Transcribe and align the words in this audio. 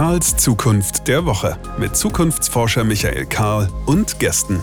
Karls 0.00 0.34
Zukunft 0.38 1.08
der 1.08 1.26
Woche 1.26 1.58
mit 1.78 1.94
Zukunftsforscher 1.94 2.84
Michael 2.84 3.26
Karl 3.26 3.68
und 3.84 4.18
Gästen. 4.18 4.58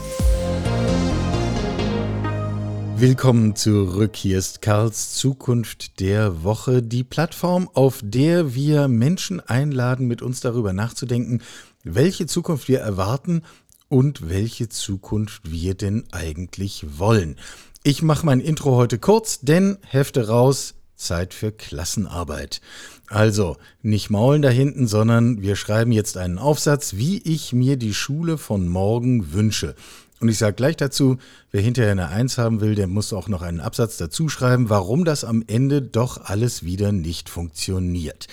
Willkommen 2.95 3.55
zurück. 3.55 4.15
Hier 4.15 4.39
ist 4.39 4.63
Karls 4.63 5.13
Zukunft 5.13 5.99
der 5.99 6.43
Woche, 6.43 6.81
die 6.81 7.03
Plattform, 7.03 7.69
auf 7.75 7.99
der 8.03 8.55
wir 8.55 8.87
Menschen 8.87 9.39
einladen, 9.39 10.07
mit 10.07 10.23
uns 10.23 10.39
darüber 10.39 10.73
nachzudenken, 10.73 11.43
welche 11.83 12.25
Zukunft 12.25 12.67
wir 12.67 12.79
erwarten 12.79 13.43
und 13.89 14.31
welche 14.31 14.69
Zukunft 14.69 15.51
wir 15.51 15.75
denn 15.75 16.05
eigentlich 16.11 16.83
wollen. 16.97 17.35
Ich 17.83 18.01
mache 18.01 18.25
mein 18.25 18.39
Intro 18.39 18.75
heute 18.75 18.97
kurz, 18.97 19.41
denn 19.41 19.77
Hefte 19.83 20.29
raus, 20.29 20.73
Zeit 20.97 21.33
für 21.33 21.51
Klassenarbeit. 21.51 22.59
Also, 23.07 23.55
nicht 23.81 24.09
maulen 24.09 24.41
da 24.41 24.49
hinten, 24.49 24.87
sondern 24.87 25.41
wir 25.41 25.55
schreiben 25.55 25.91
jetzt 25.91 26.17
einen 26.17 26.39
Aufsatz, 26.39 26.95
wie 26.95 27.19
ich 27.19 27.53
mir 27.53 27.77
die 27.77 27.93
Schule 27.93 28.37
von 28.37 28.67
morgen 28.67 29.31
wünsche. 29.33 29.75
Und 30.19 30.29
ich 30.29 30.39
sage 30.39 30.55
gleich 30.55 30.75
dazu, 30.75 31.17
wer 31.51 31.61
hinterher 31.61 31.91
eine 31.91 32.09
Eins 32.09 32.37
haben 32.37 32.59
will, 32.59 32.75
der 32.75 32.87
muss 32.87 33.13
auch 33.13 33.27
noch 33.27 33.43
einen 33.43 33.59
Absatz 33.59 33.97
dazu 33.97 34.29
schreiben, 34.29 34.69
warum 34.69 35.05
das 35.05 35.23
am 35.23 35.43
Ende 35.45 35.81
doch 35.81 36.25
alles 36.25 36.63
wieder 36.63 36.91
nicht 36.91 37.29
funktioniert. 37.29 38.27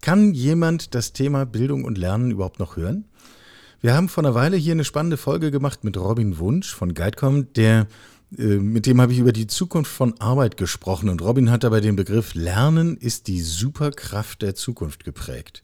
Kann 0.00 0.34
jemand 0.34 0.94
das 0.94 1.12
Thema 1.12 1.46
Bildung 1.46 1.84
und 1.84 1.96
Lernen 1.96 2.32
überhaupt 2.32 2.58
noch 2.58 2.76
hören? 2.76 3.04
Wir 3.80 3.94
haben 3.94 4.08
vor 4.08 4.24
einer 4.24 4.34
Weile 4.34 4.56
hier 4.56 4.72
eine 4.72 4.84
spannende 4.84 5.16
Folge 5.16 5.50
gemacht 5.50 5.84
mit 5.84 5.96
Robin 5.96 6.38
Wunsch 6.38 6.74
von 6.74 6.94
Guidecom, 6.94 7.52
der 7.52 7.86
mit 8.30 8.86
dem 8.86 9.00
habe 9.00 9.12
ich 9.12 9.18
über 9.18 9.32
die 9.32 9.46
Zukunft 9.46 9.90
von 9.90 10.20
Arbeit 10.20 10.56
gesprochen 10.56 11.08
und 11.08 11.22
Robin 11.22 11.50
hat 11.50 11.62
dabei 11.62 11.80
den 11.80 11.96
Begriff 11.96 12.34
Lernen 12.34 12.96
ist 12.96 13.28
die 13.28 13.40
Superkraft 13.40 14.42
der 14.42 14.54
Zukunft 14.54 15.04
geprägt. 15.04 15.62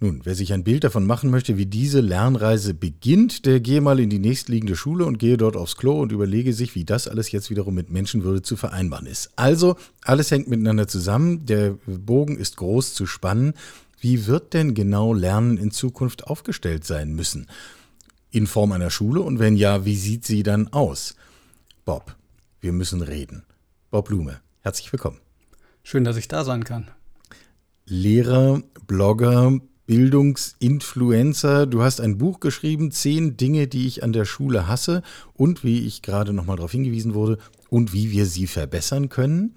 Nun, 0.00 0.20
wer 0.22 0.36
sich 0.36 0.52
ein 0.52 0.62
Bild 0.62 0.84
davon 0.84 1.06
machen 1.06 1.28
möchte, 1.28 1.56
wie 1.56 1.66
diese 1.66 2.00
Lernreise 2.00 2.72
beginnt, 2.72 3.46
der 3.46 3.58
gehe 3.58 3.80
mal 3.80 3.98
in 3.98 4.10
die 4.10 4.20
nächstliegende 4.20 4.76
Schule 4.76 5.04
und 5.04 5.18
gehe 5.18 5.36
dort 5.36 5.56
aufs 5.56 5.76
Klo 5.76 6.00
und 6.00 6.12
überlege 6.12 6.52
sich, 6.52 6.76
wie 6.76 6.84
das 6.84 7.08
alles 7.08 7.32
jetzt 7.32 7.50
wiederum 7.50 7.74
mit 7.74 7.90
Menschenwürde 7.90 8.42
zu 8.42 8.56
vereinbaren 8.56 9.06
ist. 9.06 9.30
Also, 9.34 9.74
alles 10.02 10.30
hängt 10.30 10.46
miteinander 10.46 10.86
zusammen, 10.86 11.46
der 11.46 11.76
Bogen 11.86 12.38
ist 12.38 12.58
groß 12.58 12.94
zu 12.94 13.06
spannen. 13.06 13.54
Wie 14.00 14.28
wird 14.28 14.54
denn 14.54 14.74
genau 14.74 15.12
Lernen 15.12 15.58
in 15.58 15.72
Zukunft 15.72 16.28
aufgestellt 16.28 16.84
sein 16.84 17.16
müssen? 17.16 17.48
In 18.30 18.46
Form 18.46 18.70
einer 18.70 18.90
Schule 18.90 19.20
und 19.20 19.40
wenn 19.40 19.56
ja, 19.56 19.84
wie 19.84 19.96
sieht 19.96 20.24
sie 20.24 20.44
dann 20.44 20.68
aus? 20.68 21.16
Bob, 21.88 22.14
wir 22.60 22.72
müssen 22.72 23.00
reden. 23.00 23.44
Bob 23.90 24.08
Blume, 24.08 24.42
herzlich 24.60 24.92
willkommen. 24.92 25.20
Schön, 25.82 26.04
dass 26.04 26.18
ich 26.18 26.28
da 26.28 26.44
sein 26.44 26.64
kann. 26.64 26.90
Lehrer, 27.86 28.60
Blogger, 28.86 29.58
Bildungsinfluencer. 29.86 31.64
Du 31.64 31.80
hast 31.80 32.02
ein 32.02 32.18
Buch 32.18 32.40
geschrieben, 32.40 32.90
zehn 32.90 33.38
Dinge, 33.38 33.68
die 33.68 33.86
ich 33.86 34.02
an 34.02 34.12
der 34.12 34.26
Schule 34.26 34.68
hasse 34.68 35.02
und 35.32 35.64
wie 35.64 35.86
ich 35.86 36.02
gerade 36.02 36.34
nochmal 36.34 36.56
darauf 36.56 36.72
hingewiesen 36.72 37.14
wurde 37.14 37.38
und 37.70 37.94
wie 37.94 38.10
wir 38.10 38.26
sie 38.26 38.46
verbessern 38.46 39.08
können. 39.08 39.54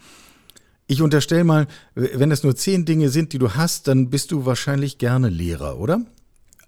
Ich 0.87 1.01
unterstelle 1.01 1.43
mal, 1.43 1.67
wenn 1.95 2.31
es 2.31 2.43
nur 2.43 2.55
zehn 2.55 2.85
Dinge 2.85 3.09
sind, 3.09 3.33
die 3.33 3.39
du 3.39 3.55
hast, 3.55 3.89
dann 3.89 4.09
bist 4.09 4.31
du 4.31 4.45
wahrscheinlich 4.45 4.99
gerne 4.99 5.27
Lehrer, 5.27 5.77
oder? 5.77 6.05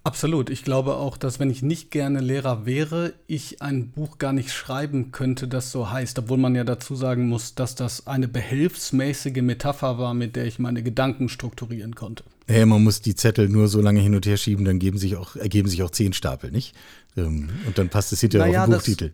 Absolut. 0.06 0.50
Ich 0.50 0.64
glaube 0.64 0.96
auch, 0.96 1.16
dass 1.16 1.40
wenn 1.40 1.50
ich 1.50 1.62
nicht 1.62 1.90
gerne 1.90 2.20
Lehrer 2.20 2.66
wäre, 2.66 3.14
ich 3.26 3.62
ein 3.62 3.90
Buch 3.92 4.18
gar 4.18 4.34
nicht 4.34 4.52
schreiben 4.52 5.14
könnte, 5.14 5.48
das 5.48 5.72
so 5.72 5.90
heißt. 5.90 6.20
Obwohl 6.20 6.38
man 6.38 6.56
ja 6.56 6.66
dazu 6.66 6.96
sagen 6.96 7.30
muss, 7.30 7.56
dass 7.56 7.76
das 7.76 8.06
eine 8.06 8.28
behelfsmäßige 8.28 9.42
Metapher 9.42 9.98
war, 9.98 10.14
mit 10.14 10.36
der 10.36 10.46
ich 10.46 10.60
meine 10.60 10.84
Gedanken 10.84 11.30
strukturieren 11.30 11.96
konnte. 11.96 12.26
Ja, 12.50 12.66
man 12.66 12.84
muss 12.84 13.00
die 13.00 13.16
Zettel 13.16 13.48
nur 13.48 13.70
so 13.70 13.80
lange 13.80 14.02
hin 14.02 14.14
und 14.14 14.26
her 14.26 14.36
schieben, 14.36 14.66
dann 14.66 14.78
geben 14.78 14.98
sich 14.98 15.16
auch, 15.16 15.38
ergeben 15.38 15.70
sich 15.70 15.82
auch 15.84 15.92
zehn 15.92 16.12
Stapel, 16.12 16.52
nicht? 16.52 16.76
Ähm, 17.16 17.50
und 17.66 17.78
dann 17.78 17.88
passt 17.88 18.12
es 18.12 18.20
hinterher 18.20 18.48
naja, 18.48 18.64
auf 18.64 18.70
den 18.70 18.74
Buchtitel. 18.74 19.12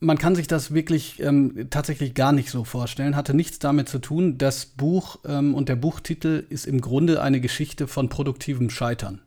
Man 0.00 0.18
kann 0.18 0.34
sich 0.34 0.48
das 0.48 0.74
wirklich 0.74 1.20
ähm, 1.22 1.68
tatsächlich 1.70 2.14
gar 2.14 2.32
nicht 2.32 2.50
so 2.50 2.64
vorstellen. 2.64 3.14
Hatte 3.14 3.34
nichts 3.34 3.60
damit 3.60 3.88
zu 3.88 4.00
tun. 4.00 4.36
Das 4.36 4.66
Buch 4.66 5.20
ähm, 5.24 5.54
und 5.54 5.68
der 5.68 5.76
Buchtitel 5.76 6.44
ist 6.48 6.66
im 6.66 6.80
Grunde 6.80 7.22
eine 7.22 7.40
Geschichte 7.40 7.86
von 7.86 8.08
produktivem 8.08 8.70
Scheitern. 8.70 9.20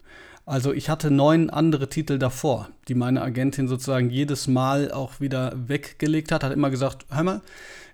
Also 0.46 0.74
ich 0.74 0.90
hatte 0.90 1.12
neun 1.12 1.50
andere 1.50 1.88
Titel 1.88 2.18
davor, 2.18 2.70
die 2.88 2.96
meine 2.96 3.22
Agentin 3.22 3.68
sozusagen 3.68 4.10
jedes 4.10 4.48
Mal 4.48 4.92
auch 4.92 5.20
wieder 5.20 5.54
weggelegt 5.56 6.32
hat. 6.32 6.44
Hat 6.44 6.52
immer 6.52 6.70
gesagt, 6.70 7.06
hör 7.10 7.24
mal, 7.24 7.42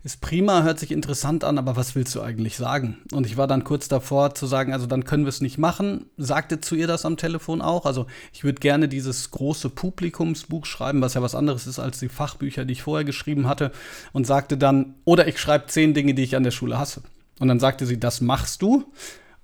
ist 0.03 0.22
prima, 0.22 0.63
hört 0.63 0.80
sich 0.80 0.91
interessant 0.91 1.44
an, 1.44 1.58
aber 1.58 1.75
was 1.75 1.94
willst 1.94 2.16
du 2.16 2.22
eigentlich 2.22 2.56
sagen? 2.56 3.00
Und 3.12 3.25
ich 3.25 3.35
war 3.35 3.47
dann 3.47 3.66
kurz 3.66 3.90
davor 3.90 4.34
zu 4.35 4.46
sagen, 4.46 4.72
also 4.72 4.85
dann 4.85 5.03
können 5.03 5.25
wir 5.25 5.30
es 5.30 5.41
nicht 5.41 5.58
machen. 5.58 6.06
Sagte 6.16 6.62
zu 6.62 6.75
ihr 6.75 6.88
das 6.88 7.06
am 7.06 7.18
Telefon 7.18 7.62
auch. 7.62 7.85
Also 7.85 8.08
ich 8.31 8.46
würde 8.46 8.59
gerne 8.59 8.88
dieses 8.88 9.31
große 9.31 9.69
Publikumsbuch 9.69 10.66
schreiben, 10.66 11.02
was 11.02 11.16
ja 11.16 11.22
was 11.22 11.35
anderes 11.35 11.68
ist 11.68 11.79
als 11.79 12.00
die 12.00 12.08
Fachbücher, 12.08 12.64
die 12.64 12.74
ich 12.74 12.84
vorher 12.84 13.03
geschrieben 13.03 13.47
hatte. 13.47 13.72
Und 14.14 14.25
sagte 14.25 14.58
dann, 14.58 14.96
oder 15.03 15.28
ich 15.28 15.40
schreibe 15.40 15.68
zehn 15.68 15.94
Dinge, 15.94 16.14
die 16.14 16.24
ich 16.24 16.38
an 16.38 16.44
der 16.44 16.52
Schule 16.52 16.79
hasse. 16.79 17.02
Und 17.40 17.50
dann 17.50 17.59
sagte 17.59 17.85
sie, 17.85 18.00
das 18.00 18.22
machst 18.22 18.62
du. 18.62 18.85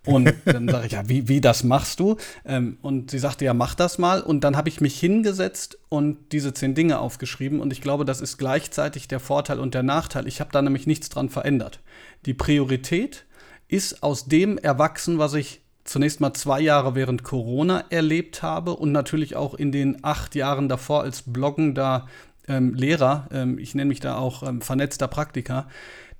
Und 0.06 0.34
dann 0.46 0.68
sage 0.68 0.88
ich, 0.88 0.92
ja, 0.94 1.08
wie, 1.08 1.28
wie 1.28 1.42
das 1.42 1.64
machst 1.64 2.00
du? 2.00 2.18
Ähm, 2.46 2.78
und 2.82 3.12
sie 3.12 3.20
sagte, 3.20 3.46
ja, 3.46 3.54
mach 3.54 3.76
das 3.76 3.98
mal. 3.98 4.22
Und 4.22 4.44
dann 4.44 4.58
habe 4.58 4.70
ich 4.70 4.82
mich 4.82 5.00
hingesetzt 5.00 5.78
und 5.90 6.32
diese 6.32 6.54
zehn 6.54 6.76
Dinge 6.76 7.00
aufgeschrieben. 7.00 7.60
Und 7.60 7.72
ich 7.72 7.82
glaube, 7.82 8.06
das 8.06 8.22
ist 8.22 8.38
gleichzeitig 8.38 9.08
der 9.08 9.20
Vorteil 9.20 9.60
und 9.60 9.74
der 9.74 9.84
Nachteil. 9.84 10.28
Ich 10.28 10.40
habe 10.40 10.52
da 10.52 10.62
nämlich 10.62 10.88
nichts 10.88 11.10
dran 11.10 11.30
verändert. 11.30 11.80
Die 12.26 12.34
Priorität 12.34 13.26
ist 13.68 14.04
aus 14.04 14.26
dem 14.26 14.58
erwachsen, 14.58 15.20
was 15.20 15.34
ich 15.34 15.62
zunächst 15.86 16.22
mal 16.22 16.34
zwei 16.34 16.62
Jahre 16.62 16.96
während 16.96 17.24
Corona 17.24 17.84
erlebt 17.90 18.42
habe 18.42 18.76
und 18.76 18.92
natürlich 18.92 19.36
auch 19.36 19.54
in 19.54 19.72
den 19.72 20.04
acht 20.04 20.36
Jahren 20.36 20.70
davor 20.70 21.02
als 21.04 21.24
bloggender 21.24 22.08
ähm, 22.48 22.74
Lehrer, 22.74 23.28
ähm, 23.32 23.58
ich 23.58 23.76
nenne 23.76 23.90
mich 23.90 24.00
da 24.00 24.18
auch 24.18 24.44
ähm, 24.44 24.62
vernetzter 24.62 25.08
Praktiker, 25.08 25.68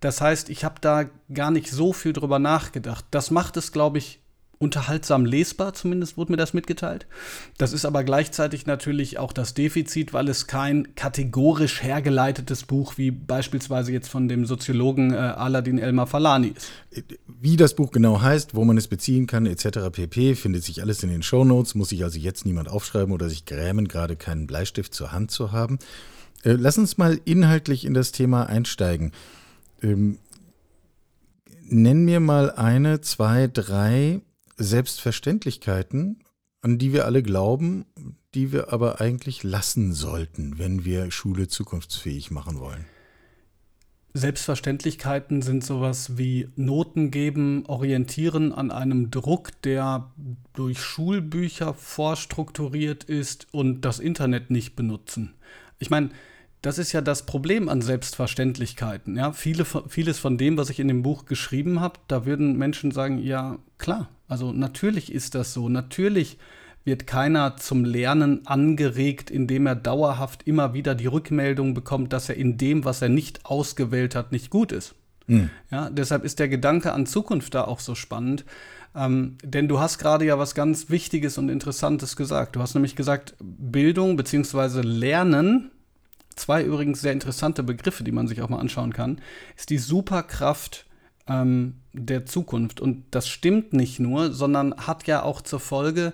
das 0.04 0.20
heißt, 0.20 0.50
ich 0.50 0.66
habe 0.66 0.76
da 0.82 1.06
gar 1.34 1.50
nicht 1.50 1.70
so 1.72 1.94
viel 1.94 2.12
drüber 2.12 2.38
nachgedacht. 2.38 3.06
Das 3.12 3.32
macht 3.32 3.56
es, 3.56 3.72
glaube 3.72 4.00
ich, 4.00 4.20
unterhaltsam 4.60 5.26
lesbar, 5.26 5.74
zumindest 5.74 6.18
wurde 6.18 6.34
mir 6.34 6.38
das 6.38 6.54
mitgeteilt. 6.54 7.06
Das 7.58 7.72
ist 7.72 7.86
aber 7.86 8.04
gleichzeitig 8.04 8.66
natürlich 8.66 9.18
auch 9.18 9.32
das 9.32 9.54
Defizit, 9.54 10.12
weil 10.12 10.28
es 10.28 10.48
kein 10.48 10.94
kategorisch 10.96 11.82
hergeleitetes 11.82 12.64
Buch 12.64 12.98
wie 12.98 13.12
beispielsweise 13.12 13.94
jetzt 13.94 14.10
von 14.10 14.28
dem 14.28 14.46
Soziologen 14.46 15.14
äh, 15.14 15.18
Aladin 15.18 15.80
Elmar 15.80 16.08
Falani 16.08 16.54
ist. 16.56 16.68
Wie 17.28 17.56
das 17.56 17.74
Buch 17.74 17.92
genau 17.92 18.22
heißt, 18.22 18.56
wo 18.56 18.66
man 18.66 18.78
es 18.78 18.90
beziehen 18.90 19.26
kann, 19.26 19.46
etc. 19.46 19.90
pp, 19.90 20.36
findet 20.36 20.66
sich 20.66 20.82
alles 20.82 21.02
in 21.04 21.10
den 21.10 21.24
Shownotes, 21.24 21.76
muss 21.76 21.90
sich 21.90 22.04
also 22.04 22.20
jetzt 22.20 22.46
niemand 22.46 22.68
aufschreiben 22.68 23.14
oder 23.14 23.30
sich 23.30 23.46
grämen, 23.46 23.88
gerade 23.88 24.18
keinen 24.18 24.48
Bleistift 24.48 24.94
zur 24.94 25.14
Hand 25.14 25.32
zu 25.32 25.54
haben. 25.54 25.80
Äh, 26.44 26.54
lass 26.54 26.78
uns 26.78 26.98
mal 26.98 27.20
inhaltlich 27.24 27.86
in 27.86 27.94
das 27.94 28.12
Thema 28.12 28.48
einsteigen. 28.48 29.14
Ähm, 29.84 30.18
nenn 31.62 32.06
mir 32.06 32.20
mal 32.20 32.52
eine, 32.52 33.02
zwei, 33.02 33.48
drei 33.48 34.22
Selbstverständlichkeiten, 34.58 36.24
an 36.62 36.78
die 36.78 36.94
wir 36.94 37.06
alle 37.06 37.22
glauben, 37.22 37.86
die 38.34 38.52
wir 38.52 38.74
aber 38.74 39.02
eigentlich 39.02 39.44
lassen 39.44 39.94
sollten, 39.94 40.58
wenn 40.58 40.86
wir 40.86 41.12
Schule 41.12 41.48
zukunftsfähig 41.48 42.32
machen 42.32 42.60
wollen. 42.60 42.86
Selbstverständlichkeiten 44.16 45.42
sind 45.42 45.64
sowas 45.64 46.18
wie 46.18 46.48
Noten 46.56 47.10
geben, 47.10 47.66
orientieren 47.66 48.54
an 48.54 48.70
einem 48.70 49.10
Druck, 49.10 49.60
der 49.64 50.12
durch 50.54 50.80
Schulbücher 50.80 51.74
vorstrukturiert 51.74 53.04
ist 53.04 53.48
und 53.52 53.82
das 53.82 54.00
Internet 54.00 54.52
nicht 54.52 54.76
benutzen. 54.76 55.34
Ich 55.80 55.90
meine, 55.90 56.12
das 56.64 56.78
ist 56.78 56.94
ja 56.94 57.02
das 57.02 57.26
Problem 57.26 57.68
an 57.68 57.82
Selbstverständlichkeiten. 57.82 59.18
Ja? 59.18 59.34
Viele, 59.34 59.66
vieles 59.66 60.18
von 60.18 60.38
dem, 60.38 60.58
was 60.58 60.70
ich 60.70 60.80
in 60.80 60.88
dem 60.88 61.04
Buch 61.04 61.26
geschrieben 61.26 61.82
habe, 61.82 62.00
da 62.08 62.26
würden 62.26 62.58
Menschen 62.58 62.92
sagen, 62.92 63.20
ja 63.20 63.60
klar, 63.78 64.10
also 64.30 64.54
natürlich 64.54 65.12
ist 65.12 65.36
das 65.36 65.54
so. 65.54 65.68
Natürlich 65.68 66.38
wird 66.86 67.06
keiner 67.06 67.58
zum 67.58 67.84
Lernen 67.84 68.48
angeregt, 68.48 69.30
indem 69.30 69.68
er 69.68 69.76
dauerhaft 69.76 70.44
immer 70.48 70.74
wieder 70.74 70.96
die 70.96 71.06
Rückmeldung 71.06 71.74
bekommt, 71.74 72.14
dass 72.14 72.30
er 72.30 72.36
in 72.36 72.58
dem, 72.58 72.86
was 72.86 73.02
er 73.02 73.10
nicht 73.10 73.46
ausgewählt 73.46 74.16
hat, 74.16 74.32
nicht 74.32 74.50
gut 74.50 74.72
ist. 74.72 74.96
Mhm. 75.28 75.50
Ja, 75.70 75.90
deshalb 75.90 76.24
ist 76.24 76.40
der 76.40 76.48
Gedanke 76.48 76.94
an 76.94 77.06
Zukunft 77.06 77.56
da 77.56 77.66
auch 77.66 77.82
so 77.82 77.94
spannend. 77.94 78.46
Ähm, 78.96 79.38
denn 79.44 79.68
du 79.68 79.82
hast 79.82 79.98
gerade 79.98 80.24
ja 80.24 80.40
was 80.40 80.56
ganz 80.56 80.90
Wichtiges 80.90 81.38
und 81.38 81.50
Interessantes 81.50 82.16
gesagt. 82.16 82.56
Du 82.56 82.62
hast 82.62 82.74
nämlich 82.74 82.96
gesagt, 82.96 83.36
Bildung 83.42 84.16
bzw. 84.16 84.80
Lernen 84.82 85.72
zwei 86.36 86.64
übrigens 86.64 87.02
sehr 87.02 87.14
interessante 87.14 87.64
Begriffe, 87.64 88.04
die 88.04 88.12
man 88.12 88.28
sich 88.28 88.42
auch 88.42 88.50
mal 88.50 88.60
anschauen 88.60 88.94
kann, 88.94 89.22
ist 89.58 89.70
die 89.70 89.78
Superkraft 89.78 90.86
ähm, 91.28 91.76
der 91.94 92.26
Zukunft. 92.26 92.82
Und 92.82 93.06
das 93.12 93.28
stimmt 93.28 93.74
nicht 93.74 94.00
nur, 94.00 94.34
sondern 94.34 94.76
hat 94.76 95.08
ja 95.08 95.24
auch 95.24 95.42
zur 95.42 95.60
Folge, 95.60 96.14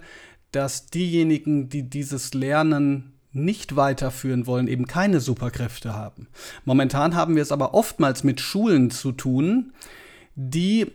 dass 0.51 0.88
diejenigen, 0.88 1.69
die 1.69 1.83
dieses 1.83 2.33
Lernen 2.33 3.13
nicht 3.31 3.75
weiterführen 3.75 4.48
wollen, 4.48 4.68
eben 4.68 4.88
keine 4.88 5.19
Superkräfte 5.19 5.94
haben. 5.94 6.27
Momentan 6.65 7.15
haben 7.15 7.36
wir 7.36 7.44
es 7.44 7.51
aber 7.51 7.74
oftmals 7.75 8.24
mit 8.24 8.42
Schulen 8.42 8.89
zu 8.89 9.12
tun, 9.12 9.74
die, 10.36 10.92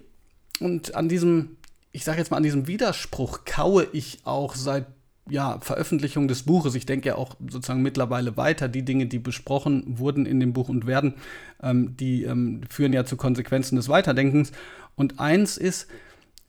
und 0.58 0.96
an 0.96 1.08
diesem 1.08 1.56
ich 1.94 2.02
sage 2.02 2.18
jetzt 2.18 2.32
mal, 2.32 2.38
an 2.38 2.42
diesem 2.42 2.66
Widerspruch 2.66 3.44
kaue 3.44 3.86
ich 3.92 4.18
auch 4.24 4.56
seit 4.56 4.86
ja, 5.28 5.58
Veröffentlichung 5.60 6.28
des 6.28 6.42
Buches. 6.42 6.74
Ich 6.74 6.86
denke 6.86 7.08
ja 7.08 7.14
auch 7.16 7.36
sozusagen 7.40 7.82
mittlerweile 7.82 8.36
weiter. 8.36 8.68
Die 8.68 8.84
Dinge, 8.84 9.06
die 9.06 9.18
besprochen 9.18 9.98
wurden 9.98 10.26
in 10.26 10.40
dem 10.40 10.52
Buch 10.52 10.68
und 10.68 10.86
werden, 10.86 11.14
ähm, 11.62 11.96
die 11.96 12.24
ähm, 12.24 12.62
führen 12.68 12.92
ja 12.92 13.04
zu 13.04 13.16
Konsequenzen 13.16 13.76
des 13.76 13.88
Weiterdenkens. 13.88 14.52
Und 14.96 15.20
eins 15.20 15.56
ist, 15.56 15.88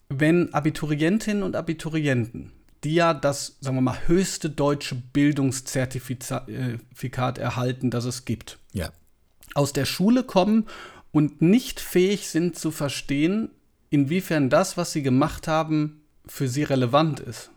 wenn 0.09 0.53
Abiturientinnen 0.53 1.43
und 1.43 1.55
Abiturienten, 1.55 2.51
die 2.83 2.95
ja 2.95 3.13
das, 3.13 3.57
sagen 3.61 3.77
wir 3.77 3.81
mal, 3.81 3.97
höchste 4.07 4.49
deutsche 4.49 4.95
Bildungszertifikat 4.95 7.37
erhalten, 7.37 7.89
das 7.89 8.05
es 8.05 8.25
gibt, 8.25 8.59
Ja. 8.73 8.91
aus 9.53 9.73
der 9.73 9.85
Schule 9.85 10.23
kommen 10.23 10.65
und 11.11 11.41
nicht 11.41 11.79
fähig 11.79 12.29
sind 12.29 12.57
zu 12.57 12.71
verstehen, 12.71 13.49
inwiefern 13.89 14.49
das, 14.49 14.77
was 14.77 14.91
sie 14.91 15.01
gemacht 15.01 15.47
haben, 15.47 16.01
für 16.27 16.47
sie 16.47 16.63
relevant 16.63 17.19
ist, 17.19 17.51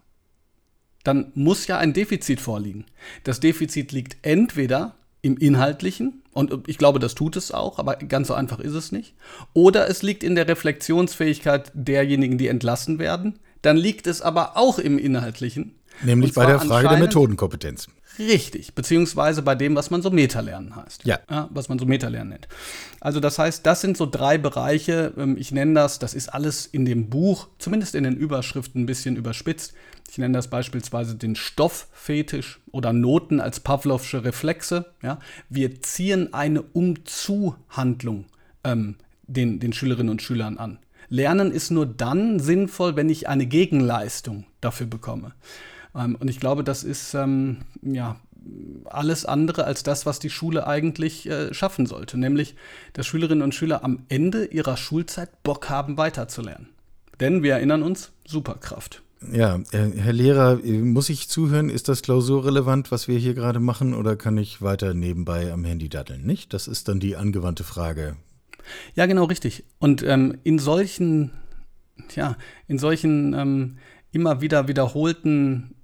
dann 1.09 1.33
muss 1.35 1.67
ja 1.67 1.79
ein 1.79 1.95
Defizit 1.95 2.39
vorliegen. 2.39 2.85
Das 3.25 3.41
Defizit 3.41 3.93
liegt 3.93 4.19
entweder 4.21 4.95
im 5.23 5.39
Inhaltlichen, 5.39 6.23
und 6.35 6.69
ich 6.69 6.77
glaube, 6.77 6.99
das 6.99 7.15
tut 7.15 7.35
es 7.37 7.51
auch, 7.51 7.79
aber 7.79 7.97
ganz 7.97 8.29
so 8.29 8.35
einfach 8.35 8.61
ist 8.61 8.75
es 8.75 8.93
nicht, 8.93 9.15
oder 9.55 9.89
es 9.89 10.03
liegt 10.03 10.23
in 10.23 10.35
der 10.35 10.47
Reflexionsfähigkeit 10.47 11.73
derjenigen, 11.75 12.37
die 12.37 12.49
entlassen 12.49 12.99
werden, 12.99 13.39
dann 13.63 13.79
liegt 13.79 14.07
es 14.07 14.21
aber 14.21 14.57
auch 14.59 14.79
im 14.79 14.99
Inhaltlichen. 14.99 15.75
Nämlich 16.03 16.35
bei 16.35 16.45
der 16.45 16.61
Frage 16.61 16.89
der 16.89 16.99
Methodenkompetenz. 16.99 17.89
Richtig, 18.19 18.75
beziehungsweise 18.75 19.43
bei 19.43 19.55
dem, 19.55 19.77
was 19.77 19.91
man 19.91 20.03
so 20.03 20.11
Metalernen 20.11 20.75
heißt. 20.75 21.05
Ja. 21.05 21.19
was 21.51 21.69
man 21.69 21.79
so 21.79 21.87
Metalernen 21.87 22.31
nennt. 22.31 22.49
Also 23.01 23.21
das 23.21 23.39
heißt, 23.39 23.65
das 23.65 23.81
sind 23.81 23.97
so 23.97 24.07
drei 24.07 24.39
Bereiche, 24.39 25.13
ähm, 25.17 25.37
ich 25.39 25.53
nenne 25.53 25.75
das, 25.75 25.99
das 25.99 26.15
ist 26.15 26.29
alles 26.29 26.67
in 26.67 26.85
dem 26.85 27.09
Buch, 27.09 27.49
zumindest 27.59 27.95
in 27.95 28.05
den 28.05 28.17
Überschriften 28.17 28.83
ein 28.83 28.87
bisschen 28.87 29.17
überspitzt. 29.17 29.75
Ich 30.11 30.19
nenne 30.19 30.35
das 30.35 30.49
beispielsweise 30.49 31.15
den 31.15 31.37
Stofffetisch 31.37 32.61
oder 32.73 32.93
Noten 32.93 33.41
als 33.41 33.61
Pavlovsche 33.61 34.25
Reflexe. 34.25 34.87
Ja. 35.03 35.19
Wir 35.49 35.83
ziehen 35.83 36.33
eine 36.33 36.63
Umzu-Handlung 36.63 38.25
ähm, 38.65 38.97
den, 39.27 39.61
den 39.61 39.73
Schülerinnen 39.73 40.11
und 40.11 40.23
Schülern 40.23 40.59
an. 40.59 40.79
Lernen 41.11 41.53
ist 41.53 41.71
nur 41.71 41.87
dann 41.87 42.39
sinnvoll, 42.41 42.97
wenn 42.97 43.09
ich 43.09 43.29
eine 43.29 43.47
Gegenleistung 43.47 44.45
dafür 44.61 44.87
bekomme. 44.87 45.33
Ähm, 45.99 46.17
und 46.19 46.29
ich 46.29 46.41
glaube, 46.41 46.65
das 46.65 46.85
ist 46.85 47.15
ähm, 47.15 47.59
ja 47.83 48.17
alles 48.85 49.27
andere 49.27 49.65
als 49.65 49.83
das, 49.83 50.07
was 50.07 50.19
die 50.19 50.31
Schule 50.31 50.67
eigentlich 50.67 51.29
äh, 51.29 51.53
schaffen 51.53 51.87
sollte. 51.87 52.19
Nämlich, 52.19 52.55
dass 52.93 53.07
Schülerinnen 53.07 53.43
und 53.43 53.55
Schüler 53.55 53.85
am 53.85 54.05
Ende 54.09 54.47
ihrer 54.47 54.77
Schulzeit 54.77 55.43
Bock 55.43 55.69
haben, 55.69 55.97
weiterzulernen. 55.97 56.69
Denn 57.21 57.43
wir 57.43 57.55
erinnern 57.55 57.83
uns, 57.83 58.13
Superkraft. 58.27 59.03
Ja, 59.33 59.57
äh, 59.73 59.91
Herr 59.97 60.13
Lehrer, 60.13 60.63
äh, 60.65 60.79
muss 60.79 61.09
ich 61.09 61.29
zuhören? 61.29 61.71
Ist 61.71 61.89
das 61.89 62.03
klausurrelevant, 62.03 62.93
was 62.93 63.09
wir 63.09 63.19
hier 63.19 63.35
gerade 63.35 63.59
machen, 63.59 63.93
oder 63.95 64.17
kann 64.17 64.39
ich 64.39 64.63
weiter 64.63 64.95
nebenbei 64.95 65.53
am 65.53 65.65
Handy 65.65 65.89
daddeln? 65.89 66.25
Nicht? 66.25 66.55
Das 66.55 66.69
ist 66.69 66.89
dann 66.89 67.01
die 67.01 67.17
angewandte 67.17 67.65
Frage. 67.65 68.17
Ja, 68.95 69.07
genau 69.07 69.25
richtig. 69.25 69.65
Und 69.79 70.03
ähm, 70.05 70.39
in 70.45 70.59
solchen, 70.59 71.33
ja, 72.15 72.37
in 72.69 72.79
solchen 72.79 73.35
ähm, 73.35 73.79
immer 74.13 74.41
wieder 74.41 74.69
wiederholten 74.69 75.75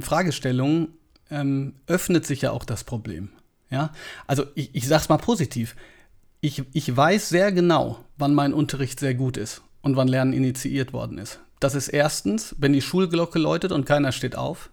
Fragestellungen 0.00 0.88
ähm, 1.30 1.74
öffnet 1.86 2.26
sich 2.26 2.42
ja 2.42 2.52
auch 2.52 2.64
das 2.64 2.84
Problem. 2.84 3.30
Ja, 3.70 3.92
also 4.26 4.44
ich, 4.54 4.74
ich 4.74 4.86
sag's 4.86 5.08
mal 5.08 5.16
positiv. 5.16 5.74
Ich, 6.40 6.62
ich 6.72 6.94
weiß 6.94 7.28
sehr 7.28 7.52
genau, 7.52 8.04
wann 8.18 8.34
mein 8.34 8.52
Unterricht 8.52 9.00
sehr 9.00 9.14
gut 9.14 9.36
ist 9.36 9.62
und 9.80 9.96
wann 9.96 10.08
Lernen 10.08 10.32
initiiert 10.32 10.92
worden 10.92 11.18
ist. 11.18 11.40
Das 11.60 11.74
ist 11.74 11.88
erstens, 11.88 12.54
wenn 12.58 12.72
die 12.72 12.82
Schulglocke 12.82 13.38
läutet 13.38 13.72
und 13.72 13.86
keiner 13.86 14.12
steht 14.12 14.36
auf. 14.36 14.70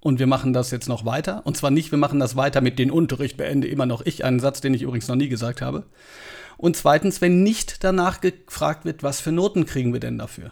Und 0.00 0.18
wir 0.18 0.26
machen 0.26 0.52
das 0.52 0.70
jetzt 0.70 0.88
noch 0.88 1.06
weiter. 1.06 1.46
Und 1.46 1.56
zwar 1.56 1.70
nicht, 1.70 1.90
wir 1.90 1.98
machen 1.98 2.20
das 2.20 2.36
weiter 2.36 2.60
mit 2.60 2.78
den 2.78 2.90
Unterricht 2.90 3.38
beende 3.38 3.68
immer 3.68 3.86
noch 3.86 4.04
ich, 4.04 4.24
einen 4.24 4.40
Satz, 4.40 4.60
den 4.60 4.74
ich 4.74 4.82
übrigens 4.82 5.08
noch 5.08 5.16
nie 5.16 5.28
gesagt 5.28 5.62
habe. 5.62 5.86
Und 6.58 6.76
zweitens, 6.76 7.22
wenn 7.22 7.42
nicht 7.42 7.82
danach 7.82 8.20
gefragt 8.20 8.84
wird, 8.84 9.02
was 9.02 9.20
für 9.20 9.32
Noten 9.32 9.64
kriegen 9.64 9.94
wir 9.94 10.00
denn 10.00 10.18
dafür? 10.18 10.50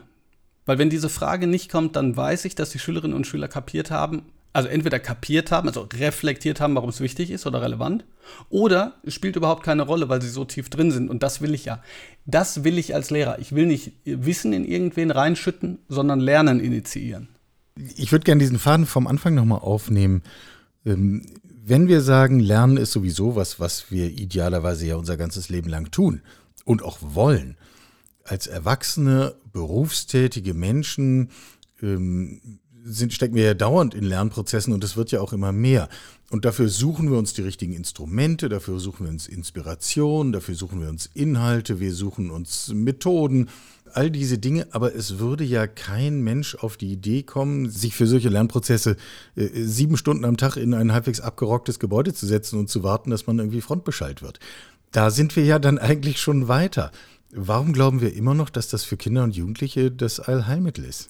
Weil 0.65 0.79
wenn 0.79 0.91
diese 0.91 1.09
Frage 1.09 1.47
nicht 1.47 1.71
kommt, 1.71 1.97
dann 1.97 2.17
weiß 2.17 2.45
ich, 2.45 2.55
dass 2.55 2.71
die 2.71 2.79
Schülerinnen 2.79 3.17
und 3.17 3.27
Schüler 3.27 3.49
kapiert 3.49 3.91
haben, 3.91 4.23
also 4.53 4.69
entweder 4.69 4.99
kapiert 4.99 5.51
haben, 5.51 5.69
also 5.69 5.89
reflektiert 5.93 6.61
haben, 6.61 6.75
warum 6.75 6.91
es 6.91 7.01
wichtig 7.01 7.31
ist 7.31 7.47
oder 7.47 7.63
relevant, 7.63 8.05
oder 8.51 8.95
es 9.03 9.15
spielt 9.15 9.37
überhaupt 9.37 9.65
keine 9.65 9.83
Rolle, 9.83 10.09
weil 10.09 10.21
sie 10.21 10.29
so 10.29 10.45
tief 10.45 10.69
drin 10.69 10.91
sind. 10.91 11.09
Und 11.09 11.23
das 11.23 11.41
will 11.41 11.55
ich 11.55 11.65
ja. 11.65 11.83
Das 12.27 12.63
will 12.63 12.79
ich 12.79 12.95
als 12.95 13.11
Lehrer. 13.11 13.39
Ich 13.39 13.55
will 13.55 13.67
nicht 13.67 13.93
Wissen 14.05 14.53
in 14.53 14.65
irgendwen 14.65 15.11
reinschütten, 15.11 15.79
sondern 15.89 16.21
Lernen 16.21 16.61
initiieren. 16.61 17.29
Ich 17.97 18.13
würde 18.13 18.25
gerne 18.25 18.41
diesen 18.41 18.59
Faden 18.59 18.87
vom 18.87 19.07
Anfang 19.07 19.35
nochmal 19.35 19.61
aufnehmen. 19.61 20.23
Ähm, 20.85 21.25
wenn 21.65 21.89
wir 21.89 22.03
sagen, 22.03 22.39
Lernen 22.39 22.77
ist 22.77 22.93
sowieso 22.93 23.37
was, 23.37 23.59
was 23.59 23.91
wir 23.91 24.11
idealerweise 24.11 24.87
ja 24.87 24.97
unser 24.97 25.17
ganzes 25.17 25.49
Leben 25.49 25.71
lang 25.71 25.91
tun 25.91 26.21
und 26.65 26.83
auch 26.83 26.99
wollen, 27.01 27.57
als 28.25 28.47
erwachsene, 28.47 29.35
berufstätige 29.53 30.55
Menschen 30.55 31.31
ähm, 31.83 32.41
sind, 32.85 33.13
stecken 33.13 33.35
wir 33.35 33.45
ja 33.45 33.55
dauernd 33.55 33.95
in 33.95 34.05
Lernprozessen 34.05 34.73
und 34.73 34.83
es 34.83 34.97
wird 34.97 35.13
ja 35.13 35.21
auch 35.21 35.33
immer 35.33 35.53
mehr. 35.53 35.89
Und 36.31 36.45
dafür 36.45 36.69
suchen 36.69 37.11
wir 37.11 37.19
uns 37.19 37.35
die 37.35 37.43
richtigen 37.43 37.75
Instrumente, 37.75 38.49
dafür 38.49 38.81
suchen 38.81 39.05
wir 39.05 39.13
uns 39.13 39.29
Inspiration, 39.29 40.33
dafür 40.33 40.55
suchen 40.55 40.81
wir 40.81 40.89
uns 40.89 41.11
Inhalte, 41.13 41.79
wir 41.79 41.95
suchen 41.95 42.31
uns 42.31 42.73
Methoden, 42.73 43.51
all 43.93 44.11
diese 44.11 44.39
Dinge. 44.39 44.67
Aber 44.71 44.95
es 44.95 45.19
würde 45.19 45.45
ja 45.45 45.67
kein 45.67 46.23
Mensch 46.23 46.55
auf 46.55 46.77
die 46.77 46.91
Idee 46.91 47.23
kommen, 47.23 47.71
sich 47.71 47.95
für 47.95 48.07
solche 48.07 48.31
Lernprozesse 48.31 48.97
äh, 49.37 49.49
sieben 49.53 49.97
Stunden 49.97 50.25
am 50.25 50.37
Tag 50.37 50.57
in 50.57 50.75
ein 50.75 50.93
halbwegs 50.93 51.21
abgerocktes 51.21 51.79
Gebäude 51.79 52.15
zu 52.15 52.27
setzen 52.27 52.59
und 52.59 52.69
zu 52.69 52.83
warten, 52.83 53.11
dass 53.11 53.27
man 53.27 53.39
irgendwie 53.39 53.61
frontbeschallt 53.61 54.23
wird. 54.23 54.41
Da 54.91 55.11
sind 55.11 55.37
wir 55.37 55.45
ja 55.45 55.59
dann 55.59 55.79
eigentlich 55.79 56.21
schon 56.21 56.49
weiter. 56.49 56.93
Warum 57.35 57.73
glauben 57.73 58.03
wir 58.03 58.15
immer 58.15 58.35
noch, 58.35 58.51
dass 58.51 58.69
das 58.69 58.85
für 58.85 58.99
Kinder 58.99 59.25
und 59.25 59.35
Jugendliche 59.35 59.91
das 59.91 60.21
Allheilmittel 60.21 60.85
ist? 60.85 61.09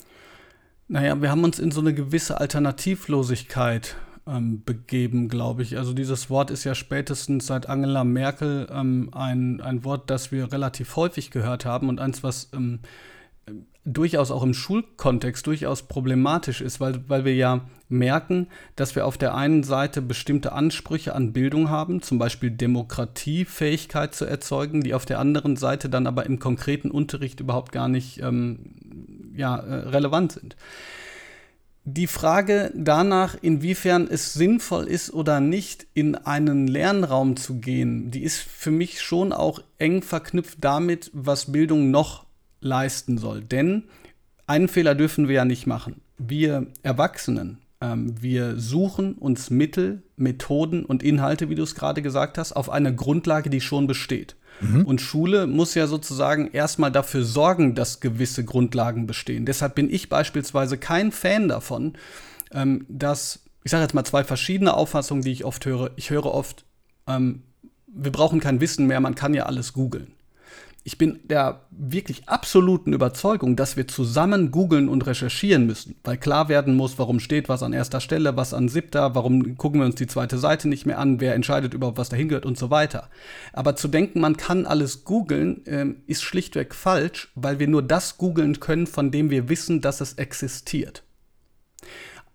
Naja, 0.86 1.20
wir 1.20 1.30
haben 1.30 1.42
uns 1.42 1.58
in 1.58 1.72
so 1.72 1.80
eine 1.80 1.94
gewisse 1.94 2.38
Alternativlosigkeit 2.38 3.96
ähm, 4.28 4.62
begeben, 4.64 5.28
glaube 5.28 5.62
ich. 5.62 5.78
Also 5.78 5.92
dieses 5.92 6.30
Wort 6.30 6.52
ist 6.52 6.62
ja 6.62 6.76
spätestens 6.76 7.48
seit 7.48 7.68
Angela 7.68 8.04
Merkel 8.04 8.68
ähm, 8.70 9.08
ein, 9.12 9.60
ein 9.60 9.82
Wort, 9.84 10.10
das 10.10 10.30
wir 10.30 10.52
relativ 10.52 10.94
häufig 10.94 11.32
gehört 11.32 11.64
haben 11.64 11.88
und 11.88 11.98
eins, 11.98 12.22
was 12.22 12.50
ähm, 12.54 12.78
durchaus 13.84 14.30
auch 14.30 14.42
im 14.42 14.54
Schulkontext 14.54 15.46
durchaus 15.46 15.82
problematisch 15.82 16.60
ist, 16.60 16.78
weil, 16.80 17.02
weil 17.08 17.24
wir 17.24 17.34
ja 17.34 17.62
merken, 17.88 18.46
dass 18.76 18.94
wir 18.94 19.06
auf 19.06 19.18
der 19.18 19.34
einen 19.34 19.64
Seite 19.64 20.00
bestimmte 20.00 20.52
Ansprüche 20.52 21.14
an 21.14 21.32
Bildung 21.32 21.68
haben, 21.68 22.00
zum 22.00 22.18
Beispiel 22.18 22.50
Demokratiefähigkeit 22.50 24.14
zu 24.14 24.24
erzeugen, 24.24 24.82
die 24.82 24.94
auf 24.94 25.04
der 25.04 25.18
anderen 25.18 25.56
Seite 25.56 25.88
dann 25.88 26.06
aber 26.06 26.26
im 26.26 26.38
konkreten 26.38 26.90
Unterricht 26.90 27.40
überhaupt 27.40 27.72
gar 27.72 27.88
nicht 27.88 28.20
ähm, 28.20 29.32
ja, 29.34 29.56
äh, 29.56 29.88
relevant 29.88 30.32
sind. 30.32 30.56
Die 31.84 32.06
Frage 32.06 32.72
danach, 32.76 33.36
inwiefern 33.42 34.06
es 34.08 34.34
sinnvoll 34.34 34.86
ist 34.86 35.12
oder 35.12 35.40
nicht, 35.40 35.88
in 35.94 36.14
einen 36.14 36.68
Lernraum 36.68 37.34
zu 37.36 37.58
gehen, 37.58 38.12
die 38.12 38.22
ist 38.22 38.38
für 38.38 38.70
mich 38.70 39.00
schon 39.00 39.32
auch 39.32 39.60
eng 39.78 40.02
verknüpft 40.02 40.58
damit, 40.60 41.10
was 41.12 41.50
Bildung 41.50 41.90
noch 41.90 42.24
leisten 42.62 43.18
soll. 43.18 43.42
Denn 43.42 43.84
einen 44.46 44.68
Fehler 44.68 44.94
dürfen 44.94 45.28
wir 45.28 45.36
ja 45.36 45.44
nicht 45.44 45.66
machen. 45.66 46.00
Wir 46.18 46.66
Erwachsenen, 46.82 47.58
ähm, 47.80 48.14
wir 48.20 48.58
suchen 48.58 49.14
uns 49.14 49.50
Mittel, 49.50 50.02
Methoden 50.16 50.84
und 50.84 51.02
Inhalte, 51.02 51.50
wie 51.50 51.54
du 51.54 51.62
es 51.62 51.74
gerade 51.74 52.00
gesagt 52.00 52.38
hast, 52.38 52.52
auf 52.52 52.70
einer 52.70 52.92
Grundlage, 52.92 53.50
die 53.50 53.60
schon 53.60 53.86
besteht. 53.86 54.36
Und 54.84 55.00
Schule 55.00 55.46
muss 55.46 55.74
ja 55.74 55.86
sozusagen 55.86 56.48
erstmal 56.52 56.92
dafür 56.92 57.24
sorgen, 57.24 57.74
dass 57.74 58.00
gewisse 58.00 58.44
Grundlagen 58.44 59.06
bestehen. 59.06 59.46
Deshalb 59.46 59.74
bin 59.74 59.92
ich 59.92 60.08
beispielsweise 60.08 60.78
kein 60.78 61.10
Fan 61.10 61.48
davon, 61.48 61.94
ähm, 62.52 62.86
dass, 62.88 63.40
ich 63.64 63.70
sage 63.70 63.82
jetzt 63.82 63.94
mal 63.94 64.04
zwei 64.04 64.22
verschiedene 64.22 64.74
Auffassungen, 64.74 65.24
die 65.24 65.32
ich 65.32 65.44
oft 65.44 65.66
höre. 65.66 65.90
Ich 65.96 66.10
höre 66.10 66.26
oft, 66.26 66.64
ähm, 67.08 67.42
wir 67.88 68.12
brauchen 68.12 68.40
kein 68.40 68.60
Wissen 68.60 68.86
mehr, 68.86 69.00
man 69.00 69.14
kann 69.14 69.34
ja 69.34 69.46
alles 69.46 69.72
googeln. 69.72 70.12
Ich 70.84 70.98
bin 70.98 71.20
der 71.22 71.66
wirklich 71.70 72.28
absoluten 72.28 72.92
Überzeugung, 72.92 73.54
dass 73.54 73.76
wir 73.76 73.86
zusammen 73.86 74.50
googeln 74.50 74.88
und 74.88 75.06
recherchieren 75.06 75.64
müssen, 75.64 75.94
weil 76.02 76.16
klar 76.16 76.48
werden 76.48 76.74
muss, 76.74 76.98
warum 76.98 77.20
steht 77.20 77.48
was 77.48 77.62
an 77.62 77.72
erster 77.72 78.00
Stelle, 78.00 78.36
was 78.36 78.52
an 78.52 78.68
siebter, 78.68 79.14
warum 79.14 79.56
gucken 79.56 79.80
wir 79.80 79.86
uns 79.86 79.94
die 79.94 80.08
zweite 80.08 80.38
Seite 80.38 80.68
nicht 80.68 80.84
mehr 80.84 80.98
an, 80.98 81.20
wer 81.20 81.34
entscheidet 81.34 81.72
überhaupt, 81.72 81.98
was 81.98 82.08
dahin 82.08 82.28
gehört 82.28 82.46
und 82.46 82.58
so 82.58 82.70
weiter. 82.70 83.10
Aber 83.52 83.76
zu 83.76 83.86
denken, 83.86 84.20
man 84.20 84.36
kann 84.36 84.66
alles 84.66 85.04
googeln, 85.04 85.62
ähm, 85.66 86.02
ist 86.06 86.22
schlichtweg 86.22 86.74
falsch, 86.74 87.30
weil 87.36 87.60
wir 87.60 87.68
nur 87.68 87.82
das 87.82 88.18
googeln 88.18 88.58
können, 88.58 88.88
von 88.88 89.12
dem 89.12 89.30
wir 89.30 89.48
wissen, 89.48 89.82
dass 89.82 90.00
es 90.00 90.14
existiert. 90.14 91.04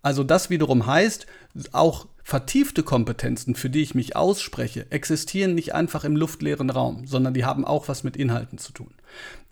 Also 0.01 0.24
das 0.24 0.50
wiederum 0.50 0.86
heißt, 0.86 1.27
auch 1.74 2.08
vertiefte 2.27 2.84
Kompetenzen, 2.84 3.55
für 3.55 3.69
die 3.69 3.81
ich 3.81 3.96
mich 3.96 4.17
ausspreche, 4.17 4.86
existieren 4.89 5.55
nicht 5.55 5.74
einfach 5.74 6.03
im 6.03 6.17
luftleeren 6.17 6.69
Raum, 6.69 7.07
sondern 7.07 7.34
die 7.34 7.46
haben 7.46 7.63
auch 7.63 7.88
was 7.88 8.03
mit 8.03 8.17
Inhalten 8.17 8.57
zu 8.57 8.74
tun. 8.74 8.89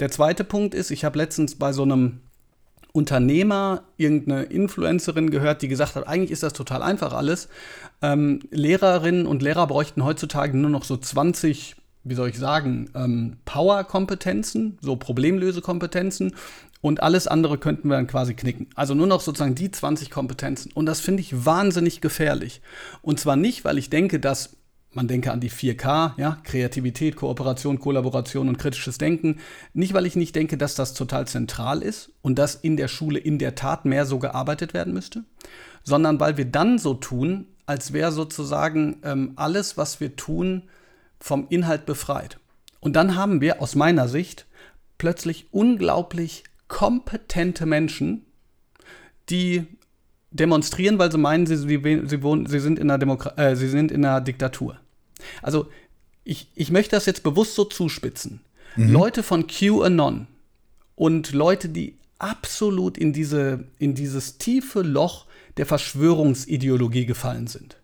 Der 0.01 0.11
zweite 0.11 0.43
Punkt 0.43 0.75
ist, 0.75 0.91
ich 0.91 1.05
habe 1.05 1.17
letztens 1.17 1.55
bei 1.55 1.71
so 1.71 1.83
einem 1.83 2.19
Unternehmer, 2.91 3.83
irgendeine 3.95 4.43
Influencerin 4.43 5.29
gehört, 5.29 5.61
die 5.61 5.69
gesagt 5.69 5.95
hat, 5.95 6.05
eigentlich 6.05 6.31
ist 6.31 6.43
das 6.43 6.51
total 6.51 6.83
einfach 6.83 7.13
alles. 7.13 7.47
Ähm, 8.01 8.41
Lehrerinnen 8.51 9.25
und 9.25 9.41
Lehrer 9.41 9.67
bräuchten 9.67 10.03
heutzutage 10.03 10.57
nur 10.57 10.69
noch 10.69 10.83
so 10.83 10.97
20, 10.97 11.77
wie 12.03 12.15
soll 12.15 12.27
ich 12.27 12.37
sagen, 12.37 12.89
ähm, 12.93 13.37
Power-Kompetenzen, 13.45 14.79
so 14.81 14.97
Problemlösekompetenzen 14.97 16.35
und 16.85 17.01
alles 17.01 17.25
andere 17.27 17.57
könnten 17.57 17.89
wir 17.89 17.95
dann 17.95 18.05
quasi 18.05 18.35
knicken. 18.35 18.67
Also 18.75 18.93
nur 18.93 19.07
noch 19.07 19.19
sozusagen 19.19 19.55
die 19.55 19.71
20 19.71 20.11
Kompetenzen. 20.11 20.71
Und 20.71 20.85
das 20.85 20.99
finde 20.99 21.21
ich 21.21 21.43
wahnsinnig 21.43 21.99
gefährlich. 21.99 22.61
Und 23.01 23.19
zwar 23.19 23.35
nicht, 23.35 23.65
weil 23.65 23.79
ich 23.79 23.89
denke, 23.89 24.19
dass 24.19 24.55
man 24.91 25.07
denke 25.07 25.31
an 25.31 25.39
die 25.39 25.49
4K, 25.49 26.13
ja, 26.17 26.37
Kreativität, 26.43 27.15
Kooperation, 27.15 27.79
Kollaboration 27.79 28.47
und 28.47 28.59
kritisches 28.59 28.99
Denken. 28.99 29.39
Nicht, 29.73 29.95
weil 29.95 30.05
ich 30.05 30.15
nicht 30.15 30.35
denke, 30.35 30.59
dass 30.59 30.75
das 30.75 30.93
total 30.93 31.25
zentral 31.25 31.81
ist 31.81 32.11
und 32.21 32.37
dass 32.37 32.53
in 32.53 32.77
der 32.77 32.87
Schule 32.87 33.17
in 33.17 33.39
der 33.39 33.55
Tat 33.55 33.85
mehr 33.85 34.05
so 34.05 34.19
gearbeitet 34.19 34.75
werden 34.75 34.93
müsste, 34.93 35.23
sondern 35.81 36.19
weil 36.19 36.37
wir 36.37 36.45
dann 36.45 36.77
so 36.77 36.93
tun, 36.93 37.47
als 37.65 37.93
wäre 37.93 38.11
sozusagen 38.11 38.97
ähm, 39.01 39.33
alles, 39.37 39.75
was 39.75 39.99
wir 40.01 40.15
tun, 40.15 40.61
vom 41.19 41.47
Inhalt 41.49 41.87
befreit. 41.87 42.37
Und 42.79 42.95
dann 42.95 43.15
haben 43.15 43.41
wir 43.41 43.59
aus 43.59 43.73
meiner 43.73 44.07
Sicht 44.07 44.45
plötzlich 44.99 45.47
unglaublich 45.49 46.43
kompetente 46.75 47.65
Menschen, 47.65 48.25
die 49.29 49.63
demonstrieren, 50.31 50.99
weil 50.99 51.09
sie 51.09 51.17
meinen, 51.17 51.45
sie, 51.45 51.55
sie, 51.55 52.01
sie, 52.03 52.21
wohnen, 52.21 52.47
sie, 52.47 52.59
sind, 52.59 52.79
in 52.79 52.91
einer 52.91 52.97
Demokra 52.97 53.31
äh, 53.41 53.55
sie 53.55 53.69
sind 53.69 53.93
in 53.93 54.03
einer 54.03 54.19
Diktatur. 54.19 54.77
Also 55.41 55.67
ich, 56.25 56.49
ich 56.53 56.71
möchte 56.71 56.97
das 56.97 57.05
jetzt 57.05 57.23
bewusst 57.23 57.55
so 57.55 57.63
zuspitzen. 57.63 58.41
Mhm. 58.75 58.91
Leute 58.91 59.23
von 59.23 59.47
QAnon 59.47 60.27
und 60.95 61.31
Leute, 61.31 61.69
die 61.69 61.95
absolut 62.19 62.97
in, 62.97 63.13
diese, 63.13 63.63
in 63.79 63.95
dieses 63.95 64.37
tiefe 64.37 64.81
Loch 64.81 65.27
der 65.55 65.65
Verschwörungsideologie 65.65 67.05
gefallen 67.05 67.47
sind. 67.47 67.77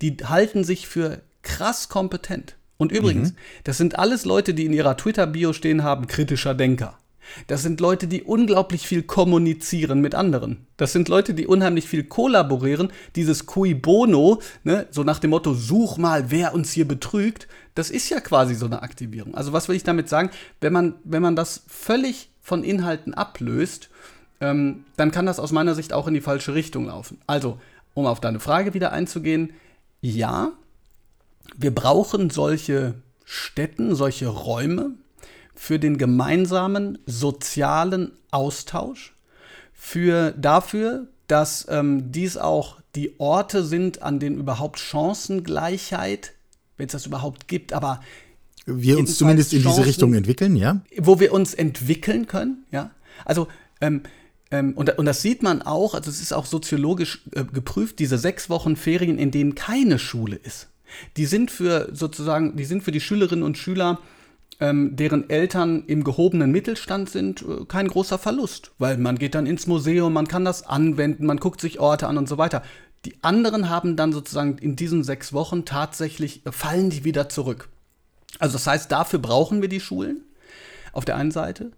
Die 0.00 0.16
halten 0.24 0.64
sich 0.64 0.88
für 0.88 1.22
krass 1.42 1.88
kompetent. 1.88 2.56
Und 2.78 2.90
übrigens, 2.90 3.30
mhm. 3.30 3.36
das 3.62 3.78
sind 3.78 3.96
alles 3.96 4.24
Leute, 4.24 4.54
die 4.54 4.66
in 4.66 4.72
ihrer 4.72 4.96
Twitter-Bio 4.96 5.52
stehen 5.52 5.84
haben, 5.84 6.08
kritischer 6.08 6.54
Denker. 6.56 6.98
Das 7.46 7.62
sind 7.62 7.80
Leute, 7.80 8.06
die 8.06 8.22
unglaublich 8.22 8.86
viel 8.86 9.02
kommunizieren 9.02 10.00
mit 10.00 10.14
anderen. 10.14 10.66
Das 10.76 10.92
sind 10.92 11.08
Leute, 11.08 11.34
die 11.34 11.46
unheimlich 11.46 11.88
viel 11.88 12.04
kollaborieren. 12.04 12.92
Dieses 13.16 13.46
Cui 13.46 13.74
Bono, 13.74 14.40
ne, 14.64 14.86
so 14.90 15.04
nach 15.04 15.18
dem 15.18 15.30
Motto, 15.30 15.54
such 15.54 15.98
mal, 15.98 16.30
wer 16.30 16.54
uns 16.54 16.72
hier 16.72 16.86
betrügt, 16.86 17.48
das 17.74 17.90
ist 17.90 18.08
ja 18.10 18.20
quasi 18.20 18.54
so 18.54 18.66
eine 18.66 18.82
Aktivierung. 18.82 19.34
Also 19.34 19.52
was 19.52 19.68
will 19.68 19.76
ich 19.76 19.84
damit 19.84 20.08
sagen? 20.08 20.30
Wenn 20.60 20.72
man, 20.72 20.94
wenn 21.04 21.22
man 21.22 21.36
das 21.36 21.64
völlig 21.66 22.30
von 22.40 22.64
Inhalten 22.64 23.14
ablöst, 23.14 23.88
ähm, 24.40 24.84
dann 24.96 25.12
kann 25.12 25.26
das 25.26 25.38
aus 25.38 25.52
meiner 25.52 25.74
Sicht 25.74 25.92
auch 25.92 26.08
in 26.08 26.14
die 26.14 26.20
falsche 26.20 26.54
Richtung 26.54 26.86
laufen. 26.86 27.18
Also, 27.26 27.58
um 27.94 28.06
auf 28.06 28.20
deine 28.20 28.40
Frage 28.40 28.74
wieder 28.74 28.92
einzugehen, 28.92 29.52
ja, 30.00 30.52
wir 31.56 31.74
brauchen 31.74 32.30
solche 32.30 32.94
Städten, 33.24 33.94
solche 33.94 34.26
Räume, 34.26 34.92
für 35.54 35.78
den 35.78 35.98
gemeinsamen 35.98 36.98
sozialen 37.06 38.12
Austausch, 38.30 39.14
für 39.72 40.32
dafür, 40.32 41.08
dass 41.26 41.66
ähm, 41.68 42.12
dies 42.12 42.36
auch 42.36 42.78
die 42.94 43.18
Orte 43.18 43.64
sind, 43.64 44.02
an 44.02 44.18
denen 44.18 44.38
überhaupt 44.38 44.78
Chancengleichheit, 44.78 46.32
wenn 46.76 46.86
es 46.86 46.92
das 46.92 47.06
überhaupt 47.06 47.48
gibt, 47.48 47.72
aber 47.72 48.00
wir 48.66 48.98
uns 48.98 49.16
zumindest 49.16 49.52
in 49.52 49.62
Chancen, 49.62 49.78
diese 49.78 49.88
Richtung 49.88 50.14
entwickeln, 50.14 50.56
ja? 50.56 50.82
Wo 50.98 51.18
wir 51.18 51.32
uns 51.32 51.54
entwickeln 51.54 52.26
können, 52.26 52.64
ja. 52.70 52.90
Also 53.24 53.48
ähm, 53.80 54.02
ähm, 54.52 54.74
und, 54.74 54.96
und, 54.98 55.06
das 55.06 55.22
sieht 55.22 55.42
man 55.42 55.62
auch, 55.62 55.94
also 55.94 56.10
es 56.10 56.20
ist 56.20 56.32
auch 56.32 56.46
soziologisch 56.46 57.22
äh, 57.34 57.44
geprüft, 57.44 57.98
diese 57.98 58.18
sechs 58.18 58.50
Wochen 58.50 58.76
Ferien, 58.76 59.18
in 59.18 59.30
denen 59.30 59.54
keine 59.54 59.98
Schule 59.98 60.36
ist. 60.36 60.68
Die 61.16 61.26
sind 61.26 61.50
für 61.50 61.88
sozusagen, 61.92 62.56
die 62.56 62.66
sind 62.66 62.82
für 62.82 62.92
die 62.92 63.00
Schülerinnen 63.00 63.42
und 63.42 63.56
Schüler 63.56 63.98
ähm, 64.62 64.94
deren 64.94 65.28
Eltern 65.28 65.82
im 65.88 66.04
gehobenen 66.04 66.52
Mittelstand 66.52 67.10
sind, 67.10 67.42
äh, 67.42 67.64
kein 67.66 67.88
großer 67.88 68.16
Verlust, 68.16 68.70
weil 68.78 68.96
man 68.96 69.18
geht 69.18 69.34
dann 69.34 69.46
ins 69.46 69.66
Museum, 69.66 70.12
man 70.12 70.28
kann 70.28 70.44
das 70.44 70.62
anwenden, 70.62 71.26
man 71.26 71.38
guckt 71.38 71.60
sich 71.60 71.80
Orte 71.80 72.06
an 72.06 72.16
und 72.16 72.28
so 72.28 72.38
weiter. 72.38 72.62
Die 73.04 73.16
anderen 73.24 73.68
haben 73.68 73.96
dann 73.96 74.12
sozusagen 74.12 74.58
in 74.58 74.76
diesen 74.76 75.02
sechs 75.02 75.32
Wochen 75.32 75.64
tatsächlich, 75.64 76.46
äh, 76.46 76.52
fallen 76.52 76.90
die 76.90 77.02
wieder 77.02 77.28
zurück. 77.28 77.70
Also 78.38 78.52
das 78.52 78.68
heißt, 78.68 78.92
dafür 78.92 79.18
brauchen 79.18 79.62
wir 79.62 79.68
die 79.68 79.80
Schulen 79.80 80.22
auf 80.92 81.04
der 81.04 81.16
einen 81.16 81.32
Seite. 81.32 81.72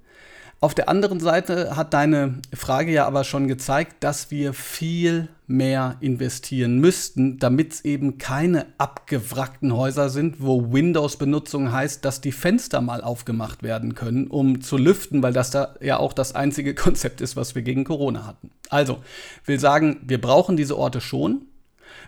Auf 0.64 0.74
der 0.74 0.88
anderen 0.88 1.20
Seite 1.20 1.76
hat 1.76 1.92
deine 1.92 2.40
Frage 2.54 2.90
ja 2.90 3.06
aber 3.06 3.24
schon 3.24 3.48
gezeigt, 3.48 3.96
dass 4.02 4.30
wir 4.30 4.54
viel 4.54 5.28
mehr 5.46 5.98
investieren 6.00 6.78
müssten, 6.78 7.38
damit 7.38 7.74
es 7.74 7.84
eben 7.84 8.16
keine 8.16 8.64
abgewrackten 8.78 9.76
Häuser 9.76 10.08
sind, 10.08 10.36
wo 10.42 10.72
Windows-Benutzung 10.72 11.70
heißt, 11.70 12.02
dass 12.02 12.22
die 12.22 12.32
Fenster 12.32 12.80
mal 12.80 13.02
aufgemacht 13.02 13.62
werden 13.62 13.94
können, 13.94 14.26
um 14.26 14.62
zu 14.62 14.78
lüften, 14.78 15.22
weil 15.22 15.34
das 15.34 15.50
da 15.50 15.74
ja 15.82 15.98
auch 15.98 16.14
das 16.14 16.34
einzige 16.34 16.74
Konzept 16.74 17.20
ist, 17.20 17.36
was 17.36 17.54
wir 17.54 17.60
gegen 17.60 17.84
Corona 17.84 18.26
hatten. 18.26 18.50
Also, 18.70 19.00
will 19.44 19.60
sagen, 19.60 20.00
wir 20.06 20.18
brauchen 20.18 20.56
diese 20.56 20.78
Orte 20.78 21.02
schon. 21.02 21.42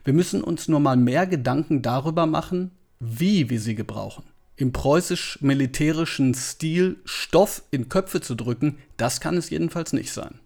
Wir 0.03 0.15
müssen 0.15 0.43
uns 0.43 0.67
nur 0.67 0.81
mal 0.81 0.97
mehr 0.97 1.27
Gedanken 1.27 1.83
darüber 1.83 2.25
machen, 2.25 2.71
wie 3.01 3.51
wir 3.51 3.61
sie 3.61 3.75
gebrauchen 3.75 4.25
im 4.57 4.73
preußisch-militärischen 4.73 6.35
Stil 6.35 6.97
Stoff 7.05 7.63
in 7.71 7.89
Köpfe 7.89 8.21
zu 8.21 8.35
drücken, 8.35 8.79
das 8.97 9.21
kann 9.21 9.37
es 9.37 9.51
jedenfalls 9.51 9.93
nicht 9.93 10.13
sein. 10.13 10.41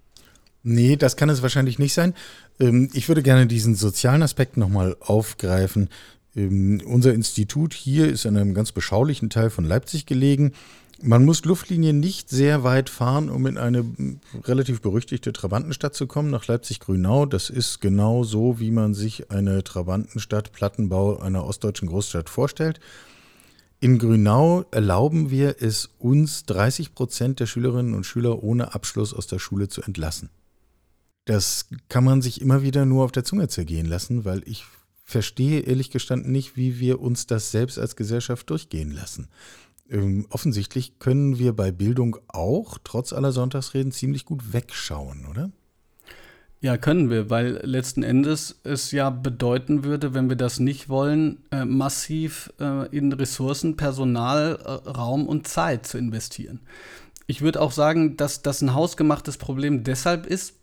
Nee, 0.63 0.97
das 0.97 1.17
kann 1.17 1.31
es 1.31 1.43
wahrscheinlich 1.43 1.79
nicht 1.79 1.95
sein. 1.95 2.15
Ähm, 2.59 2.91
ich 2.93 3.09
würde 3.09 3.23
gerne 3.23 3.47
diesen 3.47 3.75
sozialen 3.75 4.23
Aspekt 4.23 4.57
nochmal 4.57 4.97
aufgreifen. 5.01 5.89
Ähm, 6.37 6.83
unser 6.85 7.15
Institut 7.15 7.73
hier 7.73 8.09
ist 8.09 8.25
in 8.25 8.37
einem 8.37 8.55
ganz 8.55 8.73
beschaulichen 8.73 9.31
Teil 9.31 9.51
von 9.51 9.65
Leipzig 9.65 10.07
gelegen. 10.07 10.53
Man 11.03 11.25
muss 11.25 11.47
Luftlinie 11.47 11.95
nicht 11.95 12.29
sehr 12.29 12.63
weit 12.63 12.91
fahren, 12.91 13.31
um 13.31 13.47
in 13.47 13.57
eine 13.57 13.87
relativ 14.45 14.83
berüchtigte 14.83 15.33
Trabantenstadt 15.33 15.95
zu 15.95 16.07
kommen, 16.07 16.31
nach 16.31 16.47
Leipzig-Grünau. 16.47 17.25
Das 17.25 17.49
ist 17.49 17.81
genau 17.81 18.23
so, 18.23 18.61
wie 18.61 18.71
man 18.71 18.93
sich 18.93 19.31
eine 19.31 19.65
Trabantenstadt, 19.65 20.53
Plattenbau 20.53 21.19
einer 21.19 21.47
ostdeutschen 21.47 21.89
Großstadt 21.89 22.29
vorstellt. 22.29 22.81
In 23.83 23.99
Grünau 23.99 24.67
erlauben 24.73 25.31
wir 25.31 25.57
es 25.61 25.89
uns, 25.99 26.45
30 26.45 26.95
Prozent 26.95 27.41
der 27.41 27.47
Schülerinnen 27.47 27.95
und 27.95 28.05
Schüler 28.05 28.43
ohne 28.43 28.75
Abschluss 28.75 29.15
aus 29.15 29.27
der 29.27 29.39
Schule 29.39 29.69
zu 29.69 29.81
entlassen. 29.81 30.29
Das 31.25 31.67
kann 31.89 32.05
man 32.05 32.21
sich 32.21 32.43
immer 32.43 32.63
wieder 32.63 32.85
nur 32.85 33.05
auf 33.05 33.13
der 33.13 33.25
Zunge 33.25 33.49
zergehen 33.49 33.87
lassen, 33.87 34.27
weil 34.27 34.43
ich 34.45 34.65
verstehe 35.03 35.61
ehrlich 35.61 35.91
gestanden 35.91 36.31
nicht, 36.31 36.57
wie 36.57 36.79
wir 36.79 37.01
uns 37.01 37.27
das 37.27 37.51
selbst 37.51 37.79
als 37.79 37.97
Gesellschaft 37.97 38.51
durchgehen 38.51 38.91
lassen. 38.91 39.29
Ähm, 39.89 40.27
offensichtlich 40.29 40.99
können 40.99 41.39
wir 41.39 41.55
bei 41.55 41.73
Bildung 41.73 42.19
auch, 42.29 42.77
trotz 42.85 43.15
aller 43.15 43.33
Sonntagsreden, 43.33 43.93
ziemlich 43.93 44.27
gut 44.27 44.53
wegschauen, 44.53 45.25
oder? 45.25 45.51
Ja, 46.63 46.77
können 46.77 47.09
wir, 47.09 47.31
weil 47.31 47.61
letzten 47.65 48.03
Endes 48.03 48.61
es 48.65 48.93
ja 48.93 49.09
bedeuten 49.09 49.83
würde, 49.83 50.13
wenn 50.13 50.29
wir 50.29 50.37
das 50.37 50.61
nicht 50.61 50.91
wollen, 50.91 51.39
äh, 51.51 51.65
massiv 51.65 52.53
äh, 52.61 52.87
in 52.95 53.13
Ressourcen, 53.13 53.77
Personal, 53.77 54.59
äh, 54.63 54.91
Raum 54.91 55.27
und 55.27 55.49
Zeit 55.49 55.87
zu 55.87 55.97
investieren. 55.97 56.61
Ich 57.27 57.41
würde 57.41 57.63
auch 57.63 57.73
sagen, 57.73 58.19
dass 58.19 58.43
das 58.43 58.61
ein 58.61 58.75
hausgemachtes 58.75 59.39
Problem 59.39 59.85
deshalb 59.85 60.27
ist, 60.27 60.55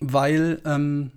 weil 0.00 0.60
ähm, 0.66 1.12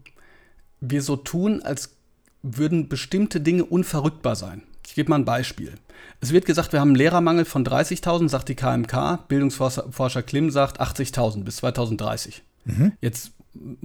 wir 0.80 1.02
so 1.02 1.18
tun, 1.18 1.62
als 1.62 1.96
würden 2.44 2.88
bestimmte 2.88 3.42
Dinge 3.42 3.66
unverrückbar 3.66 4.38
sein. 4.38 4.64
Ich 4.88 4.94
gebe 4.94 5.10
mal 5.10 5.18
ein 5.18 5.26
Beispiel. 5.26 5.74
Es 6.22 6.32
wird 6.32 6.46
gesagt, 6.46 6.72
wir 6.72 6.80
haben 6.80 6.90
einen 6.90 6.98
Lehrermangel 6.98 7.44
von 7.44 7.66
30.000, 7.66 8.30
sagt 8.30 8.48
die 8.48 8.56
KMK. 8.56 9.28
Bildungsforscher 9.28 10.24
Klim 10.24 10.50
sagt 10.52 10.80
80.000 10.80 11.44
bis 11.44 11.58
2030. 11.58 12.44
Mhm. 12.66 12.94
Jetzt 13.02 13.32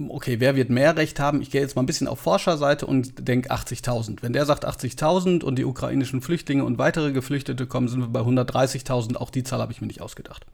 okay, 0.09 0.39
wer 0.39 0.55
wird 0.55 0.69
mehr 0.69 0.97
Recht 0.97 1.19
haben? 1.19 1.41
Ich 1.41 1.51
gehe 1.51 1.61
jetzt 1.61 1.75
mal 1.75 1.83
ein 1.83 1.85
bisschen 1.85 2.07
auf 2.07 2.19
Forscherseite 2.19 2.85
und 2.85 3.27
denke 3.27 3.51
80.000. 3.51 4.17
Wenn 4.21 4.33
der 4.33 4.45
sagt 4.45 4.67
80.000 4.67 5.43
und 5.43 5.57
die 5.57 5.65
ukrainischen 5.65 6.21
Flüchtlinge 6.21 6.63
und 6.63 6.77
weitere 6.77 7.11
Geflüchtete 7.11 7.67
kommen, 7.67 7.87
sind 7.87 8.01
wir 8.01 8.07
bei 8.07 8.21
130.000. 8.21 9.15
Auch 9.15 9.29
die 9.29 9.43
Zahl 9.43 9.59
habe 9.59 9.71
ich 9.71 9.81
mir 9.81 9.87
nicht 9.87 10.01
ausgedacht. 10.01 10.45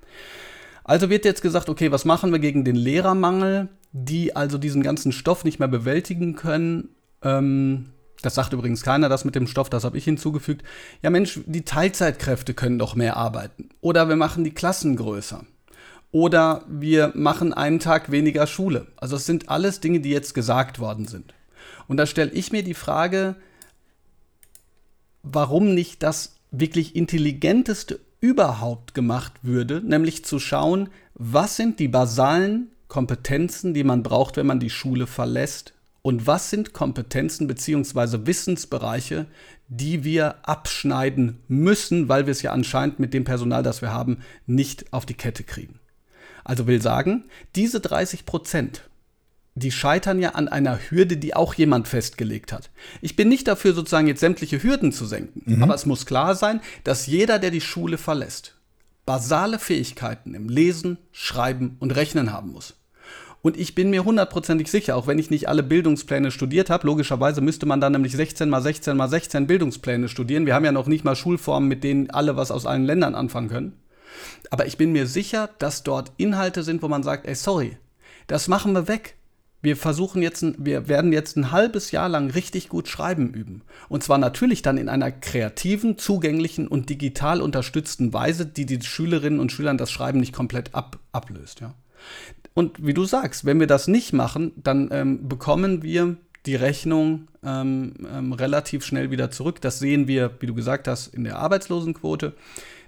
Also 0.84 1.10
wird 1.10 1.26
jetzt 1.26 1.42
gesagt, 1.42 1.70
okay, 1.70 1.92
was 1.92 2.06
machen 2.06 2.32
wir 2.32 2.40
gegen 2.40 2.64
den 2.64 2.76
Lehrermangel, 2.76 3.70
die 3.92 4.36
also 4.36 4.58
diesen 4.58 4.84
ganzen 4.84 5.12
Stoff 5.12 5.44
nicht 5.44 5.60
mehr 5.60 5.68
bewältigen 5.68 6.36
können? 6.36 6.90
Ähm, 7.22 7.92
das 8.22 8.36
sagt 8.36 8.54
übrigens 8.54 8.84
keiner, 8.84 9.10
das 9.10 9.26
mit 9.26 9.36
dem 9.36 9.48
Stoff, 9.48 9.70
das 9.70 9.84
habe 9.84 9.98
ich 9.98 10.06
hinzugefügt. 10.06 10.64
Ja 11.02 11.10
Mensch, 11.10 11.42
die 11.46 11.66
Teilzeitkräfte 11.66 12.54
können 12.54 12.80
doch 12.80 12.96
mehr 12.96 13.18
arbeiten. 13.18 13.70
Oder 13.82 14.10
wir 14.10 14.16
machen 14.16 14.44
die 14.44 14.54
Klassen 14.54 14.96
größer 14.96 15.44
oder 16.12 16.64
wir 16.68 17.12
machen 17.16 17.54
einen 17.54 17.80
Tag 17.80 18.12
weniger 18.12 18.48
Schule. 18.48 18.88
Also 18.98 19.18
es 19.18 19.26
sind 19.26 19.50
alles 19.50 19.80
Dinge, 19.80 20.00
die 20.00 20.10
jetzt 20.10 20.34
gesagt 20.34 20.80
worden 20.80 21.06
sind. 21.06 21.34
Und 21.88 21.98
da 21.98 22.06
stelle 22.06 22.32
ich 22.32 22.52
mir 22.52 22.64
die 22.64 22.74
Frage, 22.74 23.36
warum 25.24 25.74
nicht 25.74 26.04
das 26.04 26.38
wirklich 26.52 26.96
intelligenteste 26.96 28.00
überhaupt 28.20 28.94
gemacht 28.94 29.34
würde, 29.44 29.82
nämlich 29.86 30.26
zu 30.26 30.40
schauen, 30.40 30.90
was 31.14 31.56
sind 31.56 31.80
die 31.80 31.88
basalen 31.88 32.72
Kompetenzen, 32.88 33.74
die 33.74 33.84
man 33.84 34.04
braucht, 34.04 34.38
wenn 34.38 34.48
man 34.48 34.60
die 34.60 34.70
Schule 34.70 35.08
verlässt? 35.08 35.74
Und 36.02 36.26
was 36.26 36.50
sind 36.50 36.74
Kompetenzen 36.74 37.48
bzw. 37.48 38.26
Wissensbereiche, 38.26 39.26
die 39.68 40.06
wir 40.06 40.48
abschneiden 40.48 41.44
müssen, 41.50 42.08
weil 42.08 42.26
wir 42.28 42.32
es 42.32 42.42
ja 42.42 42.54
anscheinend 42.54 43.00
mit 43.00 43.14
dem 43.14 43.26
Personal, 43.26 43.62
das 43.62 43.82
wir 43.82 43.92
haben, 43.92 44.20
nicht 44.46 44.94
auf 44.94 45.06
die 45.06 45.16
Kette 45.16 45.44
kriegen? 45.44 45.80
Also 46.48 46.66
will 46.66 46.82
sagen, 46.82 47.26
diese 47.58 47.82
30 47.82 48.26
Prozent, 48.26 48.84
die 49.56 49.70
scheitern 49.70 50.20
ja 50.20 50.30
an 50.30 50.48
einer 50.48 50.80
Hürde, 50.80 51.18
die 51.18 51.36
auch 51.36 51.54
jemand 51.54 51.90
festgelegt 51.90 52.54
hat. 52.54 52.70
Ich 53.02 53.18
bin 53.18 53.28
nicht 53.28 53.50
dafür, 53.50 53.74
sozusagen 53.74 54.08
jetzt 54.08 54.22
sämtliche 54.22 54.64
Hürden 54.64 54.94
zu 54.94 55.06
senken, 55.06 55.42
mhm. 55.44 55.62
aber 55.62 55.76
es 55.76 55.86
muss 55.86 56.06
klar 56.06 56.36
sein, 56.36 56.62
dass 56.86 57.06
jeder, 57.06 57.38
der 57.38 57.52
die 57.52 57.60
Schule 57.60 57.98
verlässt, 57.98 58.56
basale 59.06 59.60
Fähigkeiten 59.60 60.36
im 60.36 60.48
Lesen, 60.48 61.00
Schreiben 61.12 61.76
und 61.80 61.94
Rechnen 61.98 62.32
haben 62.32 62.54
muss. 62.54 62.76
Und 63.42 63.58
ich 63.58 63.76
bin 63.76 63.90
mir 63.90 64.06
hundertprozentig 64.06 64.72
sicher, 64.72 64.96
auch 64.96 65.06
wenn 65.06 65.20
ich 65.20 65.30
nicht 65.30 65.50
alle 65.50 65.64
Bildungspläne 65.64 66.32
studiert 66.32 66.70
habe, 66.70 66.88
logischerweise 66.88 67.42
müsste 67.42 67.66
man 67.66 67.82
dann 67.82 67.92
nämlich 67.92 68.14
16 68.14 68.50
mal 68.50 68.62
16 68.62 68.96
mal 68.96 69.10
16 69.10 69.48
Bildungspläne 69.48 70.08
studieren. 70.08 70.46
Wir 70.46 70.56
haben 70.56 70.66
ja 70.66 70.72
noch 70.72 70.88
nicht 70.88 71.04
mal 71.04 71.18
Schulformen, 71.18 71.68
mit 71.68 71.84
denen 71.84 72.10
alle 72.10 72.38
was 72.38 72.52
aus 72.52 72.66
allen 72.66 72.86
Ländern 72.86 73.16
anfangen 73.16 73.50
können. 73.50 73.74
Aber 74.50 74.66
ich 74.66 74.78
bin 74.78 74.92
mir 74.92 75.08
sicher, 75.08 75.50
dass 75.60 75.84
dort 75.84 76.12
Inhalte 76.18 76.64
sind, 76.64 76.82
wo 76.82 76.88
man 76.88 77.04
sagt, 77.04 77.26
ey, 77.26 77.36
sorry, 77.36 77.78
das 78.28 78.48
machen 78.48 78.74
wir 78.74 78.88
weg. 78.88 79.16
Wir 79.62 79.76
versuchen 79.76 80.22
jetzt, 80.22 80.46
wir 80.64 80.88
werden 80.88 81.12
jetzt 81.12 81.36
ein 81.36 81.52
halbes 81.52 81.92
Jahr 81.92 82.10
lang 82.10 82.30
richtig 82.30 82.70
gut 82.70 82.88
schreiben 82.88 83.34
üben. 83.34 83.64
Und 83.90 84.04
zwar 84.04 84.20
natürlich 84.20 84.62
dann 84.62 84.78
in 84.78 84.88
einer 84.88 85.12
kreativen, 85.12 85.98
zugänglichen 85.98 86.68
und 86.68 86.90
digital 86.90 87.42
unterstützten 87.42 88.14
Weise, 88.14 88.46
die 88.46 88.66
die 88.66 88.82
Schülerinnen 88.82 89.40
und 89.40 89.52
Schülern 89.52 89.78
das 89.78 89.92
Schreiben 89.92 90.20
nicht 90.20 90.34
komplett 90.34 90.76
ab, 90.76 91.00
ablöst. 91.12 91.60
Ja. 91.60 91.74
Und 92.54 92.86
wie 92.86 92.94
du 92.94 93.06
sagst, 93.06 93.46
wenn 93.46 93.60
wir 93.60 93.68
das 93.68 93.88
nicht 93.88 94.14
machen, 94.14 94.52
dann 94.56 94.90
ähm, 94.92 95.28
bekommen 95.28 95.82
wir 95.82 96.18
die 96.46 96.56
Rechnung 96.56 97.28
ähm, 97.44 97.94
ähm, 98.12 98.34
relativ 98.34 98.86
schnell 98.86 99.12
wieder 99.12 99.32
zurück. 99.32 99.62
Das 99.62 99.80
sehen 99.80 100.08
wir, 100.08 100.32
wie 100.40 100.48
du 100.48 100.54
gesagt 100.54 100.88
hast, 100.88 101.14
in 101.14 101.24
der 101.24 101.38
Arbeitslosenquote. 101.38 102.34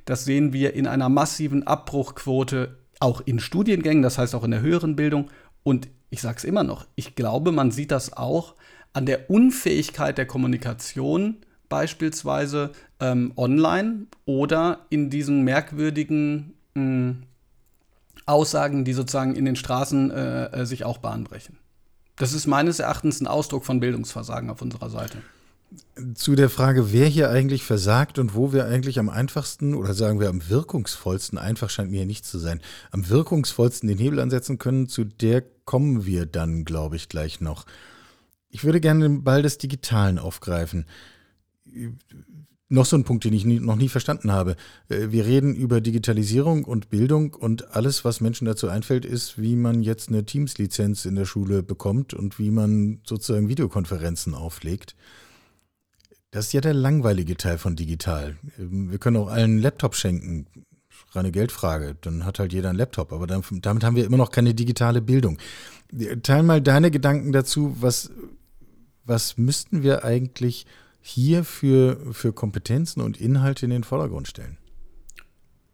Das 0.06 0.26
sehen 0.26 0.54
wir 0.54 0.74
in 0.74 0.88
einer 0.88 1.10
massiven 1.10 1.66
Abbruchquote 1.66 2.78
auch 3.00 3.22
in 3.22 3.40
Studiengängen, 3.40 4.04
das 4.04 4.18
heißt 4.18 4.36
auch 4.36 4.44
in 4.44 4.52
der 4.52 4.62
höheren 4.62 4.96
Bildung 4.96 5.30
und 5.64 5.88
ich 6.10 6.22
sage 6.22 6.38
es 6.38 6.44
immer 6.44 6.64
noch, 6.64 6.88
ich 6.96 7.16
glaube, 7.16 7.52
man 7.52 7.72
sieht 7.72 7.92
das 7.92 8.14
auch 8.14 8.56
an 8.94 9.06
der 9.06 9.30
Unfähigkeit 9.30 10.18
der 10.18 10.26
Kommunikation, 10.26 11.38
beispielsweise 11.70 12.72
ähm, 13.00 13.34
online 13.38 14.08
oder 14.26 14.86
in 14.90 15.10
diesen 15.10 15.44
merkwürdigen 15.44 16.54
hm, 16.74 17.24
Aussagen, 18.26 18.86
die 18.86 18.94
sozusagen 18.94 19.36
in 19.36 19.46
den 19.46 19.56
Straßen 19.56 20.12
äh, 20.12 20.46
äh, 20.46 20.66
sich 20.66 20.84
auch 20.84 20.98
bahnbrechen. 20.98 21.58
Das 22.16 22.34
ist 22.34 22.48
meines 22.48 22.80
Erachtens 22.80 23.22
ein 23.22 23.28
Ausdruck 23.28 23.66
von 23.66 23.80
Bildungsversagen 23.80 24.50
auf 24.50 24.62
unserer 24.62 24.90
Seite. 24.90 25.20
Zu 26.16 26.36
der 26.36 26.50
Frage, 26.50 26.92
wer 26.92 27.08
hier 27.08 27.30
eigentlich 27.30 27.64
versagt 27.64 28.18
und 28.18 28.34
wo 28.34 28.54
wir 28.54 28.66
eigentlich 28.66 28.98
am 28.98 29.10
einfachsten 29.10 29.76
oder 29.76 29.94
sagen 29.94 30.20
wir 30.20 30.30
am 30.30 30.50
wirkungsvollsten, 30.50 31.38
einfach 31.38 31.70
scheint 31.70 31.92
mir 31.92 32.06
nicht 32.06 32.26
zu 32.26 32.40
sein, 32.40 32.62
am 32.90 33.08
wirkungsvollsten 33.08 33.88
den 33.88 34.00
Hebel 34.00 34.20
ansetzen 34.20 34.58
können, 34.58 34.90
zu 34.90 35.04
der 35.04 35.44
kommen 35.66 36.08
wir 36.08 36.26
dann, 36.26 36.66
glaube 36.66 36.96
ich, 36.96 37.10
gleich 37.10 37.40
noch. 37.42 37.68
Ich 38.50 38.64
würde 38.64 38.82
gerne 38.82 39.04
den 39.04 39.24
Ball 39.24 39.44
des 39.44 39.60
Digitalen 39.60 40.18
aufgreifen. 40.18 40.86
Noch 42.68 42.86
so 42.86 42.96
ein 42.96 43.04
Punkt, 43.04 43.24
den 43.24 43.34
ich 43.34 43.46
nie, 43.46 43.60
noch 43.60 43.76
nie 43.76 43.90
verstanden 43.90 44.32
habe. 44.32 44.56
Äh, 44.90 45.12
wir 45.12 45.26
reden 45.26 45.56
über 45.56 45.82
Digitalisierung 45.82 46.64
und 46.64 46.90
Bildung 46.90 47.34
und 47.34 47.76
alles, 47.76 48.06
was 48.06 48.22
Menschen 48.22 48.46
dazu 48.46 48.68
einfällt, 48.68 49.06
ist, 49.06 49.40
wie 49.40 49.56
man 49.56 49.82
jetzt 49.82 50.10
eine 50.10 50.24
Teams-Lizenz 50.24 51.06
in 51.06 51.16
der 51.16 51.26
Schule 51.26 51.64
bekommt 51.64 52.14
und 52.14 52.40
wie 52.40 52.52
man 52.52 53.02
sozusagen 53.06 53.50
Videokonferenzen 53.50 54.34
auflegt. 54.34 54.96
Das 56.32 56.48
ist 56.48 56.54
ja 56.54 56.62
der 56.62 56.74
langweilige 56.74 57.38
Teil 57.38 57.58
von 57.58 57.76
digital. 57.76 58.38
Ähm, 58.58 58.92
wir 58.92 59.00
können 59.00 59.18
auch 59.18 59.30
allen 59.30 59.60
Laptop 59.60 59.96
schenken. 59.96 60.46
Reine 61.12 61.32
Geldfrage. 61.32 61.96
Dann 62.02 62.24
hat 62.24 62.38
halt 62.38 62.54
jeder 62.54 62.70
einen 62.70 62.78
Laptop. 62.78 63.14
Aber 63.14 63.26
damit 63.26 63.84
haben 63.84 63.96
wir 63.96 64.06
immer 64.06 64.18
noch 64.18 64.32
keine 64.32 64.54
digitale 64.54 65.02
Bildung. 65.02 65.40
Teil 66.22 66.44
mal 66.44 66.62
deine 66.62 66.92
Gedanken 66.92 67.32
dazu. 67.32 67.76
Was, 67.80 68.12
was 69.06 69.38
müssten 69.38 69.82
wir 69.82 70.04
eigentlich 70.04 70.68
hier 71.02 71.44
für, 71.44 72.14
für 72.14 72.32
Kompetenzen 72.32 73.02
und 73.02 73.20
Inhalte 73.20 73.66
in 73.66 73.72
den 73.72 73.84
Vordergrund 73.84 74.28
stellen? 74.28 74.58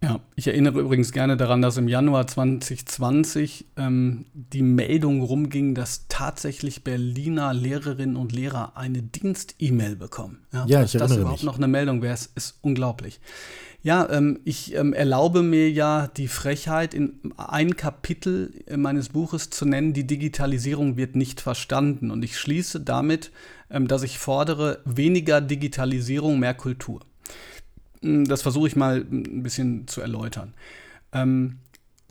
Ja, 0.05 0.19
ich 0.35 0.45
erinnere 0.45 0.81
übrigens 0.81 1.11
gerne 1.11 1.35
daran, 1.35 1.63
dass 1.63 1.77
im 1.77 1.87
Januar 1.87 2.27
2020 2.27 3.65
ähm, 3.75 4.25
die 4.33 4.61
Meldung 4.61 5.21
rumging, 5.21 5.73
dass 5.73 6.05
tatsächlich 6.09 6.83
Berliner 6.83 7.55
Lehrerinnen 7.55 8.15
und 8.15 8.31
Lehrer 8.31 8.77
eine 8.77 9.01
Dienst-E-Mail 9.01 9.95
bekommen. 9.95 10.45
Ja, 10.53 10.65
ja 10.67 10.83
ich 10.83 10.91
dass 10.91 11.01
erinnere 11.01 11.07
das 11.07 11.17
überhaupt 11.17 11.39
mich. 11.39 11.45
noch 11.45 11.57
eine 11.57 11.67
Meldung 11.67 12.03
wäre, 12.03 12.13
ist, 12.13 12.31
ist 12.35 12.59
unglaublich. 12.61 13.19
Ja, 13.81 14.07
ähm, 14.11 14.39
ich 14.45 14.75
ähm, 14.75 14.93
erlaube 14.93 15.41
mir 15.41 15.71
ja 15.71 16.07
die 16.07 16.27
Frechheit, 16.27 16.93
in 16.93 17.33
ein 17.37 17.75
Kapitel 17.75 18.51
meines 18.75 19.09
Buches 19.09 19.49
zu 19.49 19.65
nennen, 19.65 19.93
die 19.93 20.05
Digitalisierung 20.05 20.97
wird 20.97 21.15
nicht 21.15 21.41
verstanden. 21.41 22.11
Und 22.11 22.23
ich 22.23 22.37
schließe 22.37 22.79
damit, 22.81 23.31
ähm, 23.71 23.87
dass 23.87 24.03
ich 24.03 24.19
fordere, 24.19 24.81
weniger 24.85 25.41
Digitalisierung, 25.41 26.39
mehr 26.39 26.53
Kultur. 26.53 27.01
Hm, 28.05 28.25
das 28.25 28.43
versuche 28.43 28.67
ich 28.67 28.75
mal 28.75 29.03
ein 29.11 29.41
bisschen 29.41 29.87
zu 29.87 29.99
erläutern. 29.99 30.53
Ähm, 31.11 31.57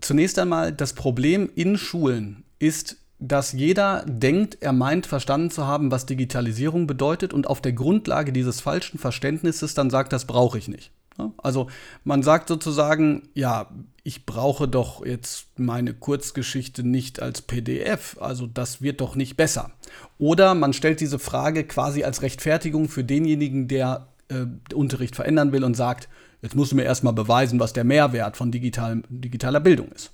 zunächst 0.01 0.39
einmal, 0.39 0.73
das 0.73 0.93
Problem 0.93 1.49
in 1.55 1.79
Schulen 1.79 2.43
ist, 2.59 2.97
dass 3.21 3.53
jeder 3.53 4.05
denkt, 4.07 4.59
er 4.61 4.73
meint 4.73 5.07
verstanden 5.07 5.51
zu 5.51 5.67
haben, 5.67 5.93
was 5.93 6.05
Digitalisierung 6.05 6.89
bedeutet 6.89 7.33
und 7.33 7.47
auf 7.47 7.61
der 7.61 7.73
Grundlage 7.73 8.33
dieses 8.33 8.61
falschen 8.61 8.99
Verständnisses 8.99 9.75
dann 9.75 9.89
sagt, 9.89 10.13
das 10.13 10.27
brauche 10.27 10.59
ich 10.59 10.69
nicht. 10.69 10.91
Also 11.37 11.69
man 12.03 12.25
sagt 12.25 12.49
sozusagen, 12.49 13.29
ja, 13.35 13.71
ich 14.03 14.27
brauche 14.27 14.67
doch 14.67 15.07
jetzt 15.07 15.47
meine 15.57 15.95
Kurzgeschichte 15.95 16.83
nicht 16.83 17.23
als 17.23 17.41
PDF, 17.41 18.17
also 18.21 18.49
das 18.49 18.83
wird 18.83 19.01
doch 19.01 19.15
nicht 19.15 19.37
besser. 19.37 19.71
Oder 20.19 20.57
man 20.57 20.73
stellt 20.73 21.01
diese 21.01 21.21
Frage 21.21 21.63
quasi 21.63 22.03
als 22.03 22.23
Rechtfertigung 22.23 22.89
für 22.89 23.05
denjenigen, 23.05 23.69
der 23.69 24.09
äh, 24.29 24.47
Unterricht 24.75 25.17
verändern 25.17 25.53
will 25.53 25.65
und 25.65 25.75
sagt, 25.75 26.09
jetzt 26.43 26.55
musst 26.55 26.73
du 26.73 26.77
mir 26.77 26.85
erstmal 26.85 27.13
beweisen, 27.13 27.61
was 27.61 27.73
der 27.73 27.85
Mehrwert 27.85 28.37
von 28.37 28.51
digital, 28.51 29.03
digitaler 29.09 29.61
Bildung 29.61 29.89
ist. 29.89 30.13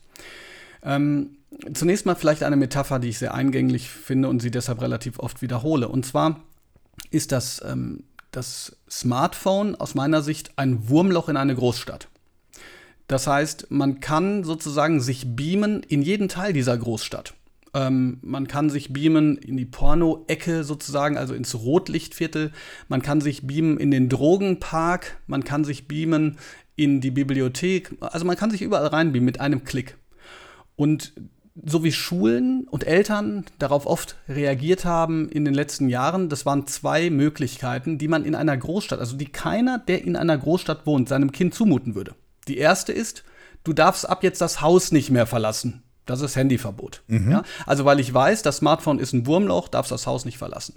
Ähm, 0.83 1.37
zunächst 1.75 2.07
mal 2.07 2.15
vielleicht 2.15 2.43
eine 2.43 2.57
Metapher, 2.57 2.99
die 2.99 3.09
ich 3.09 3.19
sehr 3.19 3.35
eingänglich 3.35 3.91
finde 3.91 4.29
und 4.29 4.41
sie 4.41 4.51
deshalb 4.51 4.81
relativ 4.81 5.19
oft 5.19 5.43
wiederhole. 5.43 5.89
Und 5.89 6.07
zwar 6.07 6.41
ist 7.11 7.33
das, 7.33 7.63
ähm, 7.67 8.05
das 8.31 8.77
Smartphone 8.89 9.75
aus 9.75 9.95
meiner 9.95 10.23
Sicht 10.23 10.53
ein 10.57 10.89
Wurmloch 10.89 11.29
in 11.29 11.37
eine 11.37 11.55
Großstadt. 11.55 12.09
Das 13.09 13.27
heißt, 13.27 13.71
man 13.71 13.99
kann 14.01 14.45
sozusagen 14.45 15.01
sich 15.01 15.35
beamen 15.35 15.83
in 15.83 16.01
jeden 16.01 16.29
Teil 16.29 16.53
dieser 16.53 16.79
Großstadt. 16.79 17.35
Ähm, 17.73 18.19
man 18.23 18.49
kann 18.49 18.71
sich 18.71 18.93
beamen 18.93 19.37
in 19.37 19.57
die 19.57 19.65
Porno-Ecke 19.65 20.65
sozusagen, 20.65 21.17
also 21.17 21.35
ins 21.35 21.55
Rotlichtviertel. 21.55 22.53
Man 22.89 23.03
kann 23.03 23.21
sich 23.21 23.47
beamen 23.47 23.79
in 23.79 23.91
den 23.91 24.09
Drogenpark. 24.09 25.19
Man 25.27 25.45
kann 25.45 25.65
sich 25.65 25.87
beamen 25.87 26.39
in 26.77 27.01
die 27.01 27.11
Bibliothek. 27.11 27.97
Also 28.01 28.25
man 28.25 28.37
kann 28.37 28.51
sich 28.51 28.63
überall 28.63 28.87
reinbeamen 28.87 29.25
mit 29.25 29.41
einem 29.41 29.65
Klick. 29.65 29.97
Und 30.77 31.13
so 31.63 31.85
wie 31.85 31.93
Schulen 31.93 32.67
und 32.69 32.87
Eltern 32.87 33.45
darauf 33.59 33.87
oft 33.87 34.17
reagiert 34.29 34.85
haben 34.85 35.29
in 35.29 35.45
den 35.45 35.55
letzten 35.55 35.89
Jahren, 35.89 36.29
das 36.29 36.47
waren 36.47 36.67
zwei 36.67 37.11
Möglichkeiten, 37.11 37.99
die 37.99 38.09
man 38.09 38.25
in 38.25 38.35
einer 38.35 38.57
Großstadt, 38.57 39.01
also 39.01 39.17
die 39.17 39.27
keiner, 39.27 39.79
der 39.79 40.05
in 40.05 40.17
einer 40.17 40.39
Großstadt 40.39 40.87
wohnt, 40.87 41.09
seinem 41.09 41.33
Kind 41.33 41.55
zumuten 41.55 41.95
würde. 41.95 42.15
Die 42.49 42.59
erste 42.59 42.93
ist, 42.93 43.25
du 43.65 43.73
darfst 43.73 44.09
ab 44.09 44.23
jetzt 44.23 44.41
das 44.41 44.61
Haus 44.61 44.93
nicht 44.93 45.11
mehr 45.11 45.27
verlassen. 45.27 45.83
Das 46.07 46.21
ist 46.21 46.37
Handyverbot. 46.37 47.03
Mhm. 47.07 47.31
Ja? 47.31 47.43
Also, 47.67 47.85
weil 47.85 48.01
ich 48.01 48.13
weiß, 48.13 48.43
das 48.43 48.59
Smartphone 48.59 48.99
ist 48.99 49.13
ein 49.13 49.27
Wurmloch, 49.27 49.69
darfst 49.69 49.93
das 49.93 50.07
Haus 50.07 50.25
nicht 50.25 50.39
verlassen. 50.39 50.75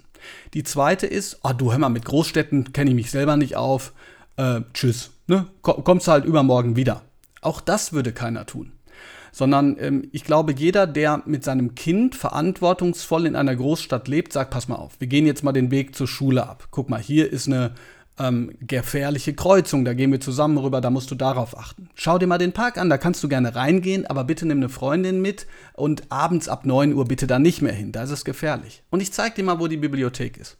Die 0.54 0.62
zweite 0.62 1.06
ist, 1.06 1.40
oh, 1.42 1.52
du 1.52 1.72
hör 1.72 1.78
mal, 1.78 1.88
mit 1.88 2.04
Großstädten 2.04 2.72
kenne 2.72 2.90
ich 2.90 2.96
mich 2.96 3.10
selber 3.10 3.36
nicht 3.36 3.56
auf. 3.56 3.92
Äh, 4.36 4.60
tschüss. 4.72 5.10
Ne? 5.26 5.46
Kommst 5.62 6.06
du 6.06 6.12
halt 6.12 6.24
übermorgen 6.24 6.76
wieder. 6.76 7.02
Auch 7.40 7.60
das 7.60 7.92
würde 7.92 8.12
keiner 8.12 8.46
tun. 8.46 8.72
Sondern 9.32 9.76
ähm, 9.80 10.08
ich 10.12 10.24
glaube, 10.24 10.52
jeder, 10.52 10.86
der 10.86 11.22
mit 11.26 11.42
seinem 11.44 11.74
Kind 11.74 12.14
verantwortungsvoll 12.14 13.26
in 13.26 13.34
einer 13.34 13.56
Großstadt 13.56 14.06
lebt, 14.06 14.32
sagt, 14.32 14.50
pass 14.50 14.68
mal 14.68 14.76
auf, 14.76 14.92
wir 15.00 15.08
gehen 15.08 15.26
jetzt 15.26 15.42
mal 15.42 15.52
den 15.52 15.70
Weg 15.70 15.96
zur 15.96 16.06
Schule 16.06 16.46
ab. 16.46 16.68
Guck 16.70 16.88
mal, 16.88 17.00
hier 17.00 17.32
ist 17.32 17.48
eine 17.48 17.74
ähm, 18.18 18.52
gefährliche 18.60 19.34
Kreuzung, 19.34 19.84
da 19.84 19.92
gehen 19.92 20.12
wir 20.12 20.20
zusammen 20.20 20.58
rüber, 20.58 20.80
da 20.80 20.90
musst 20.90 21.10
du 21.10 21.14
darauf 21.14 21.58
achten. 21.58 21.88
Schau 21.94 22.18
dir 22.18 22.26
mal 22.26 22.38
den 22.38 22.52
Park 22.52 22.78
an, 22.78 22.88
da 22.88 22.98
kannst 22.98 23.22
du 23.24 23.28
gerne 23.28 23.54
reingehen, 23.54 24.06
aber 24.06 24.24
bitte 24.24 24.46
nimm 24.46 24.58
eine 24.58 24.68
Freundin 24.68 25.20
mit 25.20 25.46
und 25.74 26.10
abends 26.10 26.48
ab 26.48 26.64
9 26.64 26.92
Uhr 26.92 27.06
bitte 27.06 27.26
da 27.26 27.38
nicht 27.38 27.62
mehr 27.62 27.72
hin, 27.72 27.92
da 27.92 28.04
ist 28.04 28.10
es 28.10 28.24
gefährlich. 28.24 28.82
Und 28.90 29.00
ich 29.00 29.12
zeig 29.12 29.34
dir 29.34 29.44
mal, 29.44 29.58
wo 29.58 29.66
die 29.66 29.76
Bibliothek 29.76 30.36
ist. 30.36 30.58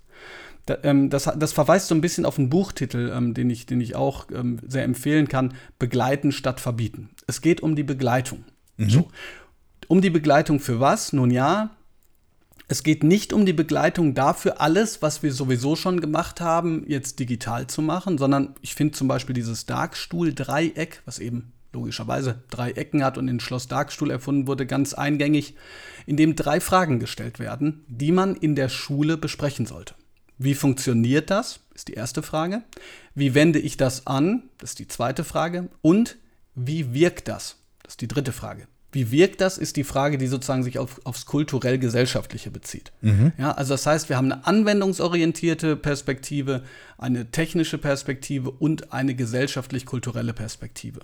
Da, 0.67 0.79
ähm, 0.83 1.11
das, 1.11 1.31
das, 1.37 1.53
verweist 1.53 1.89
so 1.89 1.95
ein 1.95 2.01
bisschen 2.01 2.25
auf 2.25 2.39
einen 2.39 2.49
Buchtitel, 2.49 3.13
ähm, 3.15 3.35
den, 3.35 3.51
ich, 3.51 3.67
den 3.67 3.83
ich 3.83 3.97
auch 3.97 4.27
ähm, 4.35 4.61
sehr 4.67 4.85
empfehlen 4.85 5.29
kann, 5.29 5.55
Begleiten 5.79 6.33
statt 6.33 6.59
Verbieten. 6.59 7.11
Es 7.27 7.43
geht 7.43 7.61
um 7.61 7.77
die 7.77 7.83
Begleitung. 7.83 8.45
Mhm. 8.79 8.89
So. 8.89 9.09
Um 9.89 10.01
die 10.01 10.11
Begleitung 10.11 10.61
für 10.61 10.81
was? 10.81 11.13
Nun 11.13 11.31
ja, 11.31 11.77
es 12.67 12.83
geht 12.83 13.05
nicht 13.05 13.33
um 13.33 13.45
die 13.45 13.53
Begleitung 13.53 14.15
dafür, 14.15 14.61
alles, 14.61 15.03
was 15.03 15.23
wir 15.23 15.33
sowieso 15.33 15.77
schon 15.77 16.01
gemacht 16.01 16.41
haben, 16.41 16.85
jetzt 16.89 17.19
digital 17.19 17.67
zu 17.67 17.83
machen, 17.83 18.17
sondern 18.17 18.55
ich 18.63 18.75
finde 18.75 18.95
zum 18.95 19.09
Beispiel 19.09 19.35
dieses 19.35 19.67
Darkstuhl-Dreieck, 19.67 21.03
was 21.05 21.19
eben 21.19 21.53
logischerweise 21.73 22.43
drei 22.51 22.71
Ecken 22.71 23.05
hat 23.05 23.19
und 23.19 23.29
in 23.29 23.41
Schloss 23.41 23.69
Darkstuhl 23.69 24.11
erfunden 24.11 24.47
wurde, 24.47 24.65
ganz 24.65 24.95
eingängig, 24.95 25.55
in 26.07 26.17
dem 26.17 26.37
drei 26.37 26.61
Fragen 26.61 27.01
gestellt 27.01 27.39
werden, 27.39 27.85
die 27.89 28.13
man 28.13 28.35
in 28.37 28.55
der 28.55 28.69
Schule 28.69 29.17
besprechen 29.17 29.67
sollte. 29.67 29.95
Wie 30.39 30.55
funktioniert 30.55 31.31
das? 31.31 31.61
Ist 31.75 31.89
die 31.89 31.95
erste 31.95 32.23
Frage. 32.23 32.63
Wie 33.15 33.35
wende 33.35 33.59
ich 33.59 33.77
das 33.77 34.07
an? 34.07 34.45
Das 34.59 34.71
ist 34.71 34.79
die 34.79 34.89
zweite 34.89 35.25
Frage. 35.25 35.69
Und 35.83 36.17
wie 36.55 36.95
wirkt 36.95 37.29
das? 37.29 37.57
Das 37.83 37.95
ist 37.95 38.01
die 38.01 38.09
dritte 38.09 38.33
Frage. 38.33 38.67
Wie 38.95 39.11
wirkt 39.11 39.41
das, 39.41 39.59
ist 39.59 39.77
die 39.77 39.85
Frage, 39.85 40.19
die 40.19 40.29
sozusagen 40.29 40.63
sich 40.63 40.79
auf, 40.79 41.01
aufs 41.05 41.27
kulturell-gesellschaftliche 41.27 42.51
bezieht. 42.51 42.93
Mhm. 43.01 43.33
Ja, 43.37 43.53
also 43.53 43.75
das 43.75 43.87
heißt, 43.87 44.09
wir 44.09 44.17
haben 44.17 44.31
eine 44.31 44.47
anwendungsorientierte 44.47 45.77
Perspektive, 45.77 46.63
eine 46.97 47.31
technische 47.31 47.79
Perspektive 47.79 48.51
und 48.51 48.93
eine 48.93 49.15
gesellschaftlich-kulturelle 49.15 50.33
Perspektive. 50.33 51.01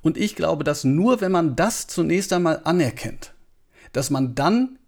Und 0.00 0.16
ich 0.16 0.36
glaube, 0.36 0.64
dass 0.64 0.84
nur 0.84 1.20
wenn 1.20 1.32
man 1.32 1.54
das 1.54 1.86
zunächst 1.86 2.32
einmal 2.32 2.62
anerkennt, 2.64 3.34
dass 3.92 4.08
man 4.08 4.34
dann 4.34 4.78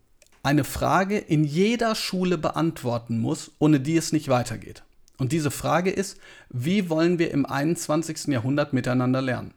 eine 0.43 0.65
Frage 0.65 1.19
in 1.19 1.45
jeder 1.45 1.95
Schule 1.95 2.39
beantworten 2.39 3.19
muss, 3.19 3.53
ohne 3.59 3.81
die 3.81 3.97
es 3.97 4.13
nicht 4.13 4.29
weitergeht. 4.29 4.83
Und 5.19 5.33
diese 5.33 5.51
Frage 5.51 5.91
ist, 5.91 6.19
wie 6.49 6.89
wollen 6.89 7.19
wir 7.19 7.31
im 7.31 7.45
21. 7.45 8.29
Jahrhundert 8.29 8.73
miteinander 8.73 9.21
lernen? 9.21 9.53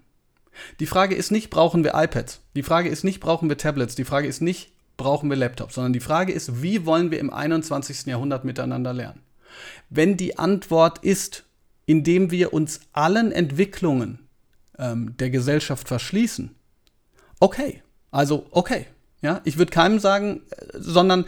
Die 0.80 0.86
Frage 0.86 1.16
ist 1.16 1.32
nicht, 1.32 1.50
brauchen 1.50 1.84
wir 1.84 1.94
iPads? 1.96 2.42
Die 2.56 2.64
Frage 2.64 2.90
ist 2.90 3.04
nicht, 3.04 3.20
brauchen 3.20 3.50
wir 3.50 3.58
Tablets? 3.58 3.96
Die 3.96 4.06
Frage 4.06 4.28
ist 4.28 4.42
nicht, 4.42 4.72
brauchen 4.98 5.30
wir 5.30 5.38
Laptops? 5.38 5.76
Sondern 5.76 5.94
die 5.94 6.00
Frage 6.00 6.34
ist, 6.34 6.62
wie 6.62 6.86
wollen 6.86 7.12
wir 7.12 7.20
im 7.20 7.32
21. 7.32 8.06
Jahrhundert 8.06 8.46
miteinander 8.46 8.94
lernen? 8.94 9.22
Wenn 9.90 10.18
die 10.18 10.38
Antwort 10.38 11.00
ist, 11.00 11.44
indem 11.86 12.32
wir 12.32 12.54
uns 12.54 12.82
allen 12.92 13.32
Entwicklungen 13.32 14.20
ähm, 14.78 15.16
der 15.18 15.30
Gesellschaft 15.30 15.88
verschließen, 15.88 16.56
okay, 17.40 17.84
also 18.12 18.46
okay, 18.52 18.88
ja, 19.22 19.42
ich 19.44 19.58
würde 19.58 19.72
keinem 19.72 20.00
sagen, 20.00 20.42
äh, 20.50 20.78
sondern, 20.80 21.26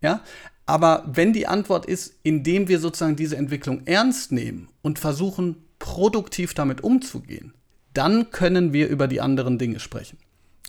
ja, 0.00 0.22
aber 0.66 1.04
wenn 1.06 1.32
die 1.32 1.46
Antwort 1.46 1.86
ist, 1.86 2.14
indem 2.24 2.68
wir 2.68 2.80
sozusagen 2.80 3.16
diese 3.16 3.36
Entwicklung 3.36 3.86
ernst 3.86 4.32
nehmen 4.32 4.68
und 4.82 4.98
versuchen, 4.98 5.62
produktiv 5.78 6.54
damit 6.54 6.82
umzugehen, 6.82 7.54
dann 7.96 8.30
können 8.30 8.72
wir 8.72 8.88
über 8.88 9.08
die 9.08 9.20
anderen 9.20 9.58
Dinge 9.58 9.80
sprechen. 9.80 10.18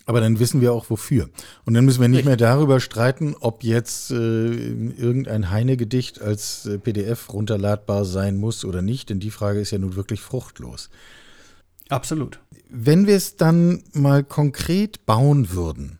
Aber 0.05 0.21
dann 0.21 0.39
wissen 0.39 0.61
wir 0.61 0.71
auch 0.71 0.89
wofür. 0.89 1.29
Und 1.65 1.73
dann 1.73 1.83
müssen 1.83 1.99
wir 1.99 2.07
nicht 2.07 2.19
Richtig. 2.19 2.27
mehr 2.27 2.37
darüber 2.37 2.79
streiten, 2.79 3.35
ob 3.41 3.63
jetzt 3.63 4.09
äh, 4.09 4.15
irgendein 4.15 5.51
Heine-Gedicht 5.51 6.21
als 6.21 6.65
äh, 6.65 6.77
PDF 6.77 7.33
runterladbar 7.33 8.05
sein 8.05 8.37
muss 8.37 8.63
oder 8.63 8.81
nicht, 8.81 9.09
denn 9.09 9.19
die 9.19 9.31
Frage 9.31 9.59
ist 9.59 9.71
ja 9.71 9.79
nun 9.79 9.97
wirklich 9.97 10.21
fruchtlos. 10.21 10.89
Absolut. 11.89 12.39
Wenn 12.69 13.05
wir 13.05 13.17
es 13.17 13.35
dann 13.35 13.83
mal 13.93 14.23
konkret 14.23 15.05
bauen 15.05 15.51
würden, 15.51 15.99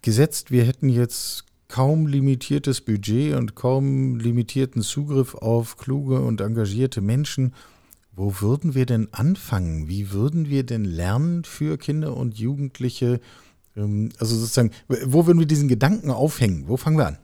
gesetzt, 0.00 0.50
wir 0.50 0.64
hätten 0.64 0.88
jetzt 0.88 1.44
kaum 1.68 2.06
limitiertes 2.06 2.80
Budget 2.80 3.34
und 3.34 3.54
kaum 3.54 4.16
limitierten 4.16 4.80
Zugriff 4.80 5.34
auf 5.34 5.76
kluge 5.76 6.20
und 6.20 6.40
engagierte 6.40 7.02
Menschen, 7.02 7.52
wo 8.16 8.40
würden 8.40 8.74
wir 8.74 8.86
denn 8.86 9.08
anfangen? 9.12 9.88
Wie 9.88 10.10
würden 10.10 10.48
wir 10.48 10.64
denn 10.64 10.84
lernen 10.84 11.44
für 11.44 11.78
Kinder 11.78 12.16
und 12.16 12.38
Jugendliche? 12.38 13.20
Ähm, 13.76 14.08
also 14.18 14.34
sozusagen, 14.34 14.70
wo 14.88 15.26
würden 15.26 15.38
wir 15.38 15.46
diesen 15.46 15.68
Gedanken 15.68 16.10
aufhängen? 16.10 16.64
Wo 16.66 16.76
fangen 16.76 16.98
wir 16.98 17.06
an? 17.06 17.18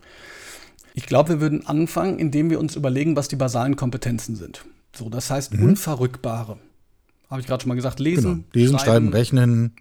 Ich 0.94 1.06
glaube, 1.06 1.30
wir 1.30 1.40
würden 1.40 1.66
anfangen, 1.66 2.18
indem 2.18 2.50
wir 2.50 2.60
uns 2.60 2.76
überlegen, 2.76 3.16
was 3.16 3.28
die 3.28 3.36
basalen 3.36 3.76
Kompetenzen 3.76 4.36
sind. 4.36 4.64
So, 4.94 5.08
das 5.08 5.30
heißt 5.30 5.54
mhm. 5.54 5.64
unverrückbare 5.64 6.58
habe 7.32 7.40
ich 7.40 7.46
gerade 7.46 7.62
schon 7.62 7.68
mal 7.68 7.76
gesagt, 7.76 7.98
lesen, 7.98 8.22
genau. 8.22 8.44
lesen, 8.52 8.78
schreiben, 8.78 8.84
schreiben, 8.84 9.08
rechnen. 9.08 9.72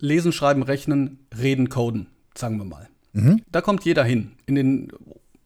Lesen, 0.00 0.32
schreiben, 0.32 0.62
rechnen, 0.62 1.18
reden, 1.36 1.70
coden, 1.70 2.08
sagen 2.36 2.58
wir 2.58 2.66
mal. 2.66 2.90
Mhm. 3.14 3.40
Da 3.50 3.62
kommt 3.62 3.86
jeder 3.86 4.04
hin. 4.04 4.32
In 4.44 4.54
den, 4.54 4.92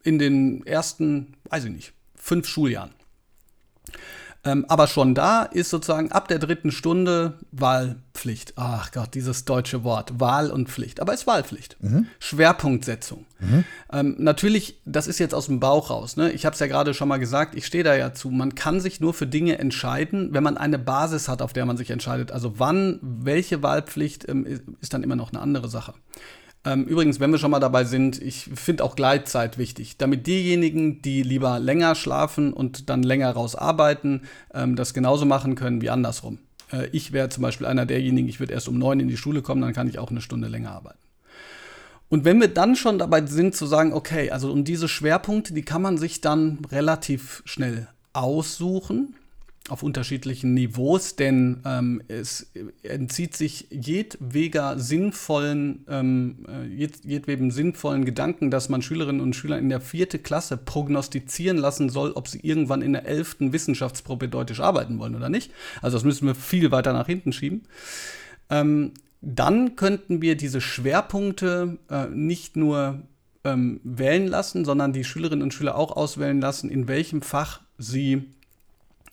in 0.03 0.19
den 0.19 0.67
ersten, 0.67 1.35
weiß 1.49 1.67
ich 1.67 1.71
nicht, 1.71 1.93
fünf 2.17 2.49
Schuljahren. 2.49 2.91
Ähm, 4.45 4.67
aber 4.69 4.87
schon 4.87 5.15
da 5.15 5.43
ist 5.43 5.71
sozusagen 5.71 6.13
ab 6.13 6.29
der 6.29 6.39
dritten 6.39 6.71
Stunde 6.71 7.39
Wahlpflicht. 7.51 8.53
Ach 8.57 8.93
Gott, 8.93 9.15
dieses 9.15 9.45
deutsche 9.45 9.85
Wort, 9.85 10.21
Wahl 10.21 10.51
und 10.51 10.69
Pflicht. 10.69 11.01
Aber 11.01 11.15
es 11.15 11.21
ist 11.21 11.27
Wahlpflicht. 11.27 11.77
Mhm. 11.81 12.07
Schwerpunktsetzung. 12.19 13.25
Mhm. 13.41 13.65
Ähm, 13.91 14.17
natürlich, 14.19 14.81
das 14.85 15.07
ist 15.07 15.19
jetzt 15.19 15.35
aus 15.35 15.47
dem 15.47 15.61
Bauch 15.61 15.89
raus. 15.89 16.17
Ne? 16.17 16.31
Ich 16.33 16.45
habe 16.45 16.55
es 16.55 16.61
ja 16.61 16.67
gerade 16.67 16.93
schon 16.93 17.09
mal 17.09 17.19
gesagt, 17.19 17.55
ich 17.55 17.65
stehe 17.65 17.85
da 17.85 17.95
ja 17.95 18.13
zu. 18.13 18.31
Man 18.31 18.55
kann 18.55 18.81
sich 18.81 19.01
nur 19.01 19.15
für 19.15 19.27
Dinge 19.27 19.59
entscheiden, 19.59 20.35
wenn 20.35 20.43
man 20.43 20.59
eine 20.59 20.79
Basis 20.79 21.29
hat, 21.29 21.41
auf 21.41 21.55
der 21.55 21.65
man 21.65 21.79
sich 21.79 21.91
entscheidet. 21.91 22.31
Also 22.31 22.59
wann, 22.59 22.99
welche 23.03 23.63
Wahlpflicht 23.63 24.29
ähm, 24.29 24.47
ist 24.81 24.93
dann 24.93 25.03
immer 25.03 25.17
noch 25.17 25.33
eine 25.33 25.41
andere 25.41 25.69
Sache. 25.69 25.95
Ähm, 26.65 26.85
übrigens, 26.85 27.21
wenn 27.21 27.31
wir 27.31 27.39
schon 27.39 27.51
mal 27.51 27.61
dabei 27.61 27.85
sind, 27.85 28.21
ich 28.23 28.49
finde 28.55 28.85
auch 28.85 28.97
Gleitzeit 28.97 29.59
wichtig, 29.59 29.99
damit 29.99 30.27
diejenigen, 30.27 31.03
die 31.03 31.23
lieber 31.23 31.59
länger 31.59 31.95
schlafen 31.95 32.53
und 32.53 32.89
dann 32.89 33.03
länger 33.03 33.31
raus 33.31 33.55
arbeiten, 33.55 34.23
ähm, 34.53 34.75
das 34.75 34.95
genauso 34.95 35.27
machen 35.27 35.57
können 35.57 35.83
wie 35.83 35.91
andersrum. 35.91 36.39
Äh, 36.73 36.89
ich 36.93 37.13
wäre 37.13 37.29
zum 37.29 37.43
Beispiel 37.43 37.67
einer 37.67 37.85
derjenigen, 37.85 38.29
ich 38.29 38.41
würde 38.41 38.55
erst 38.55 38.69
um 38.69 38.79
neun 38.79 39.01
in 39.01 39.09
die 39.09 39.19
Schule 39.19 39.43
kommen, 39.43 39.61
dann 39.61 39.75
kann 39.75 39.89
ich 39.89 39.99
auch 39.99 40.11
eine 40.11 40.23
Stunde 40.23 40.49
länger 40.49 40.73
arbeiten. 40.73 40.99
Und 42.09 42.25
wenn 42.25 42.41
wir 42.41 42.49
dann 42.49 42.77
schon 42.77 42.99
dabei 42.99 43.27
sind 43.27 43.55
zu 43.55 43.67
sagen, 43.67 43.93
okay, 43.93 44.31
also 44.31 44.51
um 44.51 44.65
diese 44.65 44.89
Schwerpunkte, 44.89 45.53
die 45.53 45.63
kann 45.63 45.83
man 45.83 45.99
sich 45.99 46.21
dann 46.21 46.59
relativ 46.71 47.43
schnell 47.45 47.89
aussuchen 48.13 49.17
auf 49.71 49.83
unterschiedlichen 49.83 50.53
Niveaus, 50.53 51.17
denn 51.17 51.63
ähm, 51.65 52.03
es 52.07 52.53
entzieht 52.83 53.35
sich 53.35 53.67
jedweder 53.71 54.79
sinnvollen, 54.79 55.87
ähm, 55.89 56.45
äh, 56.47 56.67
jed, 56.67 57.03
jedwedem 57.03 57.51
sinnvollen 57.51 58.05
Gedanken, 58.05 58.51
dass 58.51 58.69
man 58.69 58.83
Schülerinnen 58.83 59.23
und 59.23 59.35
Schüler 59.35 59.59
in 59.59 59.71
der 59.71 59.81
vierten 59.81 60.23
Klasse 60.23 60.59
prognostizieren 60.59 61.57
lassen 61.57 61.89
soll, 61.89 62.13
ob 62.13 62.29
sie 62.29 62.41
irgendwann 62.41 62.83
in 62.83 62.93
der 62.93 63.07
elften 63.07 63.55
wissenschaftspropedeutisch 63.55 64.61
arbeiten 64.61 64.99
wollen 64.99 65.17
oder 65.17 65.31
nicht. 65.31 65.51
Also 65.81 65.97
das 65.97 66.05
müssen 66.05 66.27
wir 66.27 66.35
viel 66.35 66.71
weiter 66.71 66.93
nach 66.93 67.07
hinten 67.07 67.33
schieben. 67.33 67.63
Ähm, 68.51 68.93
dann 69.23 69.77
könnten 69.77 70.21
wir 70.21 70.37
diese 70.37 70.61
Schwerpunkte 70.61 71.79
äh, 71.89 72.09
nicht 72.09 72.57
nur 72.57 73.03
ähm, 73.45 73.81
wählen 73.83 74.27
lassen, 74.27 74.67
sondern 74.67 74.93
die 74.93 75.05
Schülerinnen 75.05 75.43
und 75.43 75.55
Schüler 75.55 75.77
auch 75.77 75.97
auswählen 75.97 76.41
lassen, 76.43 76.69
in 76.69 76.87
welchem 76.87 77.23
Fach 77.23 77.63
sie 77.79 78.35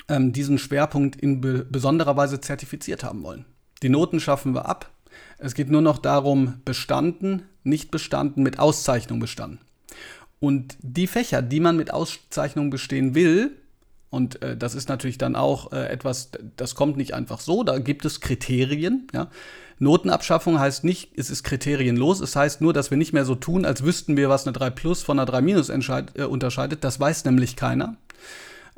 ähm, 0.08 0.34
diesen 0.34 0.58
Schwerpunkt 0.58 1.16
in 1.16 1.42
be 1.42 1.66
besonderer 1.70 2.18
Weise 2.18 2.42
zertifiziert 2.42 3.04
haben 3.04 3.24
wollen. 3.24 3.46
Die 3.84 3.90
Noten 3.90 4.20
schaffen 4.20 4.54
wir 4.54 4.66
ab. 4.66 4.92
Es 5.38 5.56
geht 5.56 5.70
nur 5.70 5.82
noch 5.82 5.98
darum, 5.98 6.62
bestanden, 6.66 7.44
nicht 7.64 7.92
bestanden, 7.92 8.44
mit 8.44 8.60
Auszeichnung 8.60 9.20
bestanden. 9.20 9.60
Und 10.40 10.76
die 10.82 11.08
Fächer, 11.08 11.42
die 11.42 11.60
man 11.60 11.78
mit 11.78 11.92
Auszeichnung 11.92 12.70
bestehen 12.70 13.14
will, 13.16 13.52
und 14.10 14.42
äh, 14.42 14.58
das 14.58 14.76
ist 14.76 14.90
natürlich 14.90 15.18
dann 15.18 15.36
auch 15.36 15.72
äh, 15.72 15.88
etwas, 15.88 16.32
das 16.58 16.76
kommt 16.76 16.98
nicht 16.98 17.14
einfach 17.14 17.40
so, 17.40 17.64
da 17.64 17.80
gibt 17.80 18.06
es 18.06 18.20
Kriterien. 18.20 19.08
Ja? 19.14 19.30
Notenabschaffung 19.80 20.60
heißt 20.60 20.84
nicht, 20.84 21.18
es 21.18 21.30
ist 21.30 21.44
kriterienlos, 21.44 22.20
es 22.20 22.36
heißt 22.36 22.62
nur, 22.62 22.74
dass 22.74 22.92
wir 22.92 22.98
nicht 22.98 23.14
mehr 23.14 23.26
so 23.26 23.36
tun, 23.36 23.66
als 23.66 23.84
wüssten 23.84 24.18
wir, 24.18 24.30
was 24.30 24.46
eine 24.46 24.54
3 24.54 24.70
plus 24.72 25.02
von 25.02 25.18
einer 25.18 25.26
3 25.26 25.42
minus 25.42 25.70
äh, 25.70 26.24
unterscheidet. 26.24 26.84
Das 26.84 27.00
weiß 27.00 27.24
nämlich 27.26 27.56
keiner. 27.56 27.96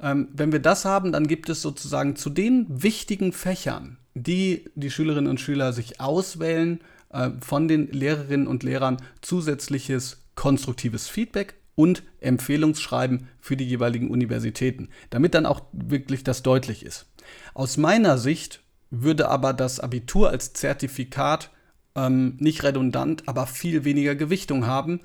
Ähm, 0.01 0.29
wenn 0.33 0.51
wir 0.51 0.59
das 0.59 0.85
haben, 0.85 1.11
dann 1.11 1.27
gibt 1.27 1.49
es 1.49 1.61
sozusagen 1.61 2.15
zu 2.15 2.29
den 2.29 2.65
wichtigen 2.69 3.33
Fächern, 3.33 3.97
die 4.15 4.69
die 4.75 4.91
Schülerinnen 4.91 5.29
und 5.29 5.39
Schüler 5.39 5.73
sich 5.73 5.99
auswählen, 5.99 6.79
äh, 7.09 7.29
von 7.39 7.67
den 7.67 7.87
Lehrerinnen 7.91 8.47
und 8.47 8.63
Lehrern 8.63 8.97
zusätzliches 9.21 10.23
konstruktives 10.35 11.07
Feedback 11.07 11.55
und 11.75 12.03
Empfehlungsschreiben 12.19 13.27
für 13.39 13.57
die 13.57 13.67
jeweiligen 13.67 14.09
Universitäten, 14.09 14.89
damit 15.09 15.33
dann 15.33 15.45
auch 15.45 15.61
wirklich 15.71 16.23
das 16.23 16.43
deutlich 16.43 16.85
ist. 16.85 17.07
Aus 17.53 17.77
meiner 17.77 18.17
Sicht 18.17 18.61
würde 18.91 19.29
aber 19.29 19.53
das 19.53 19.79
Abitur 19.79 20.29
als 20.29 20.53
Zertifikat 20.53 21.49
ähm, 21.95 22.37
nicht 22.39 22.63
redundant, 22.63 23.27
aber 23.27 23.47
viel 23.47 23.85
weniger 23.85 24.15
Gewichtung 24.15 24.65
haben, 24.65 25.01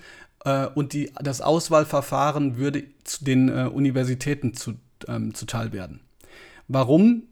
und 0.74 0.92
die, 0.92 1.12
das 1.20 1.40
Auswahlverfahren 1.40 2.56
würde 2.56 2.84
zu 3.04 3.24
den 3.24 3.48
äh, 3.48 3.68
Universitäten 3.72 4.54
zu, 4.54 4.74
ähm, 5.06 5.34
zuteil 5.34 5.72
werden. 5.72 6.00
Warum? 6.68 7.24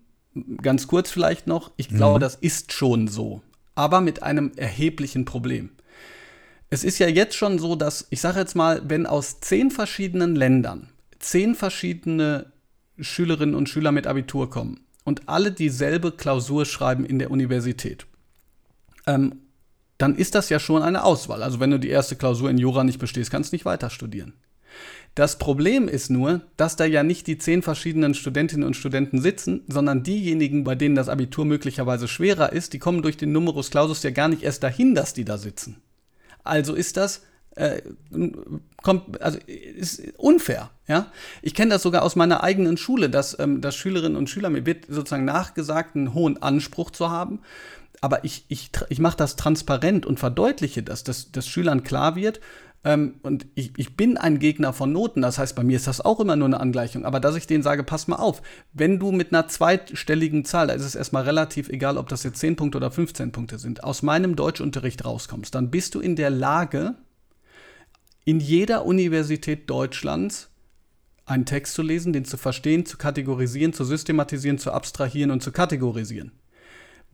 Ganz 0.63 0.87
kurz 0.87 1.11
vielleicht 1.11 1.47
noch. 1.47 1.71
Ich 1.77 1.89
glaube, 1.89 2.19
mhm. 2.19 2.21
das 2.21 2.35
ist 2.35 2.73
schon 2.73 3.09
so, 3.09 3.43
aber 3.75 4.01
mit 4.01 4.23
einem 4.23 4.53
erheblichen 4.57 5.25
Problem. 5.25 5.71
Es 6.69 6.85
ist 6.85 6.99
ja 6.99 7.09
jetzt 7.09 7.37
schon 7.37 7.59
so, 7.59 7.77
dass, 7.77 8.07
ich 8.11 8.21
sage 8.21 8.41
jetzt 8.41 8.55
mal, 8.55 8.83
wenn 8.89 9.07
aus 9.07 9.41
zehn 9.41 9.71
verschiedenen 9.71 10.35
Ländern 10.35 10.91
zehn 11.19 11.55
verschiedene 11.55 12.53
Schülerinnen 12.99 13.55
und 13.55 13.69
Schüler 13.69 13.93
mit 13.93 14.07
Abitur 14.07 14.51
kommen 14.51 14.81
und 15.05 15.29
alle 15.29 15.53
dieselbe 15.53 16.13
Klausur 16.13 16.65
schreiben 16.65 17.05
in 17.05 17.19
der 17.19 17.31
Universität, 17.31 18.07
ähm, 19.07 19.41
dann 19.99 20.17
ist 20.17 20.35
das 20.35 20.49
ja 20.49 20.59
schon 20.59 20.83
eine 20.83 21.05
Auswahl. 21.05 21.43
Also 21.43 21.61
wenn 21.61 21.71
du 21.71 21.79
die 21.79 21.89
erste 21.89 22.17
Klausur 22.17 22.51
in 22.51 22.59
Jura 22.59 22.85
nicht 22.85 22.99
bestehst, 22.99 23.31
kannst 23.31 23.53
du 23.53 23.55
nicht 23.55 23.65
weiter 23.65 23.91
studieren. 23.91 24.35
Das 25.15 25.39
Problem 25.39 25.89
ist 25.89 26.11
nur, 26.11 26.43
dass 26.59 26.77
da 26.77 26.85
ja 26.85 27.03
nicht 27.03 27.27
die 27.27 27.39
zehn 27.39 27.63
verschiedenen 27.63 28.13
Studentinnen 28.13 28.67
und 28.67 28.77
Studenten 28.77 29.23
sitzen, 29.23 29.63
sondern 29.67 30.03
diejenigen, 30.03 30.63
bei 30.63 30.75
denen 30.75 30.95
das 30.95 31.09
Abitur 31.09 31.47
möglicherweise 31.47 32.07
schwerer 32.07 32.53
ist, 32.53 32.75
die 32.75 32.79
kommen 32.79 33.01
durch 33.01 33.17
den 33.17 33.33
Numerus 33.33 33.71
Clausus 33.71 34.03
ja 34.03 34.11
gar 34.11 34.29
nicht 34.29 34.43
erst 34.43 34.63
dahin, 34.63 34.95
dass 34.95 35.15
die 35.15 35.25
da 35.25 35.39
sitzen. 35.39 35.81
Also 36.45 36.75
ist 36.75 36.99
das 36.99 37.23
äh, 37.57 37.81
kommt, 38.83 39.21
also 39.23 39.39
ist 39.47 40.03
unfair. 40.19 40.71
Ja, 40.87 41.11
ich 41.43 41.55
kenne 41.55 41.71
das 41.71 41.83
sogar 41.83 42.03
aus 42.03 42.15
meiner 42.15 42.45
eigenen 42.45 42.77
Schule, 42.77 43.11
dass, 43.11 43.37
ähm, 43.39 43.61
dass 43.61 43.75
Schülerinnen 43.75 44.17
und 44.17 44.31
Schüler 44.31 44.51
mir 44.51 44.67
wird 44.67 44.85
sozusagen 44.89 45.25
nachgesagt, 45.25 45.97
einen 45.97 46.15
hohen 46.15 46.41
Anspruch 46.41 46.91
zu 46.91 47.11
haben. 47.11 47.41
Aber 48.01 48.25
ich, 48.25 48.45
ich, 48.49 48.71
ich 48.89 48.99
mache 48.99 49.17
das 49.17 49.37
transparent 49.37 50.07
und 50.07 50.19
verdeutliche 50.19 50.83
das, 50.83 51.05
dass, 51.05 51.33
dass 51.33 51.47
Schülern 51.47 51.83
klar 51.83 52.17
wird, 52.17 52.41
ähm, 52.87 53.15
und 53.23 53.47
ich, 53.57 53.73
ich 53.77 53.97
bin 53.97 54.17
ein 54.17 54.39
Gegner 54.39 54.73
von 54.73 54.93
Noten, 54.93 55.21
das 55.21 55.39
heißt, 55.39 55.57
bei 55.57 55.65
mir 55.65 55.77
ist 55.77 55.89
das 55.89 56.01
auch 56.01 56.21
immer 56.21 56.37
nur 56.37 56.47
eine 56.47 56.61
Angleichung, 56.61 57.05
aber 57.05 57.19
dass 57.19 57.35
ich 57.35 57.49
denen 57.49 57.65
sage, 57.65 57.83
pass 57.83 58.07
mal 58.07 58.17
auf, 58.17 58.43
wenn 58.73 59.01
du 59.01 59.11
mit 59.11 59.33
einer 59.33 59.49
zweitstelligen 59.49 60.45
Zahl, 60.45 60.69
da 60.69 60.75
ist 60.75 60.85
es 60.85 60.95
erstmal 60.95 61.25
relativ 61.25 61.69
egal, 61.69 61.99
ob 61.99 62.09
das 62.09 62.23
jetzt 62.23 62.39
10 62.39 62.55
Punkte 62.55 62.79
oder 62.79 62.93
15 62.93 63.33
Punkte 63.33 63.59
sind, 63.59 63.83
aus 63.83 64.03
meinem 64.03 64.37
Deutschunterricht 64.37 65.05
rauskommst, 65.05 65.53
dann 65.53 65.73
bist 65.73 65.97
du 65.97 66.01
in 66.01 66.15
der 66.15 66.31
Lage, 66.31 66.95
in 68.25 68.39
jeder 68.39 68.87
Universität 68.87 69.69
Deutschlands 69.69 70.49
einen 71.25 71.45
Text 71.45 71.75
zu 71.75 71.83
lesen, 71.83 72.13
den 72.13 72.25
zu 72.25 72.37
verstehen, 72.37 72.87
zu 72.87 72.99
kategorisieren, 72.99 73.73
zu 73.73 73.85
systematisieren, 73.85 74.59
zu 74.59 74.71
abstrahieren 74.71 75.33
und 75.33 75.43
zu 75.43 75.51
kategorisieren. 75.51 76.31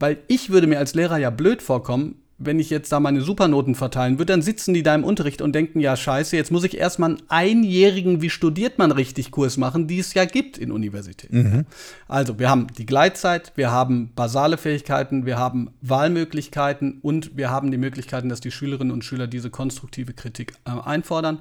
Weil 0.03 0.17
ich 0.27 0.49
würde 0.49 0.67
mir 0.67 0.79
als 0.79 0.95
Lehrer 0.95 1.15
ja 1.15 1.29
blöd 1.29 1.61
vorkommen, 1.61 2.15
wenn 2.37 2.59
ich 2.59 2.69
jetzt 2.69 2.91
da 2.91 2.99
meine 2.99 3.21
Supernoten 3.21 3.73
verteilen 3.73 4.17
würde, 4.17 4.33
dann 4.33 4.41
sitzen 4.41 4.73
die 4.73 4.83
da 4.83 4.93
im 4.93 5.05
Unterricht 5.05 5.41
und 5.41 5.55
denken, 5.55 5.79
ja 5.79 5.95
scheiße, 5.95 6.35
jetzt 6.35 6.51
muss 6.51 6.65
ich 6.65 6.77
erstmal 6.77 7.11
einen 7.11 7.21
einjährigen, 7.29 8.21
wie 8.21 8.29
studiert 8.29 8.77
man 8.77 8.91
richtig 8.91 9.31
Kurs 9.31 9.55
machen, 9.55 9.87
die 9.87 9.99
es 9.99 10.13
ja 10.13 10.25
gibt 10.25 10.57
in 10.57 10.73
Universitäten. 10.73 11.37
Mhm. 11.37 11.65
Also 12.09 12.37
wir 12.37 12.49
haben 12.49 12.67
die 12.77 12.85
Gleitzeit, 12.85 13.53
wir 13.55 13.71
haben 13.71 14.11
basale 14.13 14.57
Fähigkeiten, 14.57 15.25
wir 15.25 15.37
haben 15.37 15.69
Wahlmöglichkeiten 15.79 16.99
und 17.01 17.37
wir 17.37 17.49
haben 17.49 17.71
die 17.71 17.77
Möglichkeiten, 17.77 18.27
dass 18.27 18.41
die 18.41 18.51
Schülerinnen 18.51 18.91
und 18.91 19.05
Schüler 19.05 19.27
diese 19.27 19.51
konstruktive 19.51 20.11
Kritik 20.11 20.51
äh, 20.65 20.71
einfordern. 20.71 21.39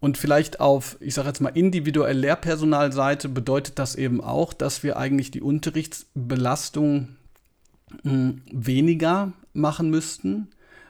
Und 0.00 0.16
vielleicht 0.16 0.58
auf, 0.58 0.96
ich 1.00 1.12
sage 1.12 1.28
jetzt 1.28 1.42
mal, 1.42 1.50
individuell 1.50 2.16
Lehrpersonalseite 2.16 3.28
bedeutet 3.28 3.78
das 3.78 3.94
eben 3.94 4.22
auch, 4.22 4.54
dass 4.54 4.82
wir 4.82 4.96
eigentlich 4.96 5.32
die 5.32 5.42
Unterrichtsbelastung 5.42 7.08
weniger 8.02 9.32
machen 9.52 9.90
müssten, 9.90 10.48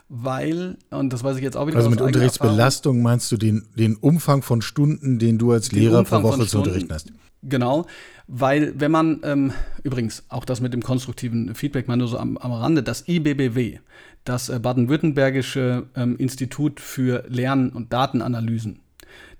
weil, 0.09 0.79
und 0.91 1.13
das 1.13 1.23
weiß 1.23 1.37
ich 1.37 1.43
jetzt 1.43 1.57
auch 1.57 1.67
wieder 1.67 1.77
Also 1.77 1.91
mit 1.91 2.01
Unterrichtsbelastung 2.01 3.03
meinst 3.03 3.31
du 3.31 3.37
den, 3.37 3.67
den 3.77 3.97
Umfang 3.97 4.43
von 4.43 4.63
Stunden, 4.63 5.19
den 5.19 5.39
du 5.39 5.53
als 5.53 5.73
Lehrer 5.73 6.05
pro 6.05 6.23
Woche 6.23 6.47
zu 6.47 6.59
unterrichten 6.59 6.93
hast? 6.93 7.13
Genau, 7.43 7.87
weil 8.27 8.75
wenn 8.79 8.91
man, 8.91 9.21
ähm, 9.23 9.53
übrigens 9.83 10.25
auch 10.29 10.45
das 10.45 10.61
mit 10.61 10.73
dem 10.73 10.83
konstruktiven 10.83 11.55
Feedback 11.55 11.89
mal 11.89 11.97
nur 11.97 12.09
so 12.09 12.19
am, 12.19 12.37
am 12.37 12.53
Rande, 12.53 12.83
das 12.83 13.07
IBBW, 13.07 13.79
das 14.25 14.49
äh, 14.49 14.59
Baden-Württembergische 14.59 15.87
ähm, 15.95 16.17
Institut 16.17 16.81
für 16.81 17.25
Lern- 17.29 17.71
und 17.71 17.93
Datenanalysen, 17.93 18.81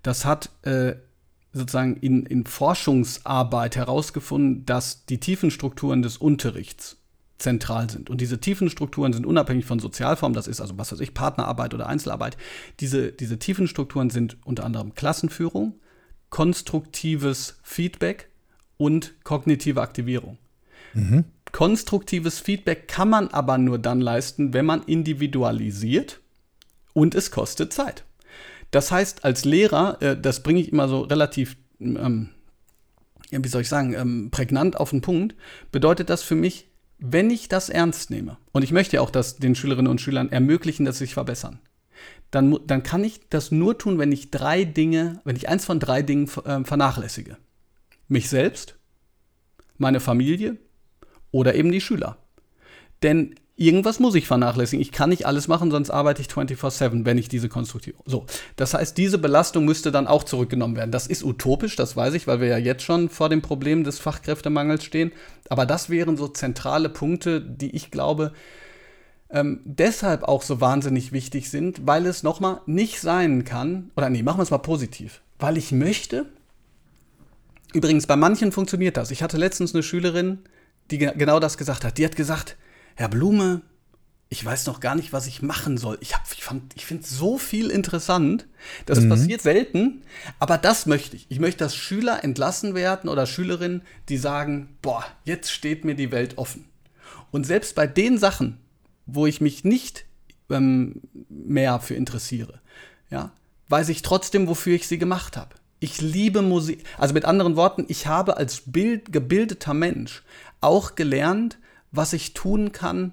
das 0.03 0.25
hat 0.25 0.51
äh, 0.63 0.95
sozusagen 1.53 1.97
in, 1.97 2.25
in 2.27 2.45
Forschungsarbeit 2.45 3.77
herausgefunden, 3.77 4.65
dass 4.65 5.07
die 5.07 5.19
tiefen 5.19 5.51
Strukturen 5.51 6.03
des 6.03 6.19
Unterrichts 6.19 6.99
zentral 7.39 7.89
sind. 7.89 8.11
Und 8.11 8.21
diese 8.21 8.41
tiefen 8.41 8.69
Strukturen 8.69 9.13
sind 9.13 9.25
unabhängig 9.25 9.65
von 9.65 9.79
Sozialform, 9.79 10.33
das 10.33 10.49
ist 10.49 10.61
also, 10.61 10.77
was 10.77 10.93
weiß 10.93 11.01
ich, 11.01 11.15
Partnerarbeit 11.15 11.73
oder 11.73 11.87
Einzelarbeit. 11.87 12.37
Diese, 12.81 13.13
diese 13.13 13.39
tiefen 13.39 13.69
Strukturen 13.69 14.11
sind 14.11 14.37
unter 14.45 14.65
anderem 14.65 14.95
Klassenführung, 14.95 15.75
konstruktives 16.31 17.59
Feedback 17.63 18.29
und 18.77 19.15
kognitive 19.25 19.81
Aktivierung. 19.81 20.39
Mhm. 20.95 21.25
Konstruktives 21.53 22.41
Feedback 22.41 22.89
kann 22.89 23.09
man 23.09 23.29
aber 23.29 23.57
nur 23.57 23.79
dann 23.79 24.01
leisten, 24.01 24.53
wenn 24.53 24.67
man 24.67 24.83
individualisiert 24.83 26.21
und 26.93 27.15
es 27.15 27.31
kostet 27.31 27.73
Zeit. 27.73 28.05
Das 28.71 28.91
heißt, 28.91 29.25
als 29.25 29.45
Lehrer, 29.45 30.01
äh, 30.03 30.21
das 30.21 30.43
bringe 30.43 30.61
ich 30.61 30.73
immer 30.73 30.89
so 30.89 31.01
relativ, 31.01 31.57
ähm, 31.81 32.31
ja, 33.31 33.43
wie 33.43 33.49
soll 33.49 33.63
ich 33.63 33.69
sagen, 33.69 33.95
ähm, 33.95 34.31
prägnant 34.31 34.77
auf 34.77 34.91
den 34.91 35.01
Punkt, 35.01 35.35
bedeutet 35.73 36.11
das 36.11 36.23
für 36.23 36.35
mich, 36.35 36.68
wenn 36.99 37.31
ich 37.31 37.49
das 37.49 37.69
ernst 37.69 38.11
nehme, 38.11 38.39
und 38.53 38.63
ich 38.63 38.73
möchte 38.73 38.97
ja 38.97 39.03
auch 39.03 39.11
das 39.11 39.37
den 39.37 39.55
Schülerinnen 39.55 39.91
und 39.91 40.01
Schülern 40.01 40.31
ermöglichen, 40.31 40.85
dass 40.85 40.99
sie 40.99 41.05
sich 41.05 41.15
verbessern, 41.15 41.61
dann, 42.31 42.59
dann 42.67 42.83
kann 42.83 43.05
ich 43.05 43.29
das 43.31 43.51
nur 43.51 43.79
tun, 43.79 43.99
wenn 43.99 44.13
ich 44.13 44.31
drei 44.31 44.65
Dinge, 44.65 45.21
wenn 45.25 45.37
ich 45.37 45.49
eins 45.49 45.65
von 45.65 45.81
drei 45.81 46.03
Dingen 46.03 46.29
äh, 46.45 46.65
vernachlässige. 46.65 47.39
Mich 48.09 48.29
selbst, 48.29 48.79
meine 49.77 50.01
Familie 50.01 50.57
oder 51.31 51.55
eben 51.55 51.73
die 51.73 51.81
Schüler. 51.81 52.19
Denn 53.03 53.35
irgendwas 53.59 53.99
muss 53.99 54.15
ich 54.15 54.27
vernachlässigen. 54.27 54.81
Ich 54.81 54.93
kann 54.93 55.11
nicht 55.11 55.27
alles 55.27 55.49
machen, 55.49 55.71
sonst 55.71 55.91
arbeite 55.91 56.23
ich 56.23 56.29
24-7, 56.29 57.05
wenn 57.05 57.19
ich 57.19 57.29
diese 57.29 57.49
konstruktiv. 57.49 57.97
So, 58.07 58.25
das 58.57 58.73
heißt, 58.73 58.97
diese 58.97 59.19
Belastung 59.19 59.65
müsste 59.65 59.91
dann 59.91 60.07
auch 60.07 60.23
zurückgenommen 60.23 60.77
werden. 60.77 60.93
Das 60.93 61.09
ist 61.09 61.25
utopisch, 61.25 61.75
das 61.75 61.97
weiß 61.97 62.15
ich, 62.15 62.27
weil 62.27 62.41
wir 62.41 62.47
ja 62.47 62.59
jetzt 62.59 62.85
schon 62.85 63.09
vor 63.09 63.29
dem 63.29 63.43
Problem 63.43 63.83
des 63.83 63.99
Fachkräftemangels 63.99 64.85
stehen. 64.85 65.13
Aber 65.49 65.67
das 65.67 65.91
wären 65.91 66.17
so 66.17 66.29
zentrale 66.29 66.89
Punkte, 66.89 67.41
die 67.41 67.75
ich 67.75 67.91
glaube, 67.91 68.33
ähm, 69.31 69.61
deshalb 69.65 70.23
auch 70.23 70.43
so 70.43 70.61
wahnsinnig 70.61 71.13
wichtig 71.13 71.51
sind, 71.51 71.87
weil 71.87 72.07
es 72.07 72.23
nochmal 72.23 72.61
nicht 72.67 73.01
sein 73.01 73.45
kann, 73.45 73.91
oder 73.97 74.09
nee, 74.09 74.23
machen 74.23 74.39
wir 74.39 74.45
es 74.45 74.51
mal 74.51 74.59
positiv, 74.59 75.21
weil 75.39 75.57
ich 75.57 75.73
möchte, 75.73 76.27
übrigens 77.75 78.07
bei 78.07 78.17
manchen 78.17 78.53
funktioniert 78.53 78.97
das. 78.97 79.11
Ich 79.11 79.23
hatte 79.23 79.37
letztens 79.37 79.75
eine 79.75 79.83
Schülerin, 79.83 80.39
die 80.91 80.99
genau 80.99 81.41
das 81.41 81.59
gesagt 81.59 81.85
hat. 81.85 81.99
Die 81.99 82.05
hat 82.05 82.17
gesagt, 82.17 82.57
Herr 82.99 83.09
Blume, 83.09 83.63
ich 84.29 84.45
weiß 84.45 84.67
noch 84.67 84.81
gar 84.81 84.97
nicht, 84.97 85.13
was 85.13 85.29
ich 85.29 85.41
machen 85.41 85.79
soll. 85.79 85.99
Ich, 86.01 86.15
ich, 86.33 86.45
ich 86.75 86.85
finde 86.85 87.07
so 87.07 87.39
viel 87.39 87.71
interessant. 87.71 88.49
Das 88.87 88.99
mhm. 88.99 89.09
passiert 89.09 89.41
selten, 89.41 90.03
aber 90.41 90.59
das 90.59 90.87
möchte 90.87 91.15
ich. 91.15 91.27
Ich 91.29 91.39
möchte, 91.39 91.63
dass 91.63 91.77
Schüler 91.77 92.25
entlassen 92.25 92.75
werden 92.75 93.09
oder 93.09 93.25
Schülerinnen, 93.25 93.83
die 94.09 94.17
sagen, 94.17 94.77
boah, 94.83 95.05
jetzt 95.23 95.53
steht 95.53 95.85
mir 95.85 95.95
die 95.95 96.11
Welt 96.11 96.39
offen. 96.39 96.65
Und 97.31 97.47
selbst 97.47 97.77
bei 97.77 97.87
den 97.87 98.19
Sachen, 98.19 98.59
wo 99.07 99.27
ich 99.27 99.41
mich 99.41 99.63
nicht 99.63 100.05
ähm, 100.51 101.01
mehr 101.29 101.79
für 101.79 101.95
interessiere, 101.95 102.61
ja, 103.11 103.31
weiß 103.69 103.91
ich 103.91 104.03
trotzdem, 104.03 104.49
wofür 104.49 104.75
ich 104.75 104.89
sie 104.89 104.99
gemacht 104.99 105.37
habe. 105.37 105.55
Ich 105.79 106.01
liebe 106.01 106.43
Musik. 106.43 106.83
Also 106.99 107.15
mit 107.15 107.27
anderen 107.27 107.55
Worten, 107.55 107.85
ich 107.87 108.09
habe 108.09 108.39
als 108.39 108.63
Bild, 108.67 109.13
gebildeter 109.13 109.73
Mensch 109.73 110.25
auch 110.61 110.97
gelernt, 110.97 111.59
was 111.91 112.13
ich 112.13 112.35
tun 112.35 112.73
kann, 112.73 113.13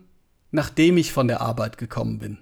nachdem 0.51 0.97
ich 0.97 1.11
von 1.11 1.27
der 1.27 1.41
Arbeit 1.41 1.77
gekommen 1.77 2.19
bin. 2.19 2.37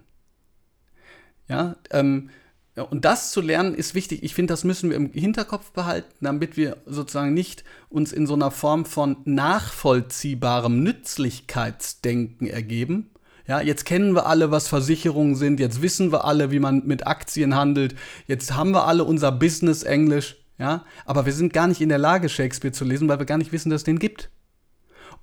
Ja, 1.48 1.76
ähm, 1.92 2.30
und 2.76 3.06
das 3.06 3.32
zu 3.32 3.42
lernen 3.42 3.76
ist 3.76 3.94
wichtig. 3.94 4.24
Ich 4.24 4.34
finde, 4.34 4.52
das 4.52 4.64
müssen 4.64 4.90
wir 4.90 4.98
im 4.98 5.12
Hinterkopf 5.12 5.72
behalten, 5.72 6.12
damit 6.22 6.58
wir 6.58 6.78
sozusagen 6.88 7.34
nicht 7.34 7.64
uns 7.90 8.12
in 8.12 8.26
so 8.26 8.34
einer 8.34 8.50
Form 8.50 8.86
von 8.86 9.18
nachvollziehbarem 9.26 10.82
Nützlichkeitsdenken 10.82 12.48
ergeben. 12.48 13.12
Ja, 13.46 13.62
jetzt 13.62 13.86
kennen 13.86 14.16
wir 14.16 14.26
alle, 14.26 14.50
was 14.50 14.68
Versicherungen 14.68 15.36
sind. 15.36 15.60
Jetzt 15.60 15.82
wissen 15.82 16.12
wir 16.12 16.26
alle, 16.26 16.50
wie 16.50 16.60
man 16.60 16.86
mit 16.86 17.06
Aktien 17.06 17.56
handelt. 17.56 17.94
Jetzt 18.26 18.56
haben 18.56 18.72
wir 18.72 18.88
alle 18.88 19.04
unser 19.04 19.32
Business 19.32 19.84
Englisch. 19.84 20.38
Ja, 20.58 20.86
aber 21.06 21.26
wir 21.26 21.34
sind 21.34 21.52
gar 21.52 21.68
nicht 21.68 21.82
in 21.82 21.90
der 21.90 21.98
Lage, 21.98 22.30
Shakespeare 22.30 22.72
zu 22.72 22.86
lesen, 22.86 23.08
weil 23.10 23.20
wir 23.20 23.26
gar 23.26 23.38
nicht 23.38 23.52
wissen, 23.52 23.70
dass 23.70 23.82
es 23.82 23.86
den 23.86 24.00
gibt. 24.00 24.30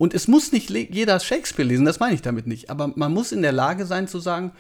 Und 0.01 0.15
es 0.15 0.29
muss 0.29 0.51
nicht 0.51 0.71
jeder 0.71 1.21
Shakespeare 1.21 1.69
lesen, 1.69 1.85
das 1.85 2.01
meine 2.01 2.15
ich 2.15 2.23
damit 2.23 2.47
nicht. 2.47 2.71
Aber 2.71 2.91
man 2.97 3.13
muss 3.13 3.33
in 3.33 3.43
der 3.43 3.53
Lage 3.53 3.85
sein 3.85 4.09
zu 4.09 4.19
sagen, 4.19 4.53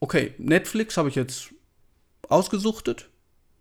okay, 0.00 0.34
Netflix 0.38 0.96
habe 0.96 1.08
ich 1.08 1.14
jetzt 1.14 1.50
ausgesuchtet. 2.28 3.08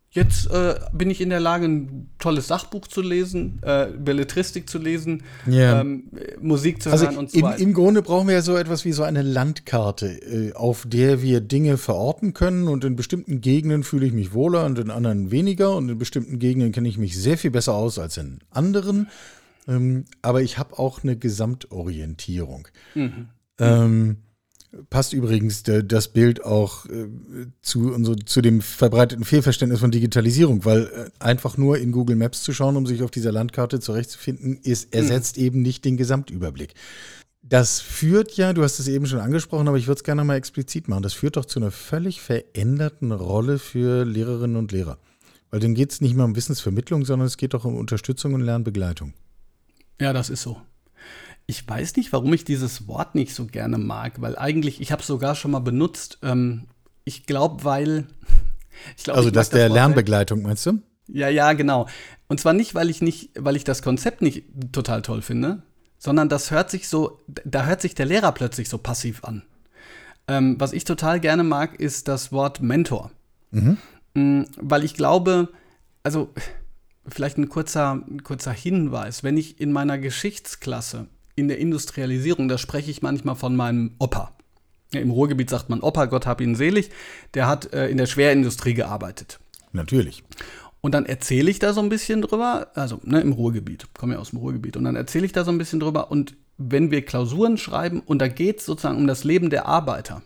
Jetzt 0.10 0.50
äh, 0.50 0.80
bin 0.94 1.12
ich 1.12 1.22
in 1.22 1.30
der 1.30 1.40
Lage, 1.40 1.68
ein 1.68 2.10
tolles 2.18 2.48
Sachbuch 2.48 2.88
zu 2.88 3.04
lesen, 3.04 3.60
äh, 3.62 3.86
Belletristik 3.86 4.68
zu 4.68 4.80
lesen, 4.80 5.22
yeah. 5.48 5.82
ähm, 5.82 6.10
Musik 6.42 6.82
zu 6.82 6.90
also 6.90 7.06
hören 7.06 7.18
und 7.18 7.30
so 7.30 7.40
weiter. 7.40 7.62
Im 7.62 7.74
Grunde 7.74 8.02
brauchen 8.02 8.28
wir 8.28 8.34
ja 8.34 8.42
so 8.42 8.58
etwas 8.58 8.84
wie 8.84 8.94
so 8.94 9.04
eine 9.04 9.22
Landkarte, 9.22 10.08
äh, 10.08 10.54
auf 10.54 10.86
der 10.88 11.22
wir 11.22 11.40
Dinge 11.40 11.78
verorten 11.78 12.34
können. 12.34 12.68
Und 12.68 12.84
in 12.84 12.96
bestimmten 12.96 13.42
Gegenden 13.42 13.84
fühle 13.84 14.08
ich 14.08 14.14
mich 14.14 14.34
wohler 14.34 14.66
und 14.66 14.80
in 14.80 14.90
anderen 14.90 15.30
weniger. 15.30 15.76
Und 15.76 15.88
in 15.88 16.00
bestimmten 16.00 16.40
Gegenden 16.40 16.72
kenne 16.72 16.90
ich 16.90 16.98
mich 16.98 17.16
sehr 17.16 17.38
viel 17.38 17.52
besser 17.52 17.76
aus 17.76 18.00
als 18.00 18.18
in 18.18 18.40
anderen. 18.50 19.08
Ähm, 19.68 20.06
aber 20.22 20.42
ich 20.42 20.58
habe 20.58 20.80
auch 20.80 21.04
eine 21.04 21.18
Gesamtorientierung. 21.18 22.68
Mhm. 22.96 23.28
Ähm, 23.60 24.18
passt 24.90 25.14
übrigens 25.14 25.64
de, 25.64 25.84
das 25.84 26.10
Bild 26.10 26.44
auch 26.44 26.86
äh, 26.86 27.08
zu, 27.62 27.94
unser, 27.94 28.16
zu 28.18 28.42
dem 28.42 28.62
verbreiteten 28.62 29.26
Fehlverständnis 29.26 29.80
von 29.80 29.92
Digitalisierung, 29.92 30.66
weil 30.66 30.84
äh, 30.86 31.10
einfach 31.20 31.58
nur 31.58 31.78
in 31.78 31.92
Google 31.92 32.16
Maps 32.16 32.44
zu 32.44 32.54
schauen, 32.54 32.76
um 32.76 32.86
sich 32.86 33.04
auf 33.04 33.12
dieser 33.12 33.32
Landkarte 33.32 33.80
zurechtzufinden, 33.80 34.60
ist, 34.64 34.94
ersetzt 34.94 35.38
mhm. 35.38 35.44
eben 35.44 35.62
nicht 35.62 35.86
den 35.86 35.98
Gesamtüberblick. 35.98 36.74
Das 37.42 37.80
führt 37.80 38.34
ja, 38.34 38.52
du 38.52 38.64
hast 38.64 38.80
es 38.80 38.90
eben 38.90 39.06
schon 39.06 39.20
angesprochen, 39.20 39.70
aber 39.70 39.78
ich 39.78 39.88
würde 39.88 40.00
es 40.00 40.04
gerne 40.04 40.26
mal 40.26 40.36
explizit 40.36 40.90
machen. 40.90 41.04
Das 41.04 41.14
führt 41.14 41.38
doch 41.38 41.46
zu 41.46 41.60
einer 41.60 41.72
völlig 41.72 42.20
veränderten 42.22 43.14
Rolle 43.14 43.58
für 43.58 44.04
Lehrerinnen 44.04 44.58
und 44.58 44.74
Lehrer. 44.74 44.98
Weil 45.50 45.62
dann 45.62 45.74
geht 45.74 45.94
es 45.94 46.02
nicht 46.02 46.14
mehr 46.14 46.26
um 46.26 46.36
Wissensvermittlung, 46.36 47.06
sondern 47.06 47.26
es 47.26 47.38
geht 47.38 47.54
doch 47.54 47.64
um 47.64 47.78
Unterstützung 47.78 48.34
und 48.34 48.42
Lernbegleitung. 48.42 49.14
Ja, 50.00 50.14
das 50.14 50.30
ist 50.30 50.42
so. 50.42 50.62
Ich 51.46 51.68
weiß 51.68 51.96
nicht, 51.96 52.12
warum 52.12 52.34
ich 52.34 52.44
dieses 52.44 52.88
Wort 52.88 53.16
nicht 53.16 53.34
so 53.34 53.46
gerne 53.46 53.78
mag, 53.78 54.22
weil 54.22 54.38
eigentlich, 54.38 54.82
ich 54.82 54.92
habe 54.92 55.02
es 55.02 55.08
sogar 55.08 55.36
schon 55.36 55.52
mal 55.52 55.60
benutzt. 55.60 56.20
Ähm, 56.22 56.68
ich 57.04 57.26
glaube, 57.26 57.64
weil. 57.64 58.08
Ich 58.96 59.06
glaub, 59.06 59.18
also 59.18 59.32
das 59.32 59.50
der 59.50 59.70
Lernbegleitung, 59.70 60.44
meinst 60.44 60.64
du? 60.68 60.84
Ja, 61.08 61.30
ja, 61.30 61.54
genau. 61.54 61.88
Und 62.28 62.40
zwar 62.40 62.54
nicht, 62.54 62.76
weil 62.76 62.92
ich 62.92 63.02
nicht, 63.02 63.32
weil 63.36 63.56
ich 63.56 63.64
das 63.64 63.82
Konzept 63.82 64.22
nicht 64.22 64.44
total 64.72 65.02
toll 65.02 65.24
finde, 65.24 65.64
sondern 65.98 66.30
das 66.30 66.52
hört 66.52 66.70
sich 66.70 66.88
so, 66.88 67.24
da 67.44 67.66
hört 67.66 67.82
sich 67.82 67.96
der 67.96 68.06
Lehrer 68.06 68.32
plötzlich 68.34 68.70
so 68.70 68.78
passiv 68.78 69.24
an. 69.24 69.42
Ähm, 70.28 70.60
was 70.60 70.74
ich 70.74 70.84
total 70.84 71.20
gerne 71.20 71.44
mag, 71.44 71.80
ist 71.80 72.08
das 72.08 72.32
Wort 72.32 72.62
Mentor. 72.62 73.12
Mhm. 73.50 73.78
Mhm, 74.14 74.46
weil 74.58 74.84
ich 74.84 74.94
glaube, 74.94 75.50
also 76.04 76.34
vielleicht 77.08 77.38
ein 77.38 77.50
kurzer, 77.50 77.94
ein 77.94 78.24
kurzer 78.24 78.52
Hinweis, 78.52 79.24
wenn 79.24 79.38
ich 79.38 79.60
in 79.60 79.72
meiner 79.72 79.98
Geschichtsklasse 79.98 81.08
in 81.36 81.48
der 81.48 81.60
Industrialisierung, 81.60 82.48
da 82.48 82.58
spreche 82.58 82.92
ich 82.92 83.02
manchmal 83.02 83.36
von 83.36 83.56
meinem 83.56 83.92
Opa. 84.00 84.34
Ja, 84.94 85.02
Im 85.02 85.12
Ruhrgebiet 85.12 85.50
sagt 85.50 85.70
man 85.70 85.82
Opa, 85.82 86.06
Gott 86.06 86.26
hab 86.26 86.42
ihn 86.42 86.56
selig, 86.56 86.90
der 87.34 87.48
hat 87.48 87.74
äh, 87.74 87.90
in 87.90 87.98
der 87.98 88.06
Schwerindustrie 88.06 88.74
gearbeitet. 88.74 89.40
Natürlich. 89.74 90.24
Und 90.82 90.94
dann 90.94 91.06
erzähle 91.06 91.52
ich 91.52 91.60
da 91.60 91.74
so 91.74 91.82
ein 91.82 91.90
bisschen 91.90 92.22
drüber, 92.22 92.72
also 92.76 93.00
ne, 93.04 93.20
im 93.20 93.34
Ruhrgebiet, 93.34 93.88
komme 93.94 94.14
ja 94.14 94.20
aus 94.20 94.30
dem 94.30 94.40
Ruhrgebiet, 94.40 94.78
und 94.78 94.86
dann 94.86 94.96
erzähle 94.96 95.26
ich 95.26 95.34
da 95.34 95.44
so 95.44 95.52
ein 95.52 95.58
bisschen 95.58 95.80
drüber. 95.80 96.12
Und 96.12 96.36
wenn 96.58 96.92
wir 96.92 97.04
Klausuren 97.04 97.58
schreiben 97.58 98.00
und 98.00 98.20
da 98.20 98.28
geht 98.28 98.60
es 98.60 98.66
sozusagen 98.66 98.98
um 98.98 99.08
das 99.08 99.24
Leben 99.24 99.50
der 99.50 99.66
Arbeiter, 99.66 100.22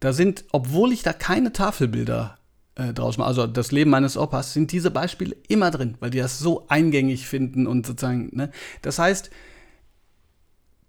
da 0.00 0.12
sind, 0.12 0.44
obwohl 0.52 0.92
ich 0.92 1.02
da 1.02 1.12
keine 1.12 1.52
Tafelbilder 1.52 2.37
äh, 2.78 2.94
draus 2.94 3.18
mache, 3.18 3.28
also 3.28 3.46
das 3.46 3.72
Leben 3.72 3.90
meines 3.90 4.16
Opas, 4.16 4.54
sind 4.54 4.72
diese 4.72 4.90
Beispiele 4.90 5.36
immer 5.48 5.70
drin, 5.70 5.96
weil 6.00 6.10
die 6.10 6.18
das 6.18 6.38
so 6.38 6.66
eingängig 6.68 7.26
finden 7.26 7.66
und 7.66 7.86
sozusagen, 7.86 8.30
ne? 8.32 8.50
Das 8.82 8.98
heißt, 8.98 9.30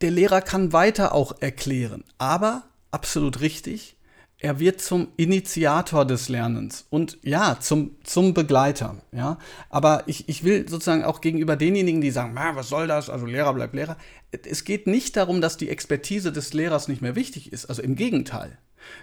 der 0.02 0.12
Lehrer 0.12 0.42
kann 0.42 0.72
weiter 0.72 1.14
auch 1.14 1.42
erklären, 1.42 2.04
aber 2.18 2.64
absolut 2.92 3.42
richtig, 3.42 3.98
er 4.42 4.60
wird 4.60 4.80
zum 4.80 5.10
Initiator 5.18 6.06
des 6.06 6.30
Lernens 6.30 6.86
und 6.90 7.18
ja, 7.24 7.58
zum, 7.60 7.98
zum 8.04 8.34
Begleiter. 8.34 9.02
Ja? 9.12 9.38
Aber 9.70 10.04
ich, 10.06 10.30
ich 10.30 10.46
will 10.46 10.68
sozusagen 10.70 11.04
auch 11.04 11.20
gegenüber 11.20 11.58
denjenigen, 11.58 12.00
die 12.00 12.12
sagen, 12.12 12.36
was 12.36 12.70
soll 12.70 12.88
das, 12.88 13.10
also 13.10 13.26
Lehrer 13.26 13.54
bleibt 13.54 13.76
Lehrer, 13.76 13.98
es 14.32 14.64
geht 14.64 14.88
nicht 14.88 15.18
darum, 15.18 15.42
dass 15.42 15.58
die 15.58 15.70
Expertise 15.70 16.32
des 16.32 16.54
Lehrers 16.54 16.88
nicht 16.88 17.02
mehr 17.02 17.16
wichtig 17.16 17.52
ist, 17.52 17.66
also 17.66 17.82
im 17.82 17.96
Gegenteil. 17.96 18.58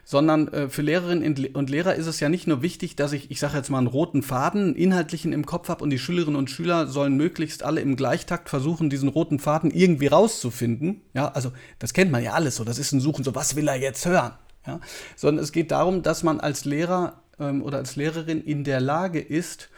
Sondern 0.04 0.48
äh, 0.48 0.68
für 0.68 0.82
Lehrerinnen 0.82 1.54
und 1.54 1.70
Lehrer 1.70 1.94
ist 1.94 2.06
es 2.06 2.20
ja 2.20 2.28
nicht 2.28 2.46
nur 2.46 2.62
wichtig, 2.62 2.96
dass 2.96 3.12
ich, 3.12 3.30
ich 3.30 3.40
sage 3.40 3.56
jetzt 3.56 3.70
mal, 3.70 3.78
einen 3.78 3.86
roten 3.86 4.22
Faden, 4.22 4.62
einen 4.62 4.74
inhaltlichen 4.74 5.32
im 5.32 5.46
Kopf 5.46 5.68
habe 5.68 5.82
und 5.82 5.90
die 5.90 5.98
Schülerinnen 5.98 6.36
und 6.36 6.50
Schüler 6.50 6.86
sollen 6.86 7.16
möglichst 7.16 7.62
alle 7.62 7.80
im 7.80 7.96
Gleichtakt 7.96 8.48
versuchen, 8.48 8.90
diesen 8.90 9.08
roten 9.08 9.38
Faden 9.38 9.70
irgendwie 9.70 10.06
rauszufinden. 10.06 11.02
Ja, 11.14 11.28
also 11.28 11.52
das 11.78 11.92
kennt 11.92 12.10
man 12.10 12.22
ja 12.22 12.32
alles 12.32 12.56
so, 12.56 12.64
das 12.64 12.78
ist 12.78 12.92
ein 12.92 13.00
Suchen, 13.00 13.24
so 13.24 13.34
was 13.34 13.56
will 13.56 13.68
er 13.68 13.76
jetzt 13.76 14.06
hören? 14.06 14.32
Ja? 14.66 14.80
Sondern 15.16 15.42
es 15.42 15.52
geht 15.52 15.70
darum, 15.70 16.02
dass 16.02 16.22
man 16.22 16.40
als 16.40 16.64
Lehrer 16.64 17.22
ähm, 17.38 17.62
oder 17.62 17.78
als 17.78 17.96
Lehrerin 17.96 18.42
in 18.42 18.64
der 18.64 18.80
Lage 18.80 19.20
ist, 19.20 19.68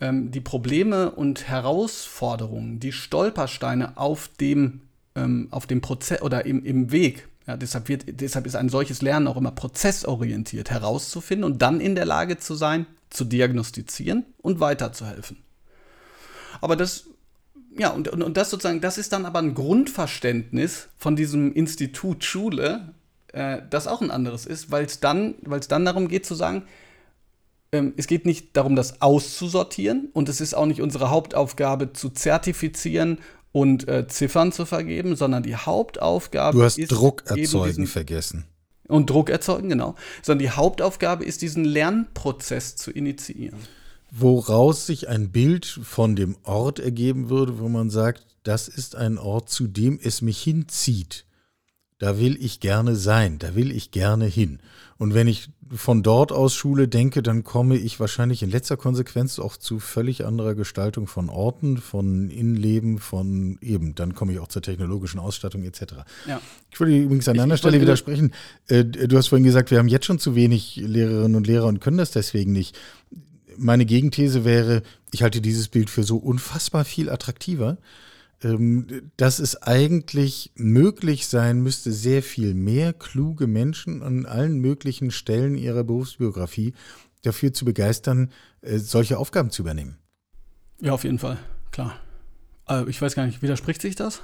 ähm, 0.00 0.30
die 0.30 0.40
Probleme 0.40 1.10
und 1.10 1.48
Herausforderungen, 1.48 2.80
die 2.80 2.92
Stolpersteine 2.92 3.96
auf 3.96 4.28
dem, 4.40 4.82
ähm, 5.14 5.48
auf 5.50 5.66
dem 5.66 5.80
Prozess 5.80 6.22
oder 6.22 6.46
im, 6.46 6.64
im 6.64 6.90
Weg, 6.92 7.28
ja, 7.46 7.56
deshalb, 7.56 7.88
wird, 7.88 8.04
deshalb 8.20 8.46
ist 8.46 8.56
ein 8.56 8.68
solches 8.68 9.02
Lernen 9.02 9.26
auch 9.26 9.36
immer 9.36 9.50
prozessorientiert, 9.50 10.70
herauszufinden 10.70 11.44
und 11.44 11.62
dann 11.62 11.80
in 11.80 11.94
der 11.94 12.06
Lage 12.06 12.38
zu 12.38 12.54
sein, 12.54 12.86
zu 13.08 13.24
diagnostizieren 13.24 14.24
und 14.38 14.60
weiterzuhelfen. 14.60 15.38
Aber 16.60 16.76
das 16.76 17.06
ja, 17.76 17.90
und, 17.90 18.08
und, 18.08 18.22
und 18.22 18.36
das 18.36 18.50
sozusagen, 18.50 18.80
das 18.80 18.98
ist 18.98 19.12
dann 19.12 19.26
aber 19.26 19.38
ein 19.38 19.54
Grundverständnis 19.54 20.88
von 20.96 21.16
diesem 21.16 21.52
Institut 21.52 22.24
Schule, 22.24 22.94
äh, 23.32 23.62
das 23.70 23.86
auch 23.86 24.00
ein 24.00 24.10
anderes 24.10 24.46
ist, 24.46 24.70
weil 24.70 24.84
es 24.84 25.00
dann, 25.00 25.36
dann 25.68 25.84
darum 25.84 26.08
geht 26.08 26.26
zu 26.26 26.34
sagen, 26.34 26.64
ähm, 27.72 27.94
es 27.96 28.08
geht 28.08 28.26
nicht 28.26 28.56
darum, 28.56 28.74
das 28.74 29.00
auszusortieren 29.00 30.08
und 30.12 30.28
es 30.28 30.40
ist 30.40 30.54
auch 30.54 30.66
nicht 30.66 30.82
unsere 30.82 31.10
Hauptaufgabe 31.10 31.92
zu 31.92 32.10
zertifizieren 32.10 33.18
und 33.52 33.88
äh, 33.88 34.06
Ziffern 34.06 34.52
zu 34.52 34.64
vergeben, 34.66 35.16
sondern 35.16 35.42
die 35.42 35.56
Hauptaufgabe 35.56 36.64
ist. 36.64 36.78
Du 36.78 36.82
hast 36.82 36.92
Druck 36.92 37.22
erzeugen 37.26 37.66
diesen, 37.66 37.86
vergessen. 37.86 38.44
Und 38.86 39.10
Druck 39.10 39.30
erzeugen, 39.30 39.68
genau. 39.68 39.94
Sondern 40.22 40.40
die 40.40 40.50
Hauptaufgabe 40.50 41.24
ist, 41.24 41.42
diesen 41.42 41.64
Lernprozess 41.64 42.76
zu 42.76 42.90
initiieren. 42.90 43.58
Woraus 44.12 44.86
sich 44.86 45.08
ein 45.08 45.30
Bild 45.30 45.66
von 45.66 46.16
dem 46.16 46.36
Ort 46.42 46.80
ergeben 46.80 47.30
würde, 47.30 47.58
wo 47.58 47.68
man 47.68 47.90
sagt, 47.90 48.26
das 48.42 48.66
ist 48.68 48.96
ein 48.96 49.18
Ort, 49.18 49.48
zu 49.48 49.68
dem 49.68 49.98
es 50.02 50.22
mich 50.22 50.42
hinzieht 50.42 51.24
da 52.00 52.18
will 52.18 52.42
ich 52.42 52.60
gerne 52.60 52.96
sein, 52.96 53.38
da 53.38 53.54
will 53.54 53.70
ich 53.70 53.90
gerne 53.92 54.24
hin. 54.24 54.58
Und 55.00 55.14
wenn 55.14 55.28
ich 55.28 55.48
von 55.74 56.02
dort 56.02 56.30
aus 56.30 56.54
Schule 56.54 56.86
denke, 56.86 57.22
dann 57.22 57.42
komme 57.42 57.78
ich 57.78 57.98
wahrscheinlich 58.00 58.42
in 58.42 58.50
letzter 58.50 58.76
Konsequenz 58.76 59.38
auch 59.38 59.56
zu 59.56 59.78
völlig 59.78 60.26
anderer 60.26 60.54
Gestaltung 60.54 61.06
von 61.06 61.30
Orten, 61.30 61.78
von 61.78 62.28
Innenleben, 62.28 62.98
von 62.98 63.56
eben, 63.62 63.94
dann 63.94 64.14
komme 64.14 64.34
ich 64.34 64.40
auch 64.40 64.48
zur 64.48 64.60
technologischen 64.60 65.18
Ausstattung 65.18 65.64
etc. 65.64 66.04
Ja. 66.28 66.42
Ich 66.70 66.78
würde 66.78 66.98
übrigens 66.98 67.28
an 67.28 67.40
einer 67.40 67.56
Stelle 67.56 67.80
widersprechen. 67.80 68.34
Äh, 68.68 68.84
du 68.84 69.16
hast 69.16 69.28
vorhin 69.28 69.46
gesagt, 69.46 69.70
wir 69.70 69.78
haben 69.78 69.88
jetzt 69.88 70.04
schon 70.04 70.18
zu 70.18 70.34
wenig 70.34 70.76
Lehrerinnen 70.76 71.34
und 71.34 71.46
Lehrer 71.46 71.64
und 71.64 71.80
können 71.80 71.96
das 71.96 72.10
deswegen 72.10 72.52
nicht. 72.52 72.78
Meine 73.56 73.86
Gegenthese 73.86 74.44
wäre, 74.44 74.82
ich 75.12 75.22
halte 75.22 75.40
dieses 75.40 75.68
Bild 75.68 75.88
für 75.88 76.02
so 76.02 76.18
unfassbar 76.18 76.84
viel 76.84 77.08
attraktiver 77.08 77.78
ähm, 78.42 79.10
dass 79.16 79.38
es 79.38 79.62
eigentlich 79.62 80.52
möglich 80.54 81.26
sein 81.26 81.62
müsste, 81.62 81.92
sehr 81.92 82.22
viel 82.22 82.54
mehr 82.54 82.92
kluge 82.92 83.46
Menschen 83.46 84.02
an 84.02 84.26
allen 84.26 84.58
möglichen 84.60 85.10
Stellen 85.10 85.56
ihrer 85.56 85.84
Berufsbiografie 85.84 86.74
dafür 87.22 87.52
zu 87.52 87.64
begeistern, 87.64 88.30
äh, 88.62 88.78
solche 88.78 89.18
Aufgaben 89.18 89.50
zu 89.50 89.62
übernehmen. 89.62 89.98
Ja, 90.80 90.92
auf 90.92 91.04
jeden 91.04 91.18
Fall, 91.18 91.38
klar. 91.70 91.96
Also 92.64 92.88
ich 92.88 93.00
weiß 93.02 93.14
gar 93.14 93.26
nicht, 93.26 93.42
widerspricht 93.42 93.82
sich 93.82 93.96
das? 93.96 94.22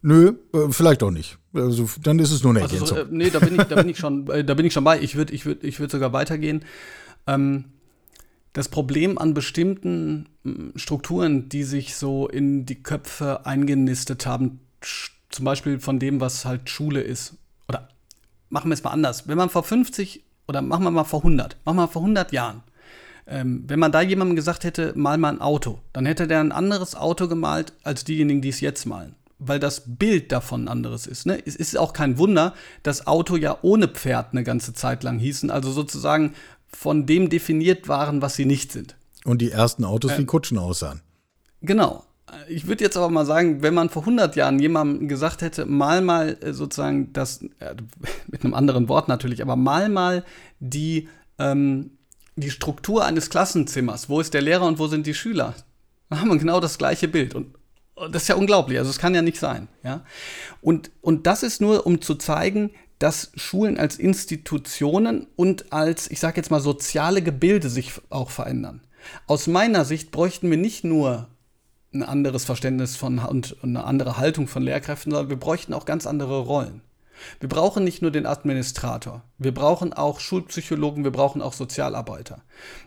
Nö, 0.00 0.34
äh, 0.54 0.70
vielleicht 0.70 1.02
auch 1.02 1.10
nicht. 1.10 1.38
Also 1.52 1.88
dann 2.02 2.18
ist 2.18 2.30
es 2.30 2.42
nur 2.42 2.52
eine 2.52 2.62
also, 2.62 2.74
Ergänzung. 2.74 2.98
Also, 2.98 3.10
nee, 3.12 3.30
da 3.30 3.38
bin 3.40 3.54
ich, 3.54 3.62
da 3.64 3.74
bin 3.74 3.88
ich 3.88 3.98
schon, 3.98 4.26
da 4.26 4.54
bin 4.54 4.64
ich 4.64 4.72
schon 4.72 4.84
bei. 4.84 5.00
Ich 5.00 5.16
würde, 5.16 5.34
ich 5.34 5.44
würde, 5.44 5.66
ich 5.66 5.80
würde 5.80 5.90
sogar 5.90 6.12
weitergehen. 6.12 6.64
Ähm, 7.26 7.64
das 8.52 8.68
Problem 8.68 9.18
an 9.18 9.34
bestimmten 9.34 10.28
Strukturen, 10.74 11.48
die 11.48 11.64
sich 11.64 11.96
so 11.96 12.28
in 12.28 12.66
die 12.66 12.82
Köpfe 12.82 13.46
eingenistet 13.46 14.26
haben, 14.26 14.60
zum 15.28 15.44
Beispiel 15.44 15.78
von 15.80 15.98
dem, 15.98 16.20
was 16.20 16.44
halt 16.44 16.70
Schule 16.70 17.00
ist. 17.00 17.34
Oder 17.68 17.88
machen 18.48 18.70
wir 18.70 18.74
es 18.74 18.82
mal 18.82 18.90
anders. 18.90 19.28
Wenn 19.28 19.36
man 19.36 19.50
vor 19.50 19.62
50 19.62 20.24
oder 20.46 20.62
machen 20.62 20.84
wir 20.84 20.90
mal 20.90 21.04
vor 21.04 21.20
100, 21.20 21.56
machen 21.64 21.76
wir 21.76 21.82
mal 21.82 21.86
vor 21.88 22.02
100 22.02 22.32
Jahren, 22.32 22.62
ähm, 23.26 23.64
wenn 23.66 23.78
man 23.78 23.92
da 23.92 24.00
jemandem 24.00 24.36
gesagt 24.36 24.64
hätte, 24.64 24.92
mal 24.96 25.18
mal 25.18 25.34
ein 25.34 25.40
Auto, 25.40 25.80
dann 25.92 26.06
hätte 26.06 26.26
der 26.26 26.40
ein 26.40 26.52
anderes 26.52 26.94
Auto 26.94 27.28
gemalt 27.28 27.74
als 27.82 28.04
diejenigen, 28.04 28.40
die 28.40 28.48
es 28.48 28.60
jetzt 28.60 28.86
malen. 28.86 29.14
Weil 29.38 29.60
das 29.60 29.84
Bild 29.86 30.32
davon 30.32 30.64
ein 30.64 30.68
anderes 30.68 31.06
ist. 31.06 31.26
Ne? 31.26 31.40
Es 31.44 31.54
ist 31.54 31.78
auch 31.78 31.92
kein 31.92 32.18
Wunder, 32.18 32.54
dass 32.82 33.06
Auto 33.06 33.36
ja 33.36 33.58
ohne 33.62 33.86
Pferd 33.86 34.32
eine 34.32 34.42
ganze 34.42 34.72
Zeit 34.74 35.04
lang 35.04 35.18
hießen. 35.18 35.50
Also 35.50 35.70
sozusagen 35.70 36.32
von 36.72 37.06
dem 37.06 37.28
definiert 37.28 37.88
waren, 37.88 38.22
was 38.22 38.36
sie 38.36 38.44
nicht 38.44 38.72
sind. 38.72 38.96
Und 39.24 39.42
die 39.42 39.50
ersten 39.50 39.84
Autos 39.84 40.12
äh, 40.12 40.18
wie 40.18 40.26
Kutschen 40.26 40.58
aussahen. 40.58 41.00
Genau. 41.60 42.04
Ich 42.48 42.66
würde 42.66 42.84
jetzt 42.84 42.96
aber 42.96 43.08
mal 43.08 43.24
sagen, 43.24 43.62
wenn 43.62 43.72
man 43.72 43.88
vor 43.88 44.02
100 44.02 44.36
Jahren 44.36 44.58
jemandem 44.58 45.08
gesagt 45.08 45.40
hätte, 45.40 45.64
mal 45.64 46.02
mal 46.02 46.36
äh, 46.40 46.52
sozusagen 46.52 47.12
das, 47.12 47.42
äh, 47.58 47.74
mit 48.26 48.44
einem 48.44 48.54
anderen 48.54 48.88
Wort 48.88 49.08
natürlich, 49.08 49.40
aber 49.40 49.56
mal 49.56 49.88
mal 49.88 50.24
die, 50.60 51.08
ähm, 51.38 51.92
die 52.36 52.50
Struktur 52.50 53.04
eines 53.04 53.30
Klassenzimmers, 53.30 54.08
wo 54.08 54.20
ist 54.20 54.34
der 54.34 54.42
Lehrer 54.42 54.66
und 54.66 54.78
wo 54.78 54.88
sind 54.88 55.06
die 55.06 55.14
Schüler, 55.14 55.54
dann 56.10 56.20
haben 56.20 56.28
wir 56.28 56.38
genau 56.38 56.60
das 56.60 56.78
gleiche 56.78 57.08
Bild. 57.08 57.34
Und 57.34 57.54
das 58.10 58.22
ist 58.22 58.28
ja 58.28 58.36
unglaublich, 58.36 58.78
also 58.78 58.90
es 58.90 58.98
kann 58.98 59.14
ja 59.14 59.22
nicht 59.22 59.38
sein. 59.38 59.68
Ja? 59.82 60.04
Und, 60.60 60.90
und 61.00 61.26
das 61.26 61.42
ist 61.42 61.60
nur, 61.60 61.86
um 61.86 62.00
zu 62.00 62.14
zeigen, 62.14 62.70
dass 62.98 63.30
Schulen 63.36 63.78
als 63.78 63.96
Institutionen 63.96 65.26
und 65.36 65.72
als, 65.72 66.10
ich 66.10 66.20
sage 66.20 66.36
jetzt 66.36 66.50
mal, 66.50 66.60
soziale 66.60 67.22
Gebilde 67.22 67.68
sich 67.68 67.92
auch 68.10 68.30
verändern. 68.30 68.80
Aus 69.26 69.46
meiner 69.46 69.84
Sicht 69.84 70.10
bräuchten 70.10 70.50
wir 70.50 70.56
nicht 70.56 70.84
nur 70.84 71.28
ein 71.92 72.02
anderes 72.02 72.44
Verständnis 72.44 72.96
von 72.96 73.18
und 73.18 73.56
eine 73.62 73.84
andere 73.84 74.18
Haltung 74.18 74.48
von 74.48 74.62
Lehrkräften, 74.62 75.12
sondern 75.12 75.30
wir 75.30 75.38
bräuchten 75.38 75.72
auch 75.72 75.84
ganz 75.84 76.06
andere 76.06 76.40
Rollen. 76.40 76.82
Wir 77.40 77.48
brauchen 77.48 77.82
nicht 77.82 78.02
nur 78.02 78.10
den 78.10 78.26
Administrator, 78.26 79.24
wir 79.38 79.52
brauchen 79.52 79.92
auch 79.92 80.20
Schulpsychologen, 80.20 81.02
wir 81.02 81.10
brauchen 81.10 81.42
auch 81.42 81.52
Sozialarbeiter. 81.52 82.42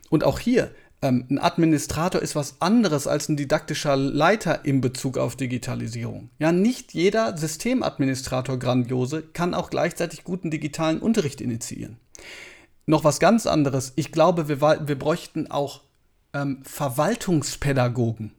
Und 0.09 0.23
auch 0.23 0.39
hier, 0.39 0.71
ähm, 1.01 1.25
ein 1.29 1.39
Administrator 1.39 2.21
ist 2.21 2.35
was 2.35 2.61
anderes 2.61 3.07
als 3.07 3.27
ein 3.27 3.37
didaktischer 3.37 3.95
Leiter 3.95 4.65
in 4.65 4.81
Bezug 4.81 5.17
auf 5.17 5.35
Digitalisierung. 5.35 6.29
Ja, 6.37 6.51
nicht 6.51 6.93
jeder 6.93 7.37
Systemadministrator 7.37 8.59
Grandiose 8.59 9.23
kann 9.23 9.53
auch 9.53 9.69
gleichzeitig 9.69 10.23
guten 10.23 10.51
digitalen 10.51 10.99
Unterricht 10.99 11.41
initiieren. 11.41 11.97
Noch 12.85 13.03
was 13.03 13.19
ganz 13.19 13.47
anderes. 13.47 13.93
Ich 13.95 14.11
glaube, 14.11 14.47
wir, 14.47 14.61
wir 14.61 14.99
bräuchten 14.99 15.49
auch 15.49 15.81
ähm, 16.33 16.59
Verwaltungspädagogen. 16.63 18.33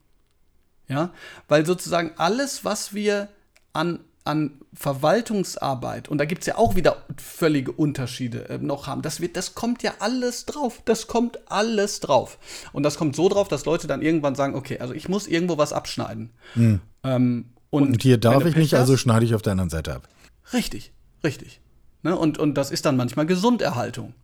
Ja, 0.89 1.11
weil 1.49 1.65
sozusagen 1.65 2.13
alles, 2.17 2.65
was 2.65 2.93
wir 2.93 3.29
an 3.73 4.01
an 4.25 4.53
Verwaltungsarbeit, 4.73 6.09
und 6.09 6.19
da 6.19 6.25
gibt 6.25 6.43
es 6.43 6.47
ja 6.47 6.57
auch 6.57 6.77
wieder 6.77 7.05
völlige 7.17 7.73
Unterschiede 7.73 8.49
äh, 8.49 8.59
noch 8.59 8.87
haben, 8.87 9.03
das, 9.03 9.21
wird, 9.21 9.37
das 9.37 9.55
kommt 9.55 9.83
ja 9.83 9.95
alles 9.99 10.47
drauf. 10.47 10.83
Das 10.85 11.07
kommt 11.07 11.39
alles 11.51 12.01
drauf. 12.01 12.39
Und 12.73 12.85
das 12.85 12.97
kommt 12.97 13.17
so 13.17 13.29
drauf, 13.29 13.49
dass 13.49 13.65
Leute 13.65 13.87
dann 13.87 14.03
irgendwann 14.03 14.35
sagen, 14.35 14.55
okay, 14.55 14.79
also 14.79 14.95
ich 14.95 15.09
muss 15.09 15.27
irgendwo 15.27 15.59
was 15.59 15.73
abschneiden. 15.73 16.31
Hm. 16.55 16.81
Ähm, 17.03 17.47
und, 17.71 17.85
und, 17.85 18.03
hier 18.03 18.19
darf 18.19 18.45
ich 18.45 18.55
nicht, 18.55 18.75
also 18.75 18.97
schneide 18.97 19.25
ich 19.25 19.35
auf 19.35 19.43
der 19.43 19.53
anderen 19.53 19.71
Seite 19.71 19.95
ab. 19.95 20.09
Richtig, 20.53 20.93
richtig. 21.25 21.61
Ne? 22.03 22.17
Und, 22.17 22.39
und 22.39 22.55
das 22.55 22.71
ist 22.71 22.85
dann 22.85 22.97
manchmal 22.97 23.27
Gesunderhaltung. 23.27 24.15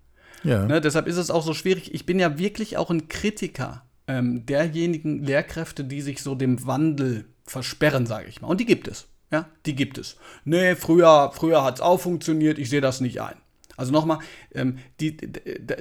Ja. 0.44 0.66
Ne? 0.66 0.80
Deshalb 0.80 1.06
ist 1.06 1.16
es 1.16 1.30
auch 1.30 1.42
so 1.42 1.54
schwierig. 1.54 1.94
Ich 1.94 2.06
bin 2.06 2.20
ja 2.20 2.38
wirklich 2.38 2.76
auch 2.76 2.90
ein 2.90 3.08
Kritiker 3.08 3.82
ähm, 4.06 4.46
derjenigen 4.46 5.24
Lehrkräfte, 5.24 5.84
die 5.84 6.00
sich 6.00 6.22
so 6.22 6.34
dem 6.34 6.66
Wandel 6.66 7.26
versperren, 7.44 8.06
sage 8.06 8.28
ich 8.28 8.40
mal. 8.40 8.48
Und 8.48 8.60
die 8.60 8.66
gibt 8.66 8.88
es. 8.88 9.06
Ja, 9.30 9.48
die 9.66 9.74
gibt 9.74 9.98
es. 9.98 10.16
Nee, 10.44 10.74
früher, 10.74 11.32
früher 11.34 11.62
hat 11.62 11.76
es 11.76 11.80
auch 11.80 12.00
funktioniert, 12.00 12.58
ich 12.58 12.70
sehe 12.70 12.80
das 12.80 13.00
nicht 13.00 13.20
ein. 13.20 13.36
Also 13.76 13.92
nochmal, 13.92 14.18
ähm, 14.54 14.78
die, 15.00 15.16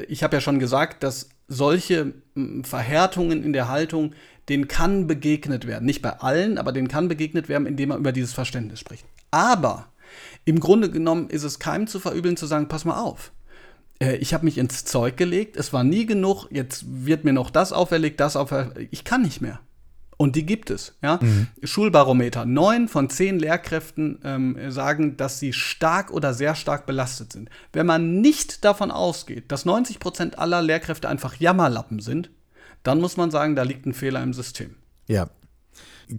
ich 0.08 0.24
habe 0.24 0.36
ja 0.36 0.42
schon 0.42 0.60
gesagt, 0.60 1.02
dass 1.04 1.30
solche 1.48 2.14
Verhärtungen 2.64 3.44
in 3.44 3.54
der 3.54 3.70
Haltung, 3.70 4.14
denen 4.50 4.68
kann 4.68 5.08
begegnet 5.08 5.66
werden. 5.66 5.86
Nicht 5.86 6.02
bei 6.02 6.20
allen, 6.20 6.58
aber 6.58 6.72
denen 6.72 6.90
kann 6.90 7.08
begegnet 7.08 7.50
werden, 7.50 7.66
indem 7.66 7.90
man 7.90 8.00
über 8.00 8.12
dieses 8.12 8.34
Verständnis 8.34 8.80
spricht. 8.80 9.06
Aber 9.32 9.88
im 10.46 10.60
Grunde 10.60 10.92
genommen 10.92 11.30
ist 11.30 11.44
es 11.44 11.60
keinem 11.60 11.88
zu 11.88 12.00
verübeln, 12.00 12.38
zu 12.38 12.46
sagen, 12.46 12.68
pass 12.68 12.86
mal 12.86 13.02
auf. 13.02 13.32
Äh, 14.00 14.18
ich 14.18 14.34
habe 14.34 14.46
mich 14.46 14.58
ins 14.58 14.86
Zeug 14.86 15.18
gelegt, 15.18 15.58
es 15.58 15.74
war 15.74 15.84
nie 15.84 16.06
genug, 16.06 16.48
jetzt 16.52 16.86
wird 16.88 17.24
mir 17.24 17.34
noch 17.34 17.50
das 17.50 17.74
auferlegt, 17.74 18.20
das 18.20 18.36
auferlegt. 18.36 18.90
Ich 18.92 19.04
kann 19.04 19.22
nicht 19.22 19.42
mehr. 19.42 19.60
Und 20.18 20.36
die 20.36 20.46
gibt 20.46 20.72
es. 20.72 20.96
Ja? 21.04 21.20
Mhm. 21.22 21.48
Schulbarometer. 21.64 22.46
Neun 22.46 22.88
von 22.88 23.10
zehn 23.10 23.38
Lehrkräften 23.38 24.20
ähm, 24.24 24.72
sagen, 24.72 25.16
dass 25.16 25.40
sie 25.40 25.54
stark 25.54 26.12
oder 26.12 26.34
sehr 26.34 26.56
stark 26.56 26.88
belastet 26.88 27.34
sind. 27.34 27.50
Wenn 27.72 27.86
man 27.86 28.20
nicht 28.20 28.66
davon 28.66 28.90
ausgeht, 28.90 29.52
dass 29.52 29.66
90 29.66 30.00
Prozent 30.00 30.40
aller 30.40 30.62
Lehrkräfte 30.64 31.08
einfach 31.08 31.36
Jammerlappen 31.36 32.00
sind, 32.00 32.32
dann 32.82 33.00
muss 33.00 33.16
man 33.16 33.30
sagen, 33.30 33.56
da 33.56 33.64
liegt 33.64 33.86
ein 33.86 33.94
Fehler 33.94 34.24
im 34.24 34.34
System. 34.34 34.76
Ja. 35.08 35.30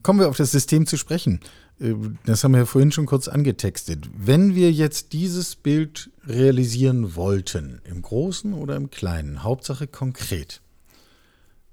Kommen 0.03 0.21
wir 0.21 0.29
auf 0.29 0.37
das 0.37 0.53
System 0.53 0.87
zu 0.87 0.97
sprechen. 0.97 1.41
Äh, 1.81 1.95
das 2.25 2.45
haben 2.45 2.53
wir 2.53 2.61
ja 2.61 2.67
vorhin 2.67 2.93
schon 2.93 3.07
kurz 3.07 3.27
angetextet. 3.27 4.09
Wenn 4.17 4.55
wir 4.55 4.71
jetzt 4.71 5.13
dieses 5.13 5.57
Bild 5.57 6.11
realisieren 6.27 7.17
wollten, 7.17 7.81
im 7.85 8.03
Großen 8.03 8.53
oder 8.53 8.77
im 8.77 8.91
Kleinen, 8.91 9.43
Hauptsache 9.43 9.87
konkret, 9.87 10.61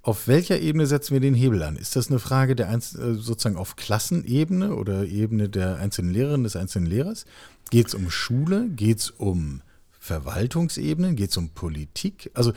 auf 0.06 0.28
welcher 0.28 0.60
Ebene 0.60 0.86
setzen 0.86 1.14
wir 1.14 1.20
den 1.20 1.34
Hebel 1.34 1.64
an? 1.64 1.78
Ist 1.78 1.95
das 1.95 2.10
eine 2.12 2.20
Frage 2.20 2.56
der 2.56 2.70
Einz 2.70 2.93
äh, 2.93 3.16
sozusagen 3.16 3.58
auf 3.58 3.76
Klassenebene 3.76 4.76
oder 4.76 5.06
Ebene 5.08 5.49
der 5.49 5.78
einzelnen 5.78 6.14
Lehrerin, 6.14 6.43
des 6.43 6.56
einzelnen 6.56 6.86
Lehrers? 6.86 7.26
Geht 7.72 7.88
es 7.88 7.95
um 7.95 8.12
Schule? 8.12 8.70
Geht 8.70 8.99
es 8.99 9.10
um 9.10 9.64
Verwaltungsebenen? 9.99 11.16
Geht 11.16 11.32
es 11.32 11.38
um 11.38 11.49
Politik? 11.49 12.30
Also 12.36 12.53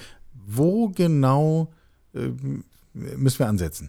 wo 0.46 0.90
genau 0.90 1.72
äh, 2.14 2.28
müssen 2.92 3.38
wir 3.38 3.46
ansetzen? 3.46 3.88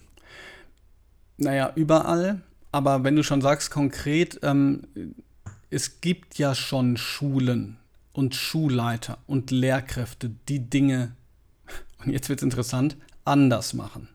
Naja, 1.35 1.73
überall. 1.75 2.39
Aber 2.71 3.03
wenn 3.03 3.17
du 3.17 3.23
schon 3.23 3.41
sagst 3.41 3.71
konkret, 3.71 4.39
ähm, 4.41 4.83
es 5.69 5.99
gibt 5.99 6.37
ja 6.37 6.55
schon 6.55 6.95
Schulen 6.95 7.75
und 8.13 8.35
Schulleiter 8.35 9.17
und 9.27 9.51
Lehrkräfte, 9.51 10.31
die 10.47 10.59
Dinge, 10.59 11.11
und 12.05 12.13
jetzt 12.13 12.29
wird 12.29 12.39
es 12.39 12.43
interessant, 12.43 12.95
anders 13.29 13.73
machen. 13.73 14.09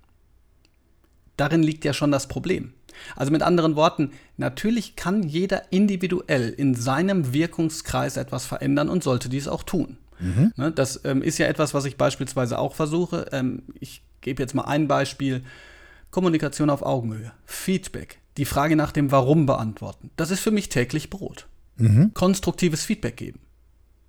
Darin 1.37 1.63
liegt 1.63 1.85
ja 1.85 1.93
schon 1.93 2.13
das 2.13 2.29
Problem. 2.29 2.75
Also 3.17 3.33
mit 3.33 3.43
anderen 3.43 3.75
Worten, 3.77 4.13
natürlich 4.37 4.95
kann 4.95 5.23
jeder 5.23 5.73
individuell 5.73 6.51
in 6.51 6.75
seinem 6.75 7.33
Wirkungskreis 7.33 8.17
etwas 8.17 8.47
verändern 8.47 8.89
und 8.89 9.03
sollte 9.03 9.29
dies 9.29 9.49
auch 9.49 9.63
tun. 9.65 9.97
Mhm. 10.21 10.53
Ne, 10.57 10.71
das 10.71 11.01
ähm, 11.05 11.23
ist 11.23 11.39
ja 11.39 11.47
etwas, 11.47 11.75
was 11.75 11.87
ich 11.87 11.97
beispielsweise 11.97 12.59
auch 12.59 12.75
versuche. 12.75 13.27
Ähm, 13.33 13.63
ich 13.81 14.03
gebe 14.21 14.43
jetzt 14.43 14.55
mal 14.55 14.63
ein 14.63 14.87
Beispiel. 14.87 15.43
Kommunikation 16.13 16.71
auf 16.71 16.83
Augenhöhe, 16.83 17.33
Feedback, 17.45 18.21
die 18.37 18.45
Frage 18.45 18.77
nach 18.77 18.93
dem 18.93 19.11
Warum 19.11 19.47
beantworten. 19.47 20.11
Das 20.17 20.31
ist 20.31 20.39
für 20.39 20.53
mich 20.53 20.69
täglich 20.69 21.11
Brot. 21.11 21.49
Mhm. 21.77 22.13
Konstruktives 22.15 22.85
Feedback 22.85 23.17
geben. 23.17 23.41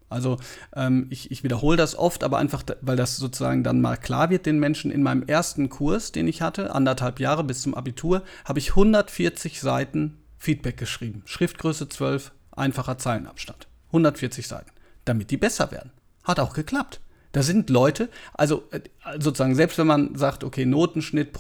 Also 0.10 0.38
ähm, 0.76 1.08
ich, 1.10 1.32
ich 1.32 1.44
wiederhole 1.44 1.78
das 1.78 1.96
oft, 1.98 2.24
aber 2.24 2.38
einfach, 2.38 2.64
weil 2.82 2.96
das 2.96 3.18
sozusagen 3.18 3.64
dann 3.64 3.82
mal 3.82 3.98
klar 3.98 4.30
wird 4.30 4.46
den 4.46 4.60
Menschen. 4.60 4.92
In 4.92 5.04
meinem 5.04 5.24
ersten 5.24 5.70
Kurs, 5.70 6.12
den 6.12 6.28
ich 6.28 6.42
hatte, 6.42 6.74
anderthalb 6.74 7.20
Jahre 7.20 7.44
bis 7.44 7.62
zum 7.62 7.74
Abitur, 7.74 8.24
habe 8.46 8.60
ich 8.60 8.72
140 8.72 9.62
Seiten 9.62 10.18
Feedback 10.38 10.78
geschrieben. 10.78 11.24
Schriftgröße 11.26 11.90
12, 11.90 12.32
einfacher 12.52 12.98
Zeilenabstand. 12.98 13.68
140 13.88 14.48
Seiten, 14.48 14.72
damit 15.06 15.32
die 15.32 15.38
besser 15.38 15.72
werden. 15.72 15.92
Hat 16.24 16.40
auch 16.40 16.54
geklappt. 16.54 17.02
Da 17.32 17.44
sind 17.44 17.70
Leute, 17.70 18.08
also 18.34 18.64
äh, 18.72 18.80
sozusagen, 19.20 19.56
selbst 19.56 19.78
wenn 19.78 19.88
man 19.88 20.16
sagt, 20.16 20.46
okay, 20.46 20.66
Notenschnitt 20.66 21.34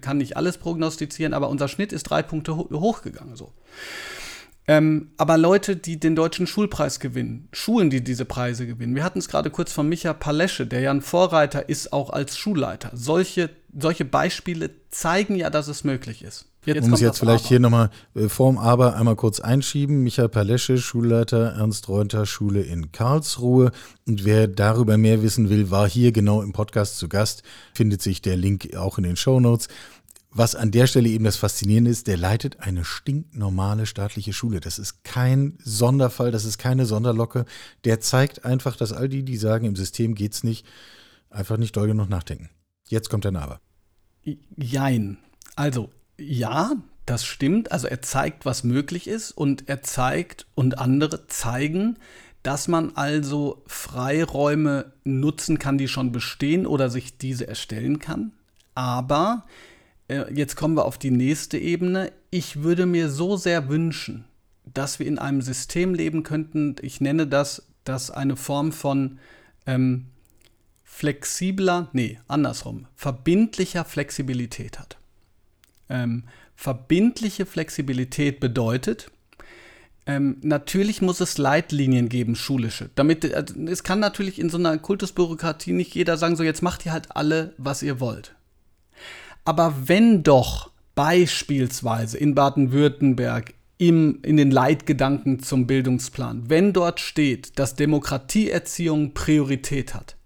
kann 0.00 0.18
nicht 0.18 0.36
alles 0.36 0.58
prognostizieren, 0.58 1.34
aber 1.34 1.48
unser 1.48 1.66
Schnitt 1.66 1.92
ist 1.92 2.04
drei 2.04 2.22
Punkte 2.22 2.56
ho 2.56 2.68
hochgegangen. 2.70 3.34
So. 3.34 3.52
Ähm, 4.68 5.10
aber 5.16 5.38
Leute, 5.38 5.76
die 5.76 5.98
den 5.98 6.14
deutschen 6.14 6.46
Schulpreis 6.46 7.00
gewinnen, 7.00 7.48
Schulen, 7.52 7.90
die 7.90 8.04
diese 8.04 8.24
Preise 8.24 8.66
gewinnen. 8.66 8.94
Wir 8.94 9.02
hatten 9.02 9.18
es 9.18 9.28
gerade 9.28 9.50
kurz 9.50 9.72
von 9.72 9.88
Micha 9.88 10.12
Palesche, 10.12 10.66
der 10.66 10.80
ja 10.80 10.90
ein 10.92 11.02
Vorreiter 11.02 11.68
ist, 11.68 11.92
auch 11.92 12.10
als 12.10 12.38
Schulleiter. 12.38 12.90
Solche, 12.94 13.50
solche 13.76 14.04
Beispiele 14.04 14.70
zeigen 14.90 15.34
ja, 15.34 15.50
dass 15.50 15.66
es 15.66 15.82
möglich 15.82 16.22
ist. 16.22 16.46
Jetzt 16.64 16.82
Man 16.82 16.90
muss 16.90 17.00
jetzt 17.00 17.18
vielleicht 17.18 17.46
Aber. 17.46 17.48
hier 17.48 17.58
nochmal 17.58 17.90
äh, 18.14 18.28
vorm 18.28 18.56
Aber 18.56 18.94
einmal 18.94 19.16
kurz 19.16 19.40
einschieben. 19.40 20.04
Michael 20.04 20.28
Palesche, 20.28 20.78
Schulleiter 20.78 21.54
Ernst 21.56 21.88
Reunter 21.88 22.24
Schule 22.24 22.62
in 22.62 22.92
Karlsruhe. 22.92 23.72
Und 24.06 24.24
wer 24.24 24.46
darüber 24.46 24.96
mehr 24.96 25.24
wissen 25.24 25.50
will, 25.50 25.72
war 25.72 25.88
hier 25.88 26.12
genau 26.12 26.40
im 26.40 26.52
Podcast 26.52 26.98
zu 26.98 27.08
Gast. 27.08 27.42
Findet 27.74 28.00
sich 28.00 28.22
der 28.22 28.36
Link 28.36 28.76
auch 28.76 28.96
in 28.98 29.02
den 29.02 29.16
Show 29.16 29.40
Notes 29.40 29.66
was 30.34 30.54
an 30.54 30.70
der 30.70 30.86
Stelle 30.86 31.08
eben 31.08 31.24
das 31.24 31.36
Faszinierende 31.36 31.90
ist, 31.90 32.06
der 32.06 32.16
leitet 32.16 32.60
eine 32.60 32.84
stinknormale 32.84 33.84
staatliche 33.84 34.32
Schule. 34.32 34.60
Das 34.60 34.78
ist 34.78 35.04
kein 35.04 35.58
Sonderfall, 35.62 36.30
das 36.30 36.46
ist 36.46 36.56
keine 36.56 36.86
Sonderlocke. 36.86 37.44
Der 37.84 38.00
zeigt 38.00 38.44
einfach, 38.44 38.76
dass 38.76 38.92
all 38.92 39.08
die, 39.08 39.24
die 39.24 39.36
sagen, 39.36 39.66
im 39.66 39.76
System 39.76 40.14
geht's 40.14 40.42
nicht, 40.42 40.66
einfach 41.28 41.58
nicht 41.58 41.76
doll 41.76 41.86
genug 41.86 42.08
nachdenken. 42.08 42.48
Jetzt 42.88 43.10
kommt 43.10 43.24
der 43.24 43.34
Aber. 43.36 43.60
Jein. 44.56 45.18
Also, 45.54 45.90
ja, 46.18 46.72
das 47.04 47.24
stimmt. 47.24 47.70
Also 47.70 47.88
er 47.88 48.00
zeigt, 48.00 48.46
was 48.46 48.64
möglich 48.64 49.08
ist 49.08 49.32
und 49.32 49.68
er 49.68 49.82
zeigt 49.82 50.46
und 50.54 50.78
andere 50.78 51.26
zeigen, 51.26 51.98
dass 52.42 52.68
man 52.68 52.96
also 52.96 53.62
Freiräume 53.66 54.92
nutzen 55.04 55.58
kann, 55.58 55.78
die 55.78 55.88
schon 55.88 56.10
bestehen 56.10 56.66
oder 56.66 56.88
sich 56.90 57.18
diese 57.18 57.46
erstellen 57.46 57.98
kann. 57.98 58.32
Aber 58.74 59.44
jetzt 60.32 60.56
kommen 60.56 60.76
wir 60.76 60.84
auf 60.84 60.98
die 60.98 61.10
nächste 61.10 61.58
Ebene. 61.58 62.12
Ich 62.30 62.62
würde 62.62 62.86
mir 62.86 63.08
so 63.08 63.36
sehr 63.36 63.68
wünschen, 63.68 64.24
dass 64.64 64.98
wir 64.98 65.06
in 65.06 65.18
einem 65.18 65.42
System 65.42 65.94
leben 65.94 66.22
könnten, 66.22 66.76
ich 66.82 67.00
nenne 67.00 67.26
das, 67.26 67.62
das 67.84 68.10
eine 68.10 68.36
Form 68.36 68.72
von 68.72 69.18
ähm, 69.66 70.06
flexibler, 70.84 71.88
nee, 71.92 72.18
andersrum, 72.28 72.86
verbindlicher 72.94 73.84
Flexibilität 73.84 74.78
hat. 74.78 74.98
Ähm, 75.88 76.24
verbindliche 76.54 77.46
Flexibilität 77.46 78.40
bedeutet, 78.40 79.10
ähm, 80.04 80.38
natürlich 80.42 81.00
muss 81.00 81.20
es 81.20 81.38
Leitlinien 81.38 82.08
geben, 82.08 82.34
schulische. 82.34 82.90
Damit, 82.96 83.24
äh, 83.24 83.44
es 83.66 83.84
kann 83.84 84.00
natürlich 84.00 84.40
in 84.40 84.50
so 84.50 84.58
einer 84.58 84.76
Kultusbürokratie 84.78 85.72
nicht 85.72 85.94
jeder 85.94 86.16
sagen, 86.16 86.34
so 86.34 86.42
jetzt 86.42 86.62
macht 86.62 86.84
ihr 86.84 86.92
halt 86.92 87.14
alle, 87.14 87.54
was 87.56 87.82
ihr 87.82 88.00
wollt. 88.00 88.34
Aber 89.44 89.74
wenn 89.86 90.22
doch 90.22 90.70
beispielsweise 90.94 92.18
in 92.18 92.34
Baden-Württemberg 92.34 93.54
im, 93.78 94.20
in 94.22 94.36
den 94.36 94.50
Leitgedanken 94.50 95.40
zum 95.40 95.66
Bildungsplan, 95.66 96.48
wenn 96.48 96.72
dort 96.72 97.00
steht, 97.00 97.58
dass 97.58 97.74
Demokratieerziehung 97.74 99.14
Priorität 99.14 99.94
hat, 99.94 100.16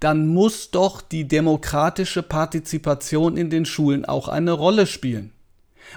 dann 0.00 0.26
muss 0.26 0.70
doch 0.70 1.00
die 1.00 1.26
demokratische 1.26 2.22
Partizipation 2.22 3.36
in 3.36 3.50
den 3.50 3.64
Schulen 3.64 4.04
auch 4.04 4.28
eine 4.28 4.52
Rolle 4.52 4.86
spielen. 4.86 5.32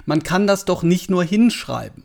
Man 0.06 0.22
kann 0.22 0.46
das 0.46 0.64
doch 0.64 0.82
nicht 0.82 1.10
nur 1.10 1.24
hinschreiben. 1.24 2.04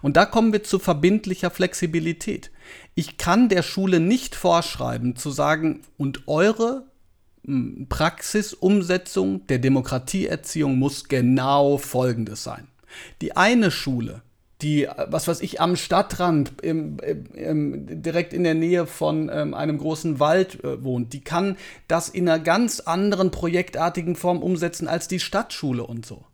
Und 0.00 0.16
da 0.16 0.26
kommen 0.26 0.52
wir 0.52 0.62
zu 0.62 0.78
verbindlicher 0.78 1.50
Flexibilität. 1.50 2.50
Ich 2.94 3.16
kann 3.16 3.48
der 3.48 3.62
Schule 3.62 4.00
nicht 4.00 4.34
vorschreiben 4.34 5.16
zu 5.16 5.30
sagen, 5.30 5.82
und 5.96 6.28
eure 6.28 6.84
Praxisumsetzung 7.88 9.46
der 9.48 9.58
Demokratieerziehung 9.58 10.78
muss 10.78 11.08
genau 11.08 11.76
Folgendes 11.78 12.44
sein. 12.44 12.68
Die 13.20 13.36
eine 13.36 13.70
Schule, 13.70 14.22
die, 14.62 14.88
was 15.08 15.26
weiß 15.26 15.40
ich, 15.40 15.60
am 15.60 15.76
Stadtrand, 15.76 16.62
im, 16.62 16.98
im, 17.34 18.02
direkt 18.02 18.32
in 18.32 18.44
der 18.44 18.54
Nähe 18.54 18.86
von 18.86 19.28
ähm, 19.32 19.54
einem 19.54 19.78
großen 19.78 20.20
Wald 20.20 20.62
äh, 20.62 20.84
wohnt, 20.84 21.12
die 21.12 21.24
kann 21.24 21.56
das 21.88 22.08
in 22.08 22.28
einer 22.28 22.38
ganz 22.38 22.80
anderen 22.80 23.30
projektartigen 23.32 24.14
Form 24.14 24.40
umsetzen 24.40 24.86
als 24.86 25.08
die 25.08 25.20
Stadtschule 25.20 25.84
und 25.84 26.06
so. 26.06 26.24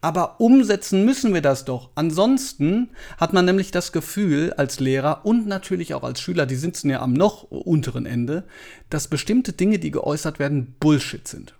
Aber 0.00 0.40
umsetzen 0.40 1.04
müssen 1.04 1.34
wir 1.34 1.42
das 1.42 1.64
doch. 1.64 1.90
Ansonsten 1.94 2.90
hat 3.18 3.32
man 3.32 3.44
nämlich 3.44 3.70
das 3.70 3.92
Gefühl 3.92 4.52
als 4.54 4.80
Lehrer 4.80 5.24
und 5.24 5.46
natürlich 5.46 5.94
auch 5.94 6.02
als 6.02 6.20
Schüler, 6.20 6.46
die 6.46 6.56
sitzen 6.56 6.90
ja 6.90 7.00
am 7.00 7.12
noch 7.12 7.44
unteren 7.44 8.06
Ende, 8.06 8.44
dass 8.88 9.08
bestimmte 9.08 9.52
Dinge, 9.52 9.78
die 9.78 9.90
geäußert 9.90 10.38
werden, 10.38 10.74
Bullshit 10.80 11.26
sind. 11.26 11.54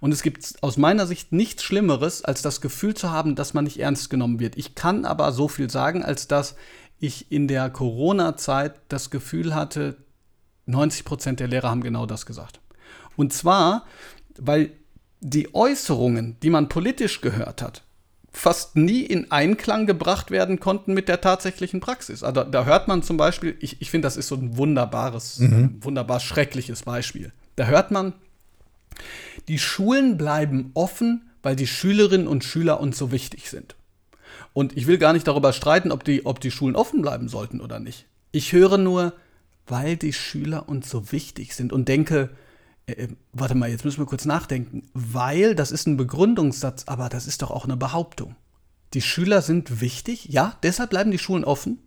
Und 0.00 0.12
es 0.12 0.22
gibt 0.22 0.54
aus 0.60 0.76
meiner 0.76 1.06
Sicht 1.06 1.32
nichts 1.32 1.62
Schlimmeres, 1.62 2.24
als 2.24 2.42
das 2.42 2.60
Gefühl 2.60 2.94
zu 2.94 3.10
haben, 3.10 3.34
dass 3.36 3.54
man 3.54 3.64
nicht 3.64 3.80
ernst 3.80 4.10
genommen 4.10 4.38
wird. 4.38 4.56
Ich 4.58 4.74
kann 4.74 5.04
aber 5.04 5.32
so 5.32 5.48
viel 5.48 5.70
sagen, 5.70 6.02
als 6.04 6.28
dass 6.28 6.56
ich 7.00 7.30
in 7.32 7.48
der 7.48 7.70
Corona-Zeit 7.70 8.74
das 8.88 9.10
Gefühl 9.10 9.54
hatte, 9.54 9.96
90 10.66 11.04
Prozent 11.04 11.40
der 11.40 11.48
Lehrer 11.48 11.70
haben 11.70 11.82
genau 11.82 12.06
das 12.06 12.26
gesagt. 12.26 12.60
Und 13.16 13.32
zwar, 13.32 13.86
weil 14.36 14.70
die 15.20 15.54
Äußerungen, 15.54 16.36
die 16.42 16.50
man 16.50 16.68
politisch 16.68 17.20
gehört 17.20 17.62
hat, 17.62 17.82
fast 18.32 18.76
nie 18.76 19.02
in 19.02 19.30
Einklang 19.30 19.86
gebracht 19.86 20.30
werden 20.30 20.60
konnten 20.60 20.94
mit 20.94 21.08
der 21.08 21.20
tatsächlichen 21.20 21.80
Praxis. 21.80 22.22
Also 22.22 22.44
da 22.44 22.64
hört 22.64 22.88
man 22.88 23.02
zum 23.02 23.16
Beispiel, 23.16 23.56
ich, 23.60 23.80
ich 23.80 23.90
finde, 23.90 24.06
das 24.06 24.16
ist 24.16 24.28
so 24.28 24.36
ein 24.36 24.56
wunderbares, 24.56 25.38
mhm. 25.40 25.78
wunderbar 25.80 26.20
schreckliches 26.20 26.82
Beispiel. 26.82 27.32
Da 27.56 27.66
hört 27.66 27.90
man, 27.90 28.12
die 29.48 29.58
Schulen 29.58 30.16
bleiben 30.18 30.70
offen, 30.74 31.30
weil 31.42 31.56
die 31.56 31.66
Schülerinnen 31.66 32.28
und 32.28 32.44
Schüler 32.44 32.80
uns 32.80 32.98
so 32.98 33.10
wichtig 33.10 33.48
sind. 33.50 33.76
Und 34.52 34.76
ich 34.76 34.86
will 34.86 34.98
gar 34.98 35.12
nicht 35.12 35.26
darüber 35.26 35.52
streiten, 35.52 35.92
ob 35.92 36.04
die, 36.04 36.26
ob 36.26 36.40
die 36.40 36.50
Schulen 36.50 36.76
offen 36.76 37.02
bleiben 37.02 37.28
sollten 37.28 37.60
oder 37.60 37.80
nicht. 37.80 38.06
Ich 38.32 38.52
höre 38.52 38.78
nur, 38.78 39.14
weil 39.66 39.96
die 39.96 40.12
Schüler 40.12 40.68
uns 40.68 40.90
so 40.90 41.12
wichtig 41.12 41.54
sind 41.54 41.72
und 41.72 41.88
denke, 41.88 42.30
äh, 42.88 43.04
äh, 43.04 43.08
warte 43.32 43.54
mal, 43.54 43.70
jetzt 43.70 43.84
müssen 43.84 44.00
wir 44.00 44.06
kurz 44.06 44.24
nachdenken. 44.24 44.88
Weil, 44.94 45.54
das 45.54 45.70
ist 45.70 45.86
ein 45.86 45.96
Begründungssatz, 45.96 46.84
aber 46.86 47.08
das 47.08 47.26
ist 47.26 47.42
doch 47.42 47.50
auch 47.50 47.64
eine 47.64 47.76
Behauptung. 47.76 48.34
Die 48.94 49.02
Schüler 49.02 49.42
sind 49.42 49.80
wichtig, 49.80 50.26
ja, 50.30 50.56
deshalb 50.62 50.90
bleiben 50.90 51.10
die 51.10 51.18
Schulen 51.18 51.44
offen. 51.44 51.78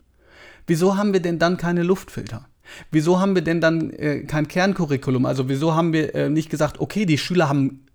Wieso 0.68 0.96
haben 0.96 1.14
wir 1.14 1.20
denn 1.20 1.40
dann 1.40 1.58
keine 1.58 1.84
Luftfilter? 1.84 2.48
Wieso 2.92 3.20
haben 3.20 3.34
wir 3.34 3.42
denn 3.42 3.60
dann 3.60 3.90
äh, 3.90 4.22
kein 4.22 4.48
Kerncurriculum? 4.48 5.26
Also 5.26 5.50
wieso 5.50 5.74
haben 5.74 5.94
wir 5.94 6.14
äh, 6.14 6.30
nicht 6.30 6.50
gesagt, 6.50 6.80
okay, 6.80 7.06
die 7.06 7.18
Schüler 7.18 7.50
haben 7.50 7.86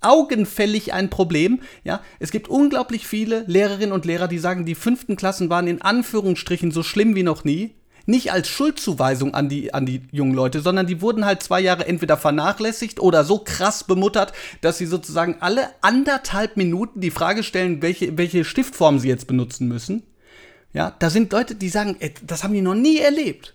augenfällig 0.00 0.94
ein 0.94 1.10
Problem. 1.10 1.60
Ja, 1.84 2.00
es 2.18 2.30
gibt 2.30 2.48
unglaublich 2.48 3.06
viele 3.06 3.44
Lehrerinnen 3.46 3.92
und 3.92 4.04
Lehrer, 4.06 4.28
die 4.28 4.38
sagen, 4.38 4.64
die 4.64 4.74
fünften 4.74 5.16
Klassen 5.16 5.50
waren 5.50 5.66
in 5.66 5.82
Anführungsstrichen 5.82 6.70
so 6.70 6.82
schlimm 6.82 7.14
wie 7.14 7.22
noch 7.22 7.44
nie 7.44 7.74
nicht 8.06 8.32
als 8.32 8.48
Schuldzuweisung 8.48 9.34
an 9.34 9.48
die, 9.48 9.74
an 9.74 9.84
die 9.84 10.02
jungen 10.12 10.34
Leute, 10.34 10.60
sondern 10.60 10.86
die 10.86 11.00
wurden 11.02 11.24
halt 11.24 11.42
zwei 11.42 11.60
Jahre 11.60 11.86
entweder 11.86 12.16
vernachlässigt 12.16 13.00
oder 13.00 13.24
so 13.24 13.38
krass 13.38 13.84
bemuttert, 13.84 14.32
dass 14.60 14.78
sie 14.78 14.86
sozusagen 14.86 15.36
alle 15.40 15.68
anderthalb 15.82 16.56
Minuten 16.56 17.00
die 17.00 17.10
Frage 17.10 17.42
stellen, 17.42 17.82
welche, 17.82 18.16
welche 18.16 18.44
Stiftform 18.44 18.98
sie 18.98 19.08
jetzt 19.08 19.26
benutzen 19.26 19.68
müssen. 19.68 20.04
Ja, 20.72 20.94
da 20.98 21.10
sind 21.10 21.32
Leute, 21.32 21.54
die 21.54 21.68
sagen, 21.68 21.96
ey, 22.00 22.14
das 22.24 22.44
haben 22.44 22.54
die 22.54 22.62
noch 22.62 22.74
nie 22.74 22.98
erlebt. 22.98 23.54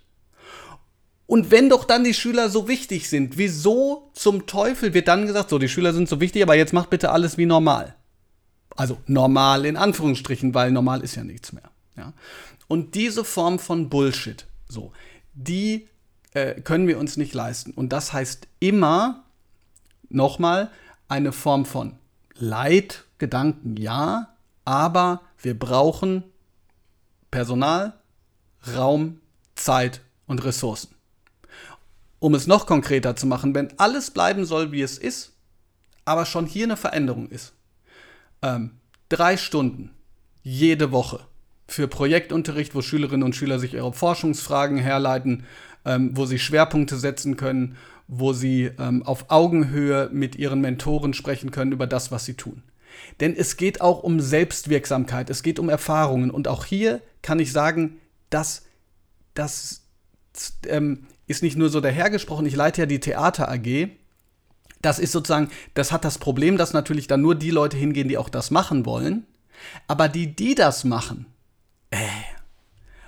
Und 1.27 1.49
wenn 1.49 1.69
doch 1.69 1.85
dann 1.85 2.03
die 2.03 2.13
Schüler 2.13 2.49
so 2.49 2.67
wichtig 2.67 3.07
sind, 3.07 3.37
wieso 3.37 4.11
zum 4.13 4.47
Teufel 4.47 4.93
wird 4.93 5.07
dann 5.07 5.27
gesagt, 5.27 5.49
so, 5.49 5.59
die 5.59 5.69
Schüler 5.69 5.93
sind 5.93 6.09
so 6.09 6.19
wichtig, 6.19 6.43
aber 6.43 6.55
jetzt 6.55 6.73
macht 6.73 6.89
bitte 6.89 7.11
alles 7.11 7.37
wie 7.37 7.45
normal. 7.45 7.95
Also 8.75 8.97
normal 9.07 9.65
in 9.65 9.77
Anführungsstrichen, 9.77 10.53
weil 10.53 10.71
normal 10.71 11.01
ist 11.01 11.15
ja 11.15 11.23
nichts 11.23 11.53
mehr. 11.53 11.71
Ja. 12.01 12.13
Und 12.67 12.95
diese 12.95 13.23
Form 13.23 13.59
von 13.59 13.89
Bullshit, 13.89 14.47
so, 14.67 14.91
die 15.33 15.87
äh, 16.31 16.59
können 16.61 16.87
wir 16.87 16.97
uns 16.97 17.15
nicht 17.15 17.33
leisten. 17.33 17.71
Und 17.71 17.89
das 17.93 18.11
heißt 18.11 18.47
immer, 18.59 19.23
nochmal, 20.09 20.71
eine 21.07 21.31
Form 21.31 21.65
von 21.65 21.97
Leitgedanken, 22.35 23.77
ja, 23.77 24.35
aber 24.65 25.21
wir 25.37 25.57
brauchen 25.57 26.23
Personal, 27.29 27.93
Raum, 28.75 29.19
Zeit 29.55 30.01
und 30.25 30.43
Ressourcen. 30.43 30.95
Um 32.19 32.33
es 32.33 32.47
noch 32.47 32.65
konkreter 32.65 33.15
zu 33.15 33.27
machen, 33.27 33.53
wenn 33.53 33.77
alles 33.79 34.11
bleiben 34.11 34.45
soll, 34.45 34.71
wie 34.71 34.81
es 34.81 34.97
ist, 34.97 35.33
aber 36.05 36.25
schon 36.25 36.45
hier 36.45 36.65
eine 36.65 36.77
Veränderung 36.77 37.29
ist. 37.29 37.53
Ähm, 38.41 38.79
drei 39.09 39.37
Stunden 39.37 39.91
jede 40.41 40.91
Woche 40.91 41.27
für 41.73 41.87
Projektunterricht, 41.87 42.75
wo 42.75 42.81
Schülerinnen 42.81 43.23
und 43.23 43.35
Schüler 43.35 43.59
sich 43.59 43.73
ihre 43.73 43.93
Forschungsfragen 43.93 44.77
herleiten, 44.77 45.45
ähm, 45.85 46.11
wo 46.13 46.25
sie 46.25 46.39
Schwerpunkte 46.39 46.97
setzen 46.97 47.37
können, 47.37 47.77
wo 48.07 48.33
sie 48.33 48.71
ähm, 48.77 49.03
auf 49.03 49.25
Augenhöhe 49.29 50.09
mit 50.11 50.35
ihren 50.35 50.61
Mentoren 50.61 51.13
sprechen 51.13 51.51
können 51.51 51.71
über 51.71 51.87
das, 51.87 52.11
was 52.11 52.25
sie 52.25 52.33
tun. 52.33 52.63
Denn 53.19 53.35
es 53.35 53.57
geht 53.57 53.81
auch 53.81 54.03
um 54.03 54.19
Selbstwirksamkeit, 54.19 55.29
es 55.29 55.43
geht 55.43 55.59
um 55.59 55.69
Erfahrungen. 55.69 56.29
Und 56.29 56.47
auch 56.47 56.65
hier 56.65 57.01
kann 57.21 57.39
ich 57.39 57.51
sagen, 57.51 57.99
dass 58.29 58.63
das 59.33 59.83
ähm, 60.67 61.07
ist 61.27 61.43
nicht 61.43 61.57
nur 61.57 61.69
so 61.69 61.79
dahergesprochen, 61.79 62.45
ich 62.45 62.55
leite 62.55 62.81
ja 62.81 62.85
die 62.85 62.99
Theater 62.99 63.49
AG. 63.49 63.89
Das 64.81 64.99
ist 64.99 65.11
sozusagen, 65.11 65.49
das 65.73 65.91
hat 65.91 66.03
das 66.03 66.17
Problem, 66.17 66.57
dass 66.57 66.73
natürlich 66.73 67.07
dann 67.07 67.21
nur 67.21 67.35
die 67.35 67.51
Leute 67.51 67.77
hingehen, 67.77 68.07
die 68.07 68.17
auch 68.17 68.29
das 68.29 68.51
machen 68.51 68.85
wollen. 68.85 69.25
Aber 69.87 70.09
die, 70.09 70.35
die 70.35 70.55
das 70.55 70.83
machen, 70.83 71.27
äh. 71.91 71.97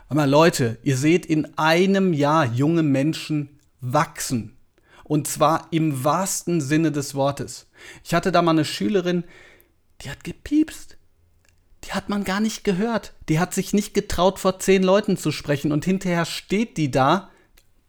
Aber 0.10 0.28
Leute, 0.28 0.78
ihr 0.84 0.98
seht 0.98 1.26
in 1.26 1.58
einem 1.58 2.14
Jahr 2.14 2.46
junge 2.46 2.84
Menschen 2.84 3.60
wachsen. 3.82 4.56
Und 5.04 5.28
zwar 5.28 5.68
im 5.72 6.04
wahrsten 6.04 6.62
Sinne 6.62 6.92
des 6.92 7.16
Wortes. 7.16 7.68
Ich 8.04 8.14
hatte 8.14 8.32
da 8.32 8.42
mal 8.42 8.52
eine 8.52 8.66
Schülerin, 8.66 9.24
die 10.02 10.10
hat 10.10 10.24
gepiepst. 10.24 10.98
Die 11.84 11.92
hat 11.92 12.10
man 12.10 12.24
gar 12.24 12.40
nicht 12.40 12.64
gehört. 12.64 13.14
Die 13.28 13.40
hat 13.40 13.54
sich 13.54 13.74
nicht 13.74 13.94
getraut, 13.94 14.40
vor 14.40 14.60
zehn 14.60 14.84
Leuten 14.84 15.18
zu 15.18 15.32
sprechen. 15.32 15.72
Und 15.72 15.84
hinterher 15.84 16.26
steht 16.26 16.78
die 16.78 16.92
da 16.92 17.32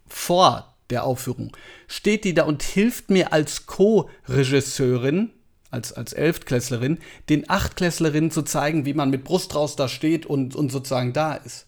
vor 0.06 0.74
der 0.90 1.04
Aufführung. 1.04 1.56
Steht 1.86 2.24
die 2.24 2.34
da 2.34 2.44
und 2.44 2.62
hilft 2.62 3.10
mir 3.10 3.32
als 3.32 3.66
Co-Regisseurin 3.66 5.30
als, 5.74 5.92
als 5.92 6.12
Elftklässlerin, 6.12 6.98
den 7.28 7.50
Achtklässlerinnen 7.50 8.30
zu 8.30 8.42
zeigen, 8.42 8.86
wie 8.86 8.94
man 8.94 9.10
mit 9.10 9.24
Brust 9.24 9.54
raus 9.54 9.76
da 9.76 9.88
steht 9.88 10.24
und, 10.24 10.54
und 10.54 10.70
sozusagen 10.70 11.12
da 11.12 11.34
ist. 11.34 11.66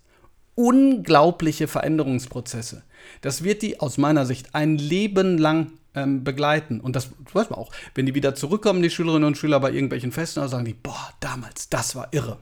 Unglaubliche 0.54 1.68
Veränderungsprozesse. 1.68 2.82
Das 3.20 3.44
wird 3.44 3.60
die 3.60 3.80
aus 3.80 3.98
meiner 3.98 4.24
Sicht 4.24 4.54
ein 4.54 4.78
Leben 4.78 5.36
lang 5.36 5.72
ähm, 5.94 6.24
begleiten. 6.24 6.80
Und 6.80 6.96
das 6.96 7.10
weiß 7.32 7.50
man 7.50 7.58
auch. 7.58 7.72
Wenn 7.94 8.06
die 8.06 8.14
wieder 8.14 8.34
zurückkommen, 8.34 8.82
die 8.82 8.90
Schülerinnen 8.90 9.26
und 9.26 9.36
Schüler 9.36 9.60
bei 9.60 9.72
irgendwelchen 9.72 10.12
Festen, 10.12 10.40
dann 10.40 10.48
sagen 10.48 10.64
die, 10.64 10.74
boah, 10.74 11.12
damals, 11.20 11.68
das 11.68 11.94
war 11.96 12.08
irre. 12.12 12.38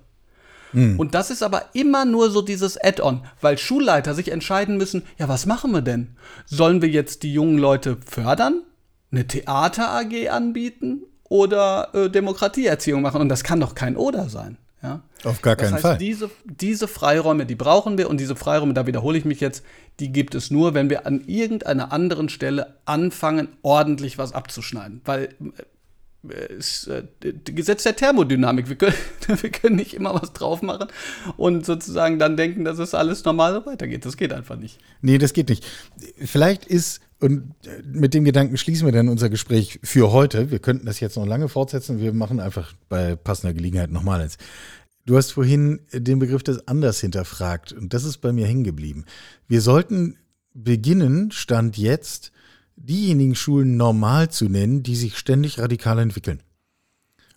Hm. 0.72 1.00
Und 1.00 1.14
das 1.14 1.30
ist 1.30 1.42
aber 1.42 1.70
immer 1.72 2.04
nur 2.04 2.30
so 2.30 2.42
dieses 2.42 2.76
Add-on, 2.76 3.24
weil 3.40 3.58
Schulleiter 3.58 4.14
sich 4.14 4.30
entscheiden 4.30 4.76
müssen, 4.76 5.04
ja, 5.18 5.28
was 5.28 5.46
machen 5.46 5.72
wir 5.72 5.82
denn? 5.82 6.16
Sollen 6.44 6.82
wir 6.82 6.88
jetzt 6.90 7.22
die 7.22 7.32
jungen 7.32 7.58
Leute 7.58 7.96
fördern? 8.04 8.62
Eine 9.10 9.26
Theater-AG 9.26 10.28
anbieten? 10.28 11.04
Oder 11.34 11.88
äh, 11.94 12.08
Demokratieerziehung 12.08 13.02
machen. 13.02 13.20
Und 13.20 13.28
das 13.28 13.42
kann 13.42 13.58
doch 13.58 13.74
kein 13.74 13.96
Oder 13.96 14.28
sein. 14.28 14.56
Ja? 14.84 15.02
Auf 15.24 15.42
gar 15.42 15.56
keinen 15.56 15.72
das 15.72 15.72
heißt, 15.72 15.82
Fall. 15.82 15.98
Diese, 15.98 16.30
diese 16.44 16.86
Freiräume, 16.86 17.44
die 17.44 17.56
brauchen 17.56 17.98
wir 17.98 18.08
und 18.08 18.20
diese 18.20 18.36
Freiräume, 18.36 18.72
da 18.72 18.86
wiederhole 18.86 19.18
ich 19.18 19.24
mich 19.24 19.40
jetzt, 19.40 19.64
die 19.98 20.12
gibt 20.12 20.36
es 20.36 20.52
nur, 20.52 20.74
wenn 20.74 20.90
wir 20.90 21.08
an 21.08 21.24
irgendeiner 21.26 21.90
anderen 21.90 22.28
Stelle 22.28 22.76
anfangen, 22.84 23.48
ordentlich 23.62 24.16
was 24.16 24.32
abzuschneiden. 24.32 25.00
Weil 25.04 25.30
äh, 26.28 26.54
ist, 26.54 26.86
äh, 26.86 27.02
Gesetz 27.46 27.82
der 27.82 27.96
Thermodynamik. 27.96 28.68
Wir 28.68 28.76
können, 28.76 28.94
wir 29.26 29.50
können 29.50 29.74
nicht 29.74 29.94
immer 29.94 30.14
was 30.14 30.34
drauf 30.34 30.62
machen 30.62 30.86
und 31.36 31.66
sozusagen 31.66 32.20
dann 32.20 32.36
denken, 32.36 32.64
dass 32.64 32.78
es 32.78 32.94
alles 32.94 33.24
normal 33.24 33.54
so 33.54 33.66
weitergeht. 33.66 34.06
Das 34.06 34.16
geht 34.16 34.32
einfach 34.32 34.54
nicht. 34.54 34.78
Nee, 35.02 35.18
das 35.18 35.32
geht 35.32 35.48
nicht. 35.48 35.64
Vielleicht 36.16 36.64
ist 36.64 37.00
und 37.20 37.54
äh, 37.64 37.82
mit 37.84 38.14
dem 38.14 38.24
Gedanken 38.24 38.56
schließen 38.56 38.86
wir 38.86 38.92
dann 38.92 39.08
unser 39.08 39.30
Gespräch 39.30 39.80
für 39.82 40.12
heute. 40.12 40.50
Wir 40.50 40.58
könnten 40.58 40.86
das 40.86 41.00
jetzt 41.00 41.16
noch 41.16 41.26
lange 41.26 41.48
fortsetzen. 41.48 42.00
Wir 42.00 42.12
machen 42.12 42.40
einfach 42.40 42.74
bei 42.88 43.16
passender 43.16 43.54
Gelegenheit 43.54 43.90
nochmal 43.90 44.20
eins. 44.20 44.36
Du 45.06 45.16
hast 45.16 45.32
vorhin 45.32 45.80
den 45.92 46.18
Begriff 46.18 46.42
des 46.42 46.66
Anders 46.66 47.00
hinterfragt 47.00 47.72
und 47.72 47.92
das 47.92 48.04
ist 48.04 48.18
bei 48.18 48.32
mir 48.32 48.46
hängen 48.46 48.64
geblieben. 48.64 49.04
Wir 49.46 49.60
sollten 49.60 50.16
beginnen, 50.54 51.30
Stand 51.30 51.76
jetzt, 51.76 52.32
diejenigen 52.76 53.34
Schulen 53.34 53.76
normal 53.76 54.30
zu 54.30 54.48
nennen, 54.48 54.82
die 54.82 54.96
sich 54.96 55.18
ständig 55.18 55.58
radikal 55.58 55.98
entwickeln. 55.98 56.40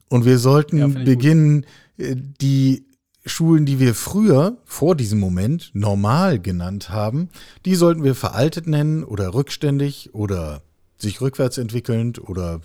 Und 0.09 0.25
wir 0.25 0.39
sollten 0.39 0.77
ja, 0.77 0.87
beginnen, 0.87 1.61
gut. 1.97 2.05
Äh, 2.05 2.15
die 2.41 2.86
Schulen, 3.27 3.65
die 3.65 3.79
wir 3.79 3.93
früher 3.93 4.57
vor 4.65 4.95
diesem 4.95 5.19
Moment 5.19 5.71
normal 5.73 6.39
genannt 6.39 6.89
haben, 6.89 7.29
die 7.65 7.75
sollten 7.75 8.03
wir 8.03 8.15
veraltet 8.15 8.67
nennen 8.67 9.03
oder 9.03 9.33
rückständig 9.33 10.13
oder 10.13 10.61
sich 10.97 11.21
rückwärts 11.21 11.57
entwickelnd 11.57 12.19
oder 12.27 12.61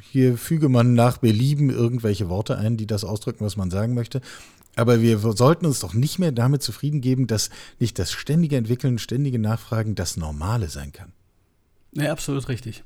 hier 0.00 0.38
füge 0.38 0.68
man 0.68 0.94
nach 0.94 1.18
Belieben 1.18 1.68
irgendwelche 1.70 2.28
Worte 2.28 2.56
ein, 2.56 2.76
die 2.76 2.86
das 2.86 3.04
ausdrücken, 3.04 3.44
was 3.44 3.56
man 3.56 3.70
sagen 3.70 3.94
möchte. 3.94 4.20
Aber 4.76 5.00
wir 5.00 5.18
sollten 5.18 5.66
uns 5.66 5.80
doch 5.80 5.94
nicht 5.94 6.18
mehr 6.18 6.32
damit 6.32 6.62
zufrieden 6.62 7.00
geben, 7.00 7.26
dass 7.26 7.50
nicht 7.78 7.98
das 7.98 8.12
ständige 8.12 8.56
Entwickeln, 8.56 8.98
ständige 8.98 9.38
Nachfragen 9.38 9.94
das 9.94 10.16
Normale 10.16 10.68
sein 10.68 10.92
kann. 10.92 11.12
Ja, 11.92 12.10
absolut 12.10 12.48
richtig. 12.48 12.82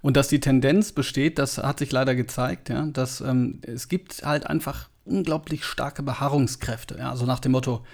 Und 0.00 0.16
dass 0.16 0.28
die 0.28 0.40
Tendenz 0.40 0.92
besteht, 0.92 1.38
das 1.38 1.58
hat 1.58 1.78
sich 1.78 1.92
leider 1.92 2.14
gezeigt, 2.14 2.68
ja, 2.68 2.86
dass 2.86 3.20
ähm, 3.20 3.60
es 3.62 3.88
gibt 3.88 4.24
halt 4.24 4.46
einfach 4.46 4.88
unglaublich 5.04 5.64
starke 5.64 6.02
Beharrungskräfte. 6.02 6.96
Ja, 6.98 7.10
also 7.10 7.26
nach 7.26 7.40
dem 7.40 7.52
Motto, 7.52 7.84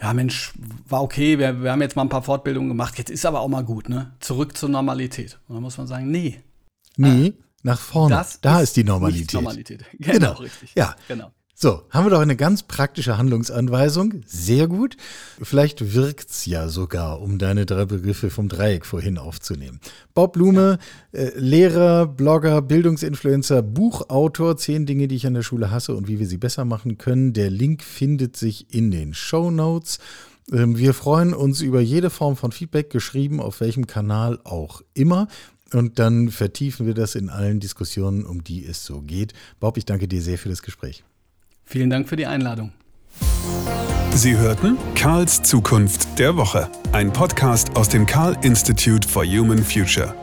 ja 0.00 0.12
Mensch, 0.12 0.52
war 0.88 1.02
okay, 1.02 1.38
wir, 1.38 1.62
wir 1.62 1.72
haben 1.72 1.82
jetzt 1.82 1.96
mal 1.96 2.02
ein 2.02 2.08
paar 2.08 2.22
Fortbildungen 2.22 2.68
gemacht, 2.68 2.98
jetzt 2.98 3.10
ist 3.10 3.26
aber 3.26 3.40
auch 3.40 3.48
mal 3.48 3.64
gut, 3.64 3.88
ne? 3.88 4.12
Zurück 4.20 4.56
zur 4.56 4.68
Normalität. 4.68 5.38
Und 5.48 5.54
dann 5.56 5.62
muss 5.62 5.78
man 5.78 5.86
sagen, 5.86 6.10
nee. 6.10 6.42
Nee, 6.96 7.34
nach 7.62 7.80
vorne. 7.80 8.14
Das 8.14 8.40
da 8.40 8.58
ist, 8.60 8.70
ist 8.70 8.76
die 8.76 8.84
Normalität. 8.84 9.32
Normalität. 9.32 9.84
Genau, 9.98 10.12
genau, 10.12 10.32
richtig. 10.34 10.72
Ja. 10.74 10.94
Genau. 11.08 11.32
So, 11.56 11.82
haben 11.90 12.04
wir 12.04 12.10
doch 12.10 12.20
eine 12.20 12.34
ganz 12.34 12.64
praktische 12.64 13.16
Handlungsanweisung. 13.16 14.22
Sehr 14.26 14.66
gut. 14.66 14.96
Vielleicht 15.40 15.94
wirkt's 15.94 16.46
ja 16.46 16.68
sogar, 16.68 17.20
um 17.20 17.38
deine 17.38 17.64
drei 17.64 17.84
Begriffe 17.84 18.28
vom 18.28 18.48
Dreieck 18.48 18.84
vorhin 18.84 19.18
aufzunehmen. 19.18 19.78
Bob 20.14 20.32
Blume, 20.32 20.78
äh, 21.12 21.30
Lehrer, 21.36 22.08
Blogger, 22.08 22.60
Bildungsinfluencer, 22.60 23.62
Buchautor, 23.62 24.56
zehn 24.56 24.84
Dinge, 24.84 25.06
die 25.06 25.14
ich 25.14 25.28
an 25.28 25.34
der 25.34 25.42
Schule 25.42 25.70
hasse 25.70 25.94
und 25.94 26.08
wie 26.08 26.18
wir 26.18 26.26
sie 26.26 26.38
besser 26.38 26.64
machen 26.64 26.98
können. 26.98 27.32
Der 27.32 27.50
Link 27.50 27.84
findet 27.84 28.36
sich 28.36 28.74
in 28.74 28.90
den 28.90 29.14
Show 29.14 29.52
Notes. 29.52 30.00
Ähm, 30.50 30.76
wir 30.76 30.92
freuen 30.92 31.34
uns 31.34 31.60
über 31.60 31.80
jede 31.80 32.10
Form 32.10 32.36
von 32.36 32.50
Feedback, 32.50 32.90
geschrieben 32.90 33.40
auf 33.40 33.60
welchem 33.60 33.86
Kanal 33.86 34.40
auch 34.42 34.82
immer. 34.92 35.28
Und 35.72 36.00
dann 36.00 36.30
vertiefen 36.30 36.84
wir 36.84 36.94
das 36.94 37.14
in 37.14 37.30
allen 37.30 37.60
Diskussionen, 37.60 38.26
um 38.26 38.42
die 38.42 38.66
es 38.66 38.84
so 38.84 39.02
geht. 39.02 39.34
Bob, 39.60 39.76
ich 39.76 39.84
danke 39.84 40.08
dir 40.08 40.20
sehr 40.20 40.36
für 40.36 40.48
das 40.48 40.62
Gespräch. 40.62 41.04
Vielen 41.64 41.90
Dank 41.90 42.08
für 42.08 42.16
die 42.16 42.26
Einladung. 42.26 42.72
Sie 44.14 44.36
hörten 44.36 44.76
Karls 44.94 45.42
Zukunft 45.42 46.18
der 46.18 46.36
Woche, 46.36 46.70
ein 46.92 47.12
Podcast 47.12 47.76
aus 47.76 47.88
dem 47.88 48.06
Karl 48.06 48.36
Institute 48.42 49.08
for 49.08 49.24
Human 49.24 49.58
Future. 49.58 50.14